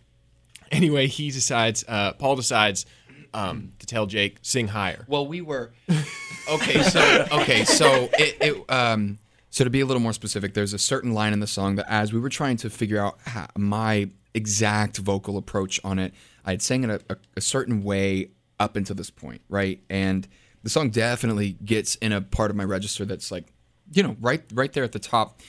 anyway, 0.71 1.07
he 1.07 1.31
decides, 1.31 1.85
uh, 1.89 2.13
Paul 2.15 2.37
decides 2.37 2.87
um, 3.35 3.73
to 3.79 3.87
tell 3.87 4.07
Jake 4.07 4.39
sing 4.43 4.69
higher. 4.69 5.05
Well, 5.09 5.27
we 5.27 5.41
were 5.41 5.73
okay. 6.51 6.83
So 6.83 7.27
okay, 7.33 7.65
so 7.65 8.09
it, 8.19 8.37
it 8.41 8.71
um 8.71 9.19
so 9.51 9.65
to 9.65 9.71
be 9.71 9.81
a 9.81 9.87
little 9.87 10.01
more 10.01 10.13
specific, 10.13 10.55
there's 10.55 10.73
a 10.73 10.79
certain 10.79 11.13
line 11.13 11.33
in 11.33 11.41
the 11.41 11.47
song 11.47 11.77
that 11.77 11.87
as 11.91 12.13
we 12.13 12.21
were 12.21 12.29
trying 12.29 12.57
to 12.59 12.71
figure 12.71 13.01
out 13.05 13.19
how, 13.27 13.49
my 13.57 14.11
exact 14.33 14.99
vocal 14.99 15.37
approach 15.37 15.81
on 15.83 15.99
it, 15.99 16.15
I 16.45 16.53
had 16.53 16.63
sang 16.63 16.85
it 16.85 16.91
a, 16.91 17.15
a, 17.15 17.17
a 17.39 17.41
certain 17.41 17.83
way 17.83 18.31
up 18.61 18.77
until 18.77 18.95
this 18.95 19.11
point, 19.11 19.41
right? 19.49 19.81
And 19.91 20.29
the 20.63 20.71
song 20.71 20.91
definitely 20.91 21.57
gets 21.65 21.97
in 21.97 22.13
a 22.13 22.21
part 22.21 22.51
of 22.51 22.57
my 22.57 22.65
register 22.65 23.05
that's 23.05 23.33
like, 23.33 23.53
you 23.93 24.03
know, 24.03 24.17
right 24.21 24.43
right 24.53 24.73
there 24.73 24.85
at 24.85 24.93
the 24.93 24.99
top 25.01 25.41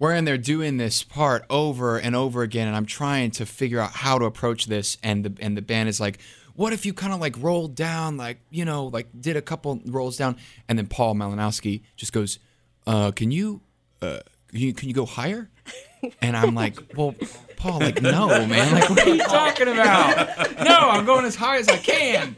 wherein 0.00 0.24
they're 0.24 0.38
doing 0.38 0.78
this 0.78 1.02
part 1.04 1.44
over 1.50 1.98
and 1.98 2.16
over 2.16 2.42
again 2.42 2.66
and 2.66 2.76
i'm 2.76 2.86
trying 2.86 3.30
to 3.30 3.44
figure 3.46 3.78
out 3.78 3.90
how 3.92 4.18
to 4.18 4.24
approach 4.24 4.66
this 4.66 4.96
and 5.02 5.24
the 5.24 5.44
and 5.44 5.56
the 5.56 5.62
band 5.62 5.88
is 5.88 6.00
like 6.00 6.18
what 6.60 6.74
if 6.74 6.84
you 6.84 6.92
kind 6.92 7.14
of 7.14 7.20
like 7.20 7.34
rolled 7.38 7.74
down 7.74 8.18
like 8.18 8.38
you 8.50 8.66
know 8.66 8.84
like 8.88 9.08
did 9.18 9.34
a 9.34 9.40
couple 9.40 9.80
rolls 9.86 10.18
down 10.18 10.36
and 10.68 10.78
then 10.78 10.86
paul 10.86 11.14
malinowski 11.14 11.80
just 11.96 12.12
goes 12.12 12.38
uh 12.86 13.10
can 13.12 13.30
you 13.30 13.62
uh 14.02 14.18
can 14.48 14.58
you, 14.58 14.74
can 14.74 14.88
you 14.88 14.94
go 14.94 15.06
higher? 15.06 15.48
And 16.20 16.36
i'm 16.36 16.54
like 16.54 16.78
well 16.96 17.14
paul 17.56 17.78
like 17.78 18.02
no 18.02 18.26
man 18.46 18.74
like 18.74 18.90
what 18.90 19.06
are 19.06 19.14
you 19.14 19.22
talking 19.22 19.68
about? 19.68 20.60
No 20.62 20.90
i'm 20.90 21.06
going 21.06 21.24
as 21.24 21.34
high 21.34 21.56
as 21.56 21.68
i 21.68 21.78
can. 21.78 22.36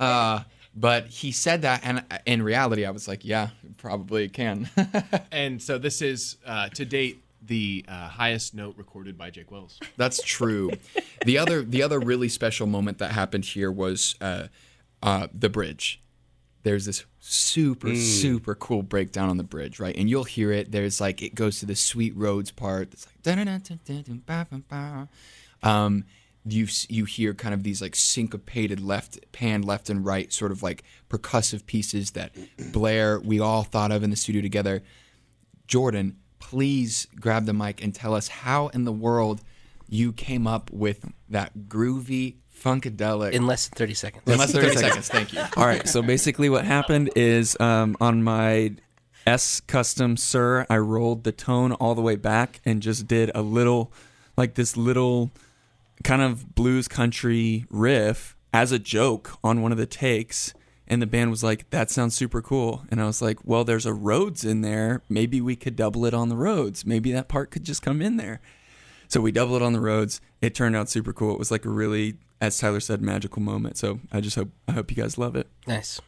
Uh 0.00 0.42
but 0.74 1.06
he 1.06 1.30
said 1.30 1.62
that 1.62 1.80
and 1.84 2.04
in 2.26 2.42
reality 2.42 2.84
i 2.84 2.90
was 2.90 3.06
like 3.06 3.24
yeah 3.24 3.50
probably 3.76 4.28
can. 4.28 4.68
And 5.32 5.62
so 5.62 5.78
this 5.78 6.02
is 6.02 6.36
uh, 6.44 6.68
to 6.70 6.84
date 6.84 7.22
the 7.42 7.84
uh, 7.88 8.08
highest 8.08 8.54
note 8.54 8.76
recorded 8.76 9.16
by 9.16 9.30
Jake 9.30 9.50
Wells. 9.50 9.78
That's 9.96 10.22
true. 10.22 10.72
the 11.24 11.38
other 11.38 11.62
the 11.62 11.82
other 11.82 11.98
really 11.98 12.28
special 12.28 12.66
moment 12.66 12.98
that 12.98 13.12
happened 13.12 13.44
here 13.44 13.70
was 13.70 14.14
uh, 14.20 14.48
uh, 15.02 15.28
the 15.32 15.48
bridge. 15.48 16.02
There's 16.62 16.84
this 16.84 17.04
super 17.20 17.94
super 17.96 18.54
cool 18.54 18.82
breakdown 18.82 19.30
on 19.30 19.38
the 19.38 19.44
bridge, 19.44 19.80
right? 19.80 19.96
And 19.96 20.10
you'll 20.10 20.24
hear 20.24 20.52
it. 20.52 20.72
There's 20.72 21.00
like 21.00 21.22
it 21.22 21.34
goes 21.34 21.60
to 21.60 21.66
the 21.66 21.76
Sweet 21.76 22.14
Roads 22.16 22.50
part. 22.50 22.92
It's 22.92 23.06
like 23.06 23.14
um, 25.62 26.04
you 26.44 26.66
you 26.88 27.04
hear 27.04 27.34
kind 27.34 27.54
of 27.54 27.62
these 27.62 27.80
like 27.80 27.96
syncopated 27.96 28.80
left 28.80 29.18
pan 29.32 29.62
left 29.62 29.88
and 29.90 30.04
right 30.04 30.32
sort 30.32 30.52
of 30.52 30.62
like 30.62 30.84
percussive 31.08 31.66
pieces 31.66 32.12
that 32.12 32.32
Blair 32.72 33.20
we 33.20 33.40
all 33.40 33.62
thought 33.62 33.92
of 33.92 34.02
in 34.02 34.10
the 34.10 34.16
studio 34.16 34.42
together. 34.42 34.82
Jordan, 35.66 36.16
please 36.50 37.06
grab 37.14 37.46
the 37.46 37.52
mic 37.52 37.82
and 37.82 37.94
tell 37.94 38.12
us 38.12 38.26
how 38.26 38.68
in 38.68 38.82
the 38.84 38.90
world 38.92 39.40
you 39.88 40.12
came 40.12 40.48
up 40.48 40.68
with 40.72 41.04
that 41.28 41.52
groovy 41.68 42.34
funkadelic 42.60 43.30
In 43.32 43.46
less 43.46 43.68
than 43.68 43.76
30 43.76 43.94
seconds. 43.94 44.22
in 44.26 44.36
less 44.36 44.52
than 44.52 44.62
30 44.62 44.76
seconds. 44.76 45.08
Thank 45.08 45.32
you. 45.32 45.42
All 45.56 45.64
right. 45.64 45.86
So 45.88 46.02
basically, 46.02 46.48
what 46.48 46.64
happened 46.64 47.10
is 47.14 47.56
um, 47.60 47.96
on 48.00 48.24
my 48.24 48.72
S 49.28 49.60
custom 49.60 50.16
Sir, 50.16 50.66
I 50.68 50.78
rolled 50.78 51.22
the 51.22 51.30
tone 51.32 51.70
all 51.72 51.94
the 51.94 52.02
way 52.02 52.16
back 52.16 52.60
and 52.64 52.82
just 52.82 53.06
did 53.06 53.30
a 53.32 53.42
little, 53.42 53.92
like 54.36 54.54
this 54.54 54.76
little 54.76 55.30
kind 56.02 56.20
of 56.20 56.54
blues 56.56 56.88
country 56.88 57.64
riff 57.70 58.36
as 58.52 58.72
a 58.72 58.78
joke 58.80 59.38
on 59.44 59.62
one 59.62 59.70
of 59.70 59.78
the 59.78 59.86
takes. 59.86 60.52
And 60.90 61.00
the 61.00 61.06
band 61.06 61.30
was 61.30 61.44
like, 61.44 61.70
that 61.70 61.88
sounds 61.88 62.16
super 62.16 62.42
cool. 62.42 62.82
And 62.90 63.00
I 63.00 63.06
was 63.06 63.22
like, 63.22 63.38
well, 63.44 63.62
there's 63.62 63.86
a 63.86 63.94
Rhodes 63.94 64.44
in 64.44 64.60
there. 64.60 65.02
Maybe 65.08 65.40
we 65.40 65.54
could 65.54 65.76
double 65.76 66.04
it 66.04 66.12
on 66.12 66.28
the 66.28 66.36
Rhodes. 66.36 66.84
Maybe 66.84 67.12
that 67.12 67.28
part 67.28 67.52
could 67.52 67.62
just 67.62 67.80
come 67.80 68.02
in 68.02 68.16
there. 68.16 68.40
So 69.06 69.20
we 69.20 69.30
doubled 69.30 69.62
it 69.62 69.64
on 69.64 69.72
the 69.72 69.80
Rhodes. 69.80 70.20
It 70.40 70.52
turned 70.52 70.74
out 70.74 70.90
super 70.90 71.12
cool. 71.12 71.32
It 71.32 71.38
was 71.38 71.52
like 71.52 71.64
a 71.64 71.68
really, 71.68 72.14
as 72.40 72.58
Tyler 72.58 72.80
said, 72.80 73.00
magical 73.00 73.40
moment. 73.40 73.78
So 73.78 74.00
I 74.10 74.20
just 74.20 74.34
hope 74.34 74.50
I 74.66 74.72
hope 74.72 74.90
you 74.90 74.96
guys 74.96 75.16
love 75.16 75.36
it. 75.36 75.46
Nice. 75.64 76.00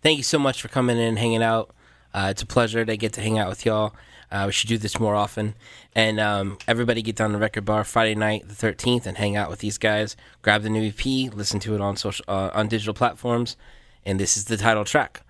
Thank 0.00 0.16
you 0.16 0.22
so 0.22 0.38
much 0.38 0.62
for 0.62 0.68
coming 0.68 0.96
in 0.96 1.02
and 1.02 1.18
hanging 1.18 1.42
out. 1.42 1.74
Uh, 2.14 2.28
it's 2.30 2.40
a 2.40 2.46
pleasure 2.46 2.86
to 2.86 2.96
get 2.96 3.12
to 3.12 3.20
hang 3.20 3.38
out 3.38 3.50
with 3.50 3.66
y'all. 3.66 3.94
Uh, 4.30 4.44
we 4.46 4.52
should 4.52 4.68
do 4.68 4.78
this 4.78 4.98
more 4.98 5.14
often. 5.14 5.54
And 5.94 6.18
um, 6.18 6.56
everybody 6.66 7.02
get 7.02 7.16
down 7.16 7.32
to 7.32 7.38
Record 7.38 7.66
Bar 7.66 7.84
Friday 7.84 8.14
night, 8.14 8.48
the 8.48 8.54
13th, 8.54 9.04
and 9.04 9.18
hang 9.18 9.36
out 9.36 9.50
with 9.50 9.58
these 9.58 9.76
guys. 9.76 10.16
Grab 10.40 10.62
the 10.62 10.70
new 10.70 10.88
EP, 10.88 11.34
listen 11.34 11.60
to 11.60 11.74
it 11.74 11.82
on 11.82 11.98
social, 11.98 12.24
uh, 12.28 12.50
on 12.54 12.68
digital 12.68 12.94
platforms. 12.94 13.58
And 14.04 14.18
this 14.18 14.36
is 14.36 14.46
the 14.46 14.56
title 14.56 14.84
track, 14.84 15.22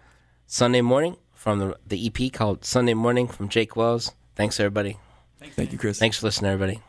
Sunday 0.47 0.81
Morning, 0.81 1.17
from 1.35 1.59
the, 1.59 1.77
the 1.87 2.07
EP 2.07 2.33
called 2.33 2.65
Sunday 2.65 2.95
Morning 2.95 3.29
from 3.29 3.49
Jake 3.49 3.77
Wells. 3.77 4.13
Thanks, 4.35 4.59
everybody. 4.59 4.97
Thank 5.41 5.73
you, 5.73 5.79
Chris. 5.79 5.99
Thanks 5.99 6.19
for 6.19 6.27
listening, 6.27 6.53
everybody. 6.53 6.81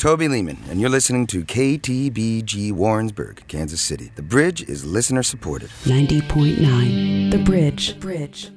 Toby 0.00 0.28
Lehman, 0.28 0.56
and 0.70 0.80
you're 0.80 0.88
listening 0.88 1.26
to 1.26 1.44
KTBG 1.44 2.72
Warrensburg, 2.72 3.44
Kansas 3.48 3.82
City. 3.82 4.10
The 4.14 4.22
bridge 4.22 4.62
is 4.62 4.82
listener 4.82 5.22
supported. 5.22 5.68
90.9 5.84 7.30
The 7.30 7.36
Bridge. 7.36 7.88
The 7.88 8.00
Bridge. 8.00 8.50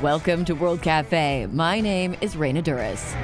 Welcome 0.00 0.46
to 0.46 0.54
World 0.54 0.80
Cafe. 0.80 1.48
My 1.52 1.82
name 1.82 2.16
is 2.22 2.34
Raina 2.34 2.62
Douris. 2.62 3.14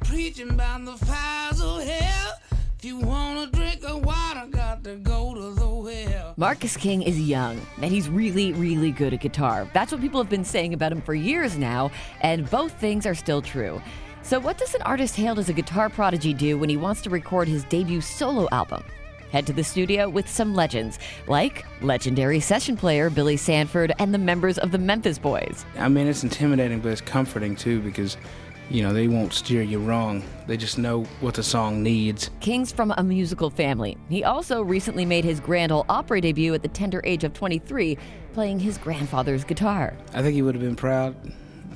preaching 0.00 0.50
about 0.50 0.84
the 0.84 0.98
fires 1.06 1.62
of 1.62 1.82
hell. 1.82 2.34
If 2.78 2.84
you 2.84 2.98
want 2.98 3.50
to 3.50 3.58
drink 3.58 3.82
of 3.82 4.04
water, 4.04 4.46
got 4.50 4.84
to 4.84 4.96
go 4.96 5.34
to 5.34 5.58
the 5.58 5.66
well. 5.66 6.34
Marcus 6.36 6.76
King 6.76 7.00
is 7.00 7.18
young, 7.18 7.58
and 7.80 7.90
he's 7.90 8.10
really, 8.10 8.52
really 8.52 8.90
good 8.90 9.14
at 9.14 9.20
guitar. 9.20 9.70
That's 9.72 9.90
what 9.90 10.02
people 10.02 10.20
have 10.20 10.28
been 10.28 10.44
saying 10.44 10.74
about 10.74 10.92
him 10.92 11.00
for 11.00 11.14
years 11.14 11.56
now, 11.56 11.90
and 12.20 12.50
both 12.50 12.78
things 12.78 13.06
are 13.06 13.14
still 13.14 13.40
true. 13.40 13.80
So, 14.26 14.40
what 14.40 14.58
does 14.58 14.74
an 14.74 14.82
artist 14.82 15.14
hailed 15.14 15.38
as 15.38 15.48
a 15.48 15.52
guitar 15.52 15.88
prodigy 15.88 16.34
do 16.34 16.58
when 16.58 16.68
he 16.68 16.76
wants 16.76 17.00
to 17.02 17.10
record 17.10 17.46
his 17.46 17.62
debut 17.62 18.00
solo 18.00 18.48
album? 18.50 18.82
Head 19.30 19.46
to 19.46 19.52
the 19.52 19.62
studio 19.62 20.08
with 20.08 20.28
some 20.28 20.52
legends, 20.52 20.98
like 21.28 21.64
legendary 21.80 22.40
session 22.40 22.76
player 22.76 23.08
Billy 23.08 23.36
Sanford 23.36 23.92
and 24.00 24.12
the 24.12 24.18
members 24.18 24.58
of 24.58 24.72
the 24.72 24.78
Memphis 24.78 25.16
Boys. 25.16 25.64
I 25.78 25.88
mean, 25.88 26.08
it's 26.08 26.24
intimidating, 26.24 26.80
but 26.80 26.90
it's 26.90 27.00
comforting 27.00 27.54
too 27.54 27.80
because, 27.80 28.16
you 28.68 28.82
know, 28.82 28.92
they 28.92 29.06
won't 29.06 29.32
steer 29.32 29.62
you 29.62 29.78
wrong. 29.78 30.24
They 30.48 30.56
just 30.56 30.76
know 30.76 31.04
what 31.20 31.34
the 31.34 31.44
song 31.44 31.84
needs. 31.84 32.28
King's 32.40 32.72
from 32.72 32.92
a 32.96 33.04
musical 33.04 33.48
family. 33.48 33.96
He 34.08 34.24
also 34.24 34.60
recently 34.60 35.04
made 35.04 35.24
his 35.24 35.38
Grand 35.38 35.70
Ole 35.70 35.86
Opry 35.88 36.20
debut 36.20 36.52
at 36.52 36.62
the 36.62 36.68
tender 36.68 37.00
age 37.04 37.22
of 37.22 37.32
23, 37.32 37.96
playing 38.32 38.58
his 38.58 38.76
grandfather's 38.76 39.44
guitar. 39.44 39.96
I 40.14 40.22
think 40.22 40.34
he 40.34 40.42
would 40.42 40.56
have 40.56 40.64
been 40.64 40.74
proud. 40.74 41.14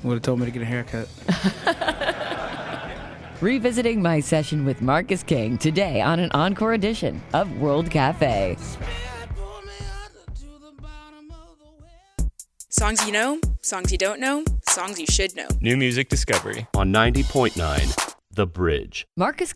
Would 0.03 0.15
have 0.15 0.23
told 0.23 0.41
me 0.41 0.47
to 0.47 0.51
get 0.51 0.63
a 0.63 0.65
haircut. 0.65 1.09
Revisiting 3.41 4.03
my 4.03 4.21
session 4.21 4.67
with 4.67 4.83
Marcus 4.83 5.23
King 5.23 5.57
today 5.57 6.03
on 6.03 6.21
an 6.21 6.31
encore 6.33 6.75
edition 6.75 7.23
of 7.33 7.59
World 7.59 7.91
Cafe. 7.91 8.57
Songs 12.69 13.05
you 13.07 13.13
know, 13.13 13.41
songs 13.63 13.91
you 13.91 13.99
don't 13.99 14.21
know, 14.21 14.45
songs 14.69 15.01
you 15.01 15.07
should 15.07 15.35
know. 15.37 15.49
New 15.61 15.77
music 15.77 16.09
discovery 16.11 16.67
on 16.75 16.93
90.9 16.93 18.15
The 18.31 18.47
Bridge. 18.47 19.07
Marcus 19.17 19.49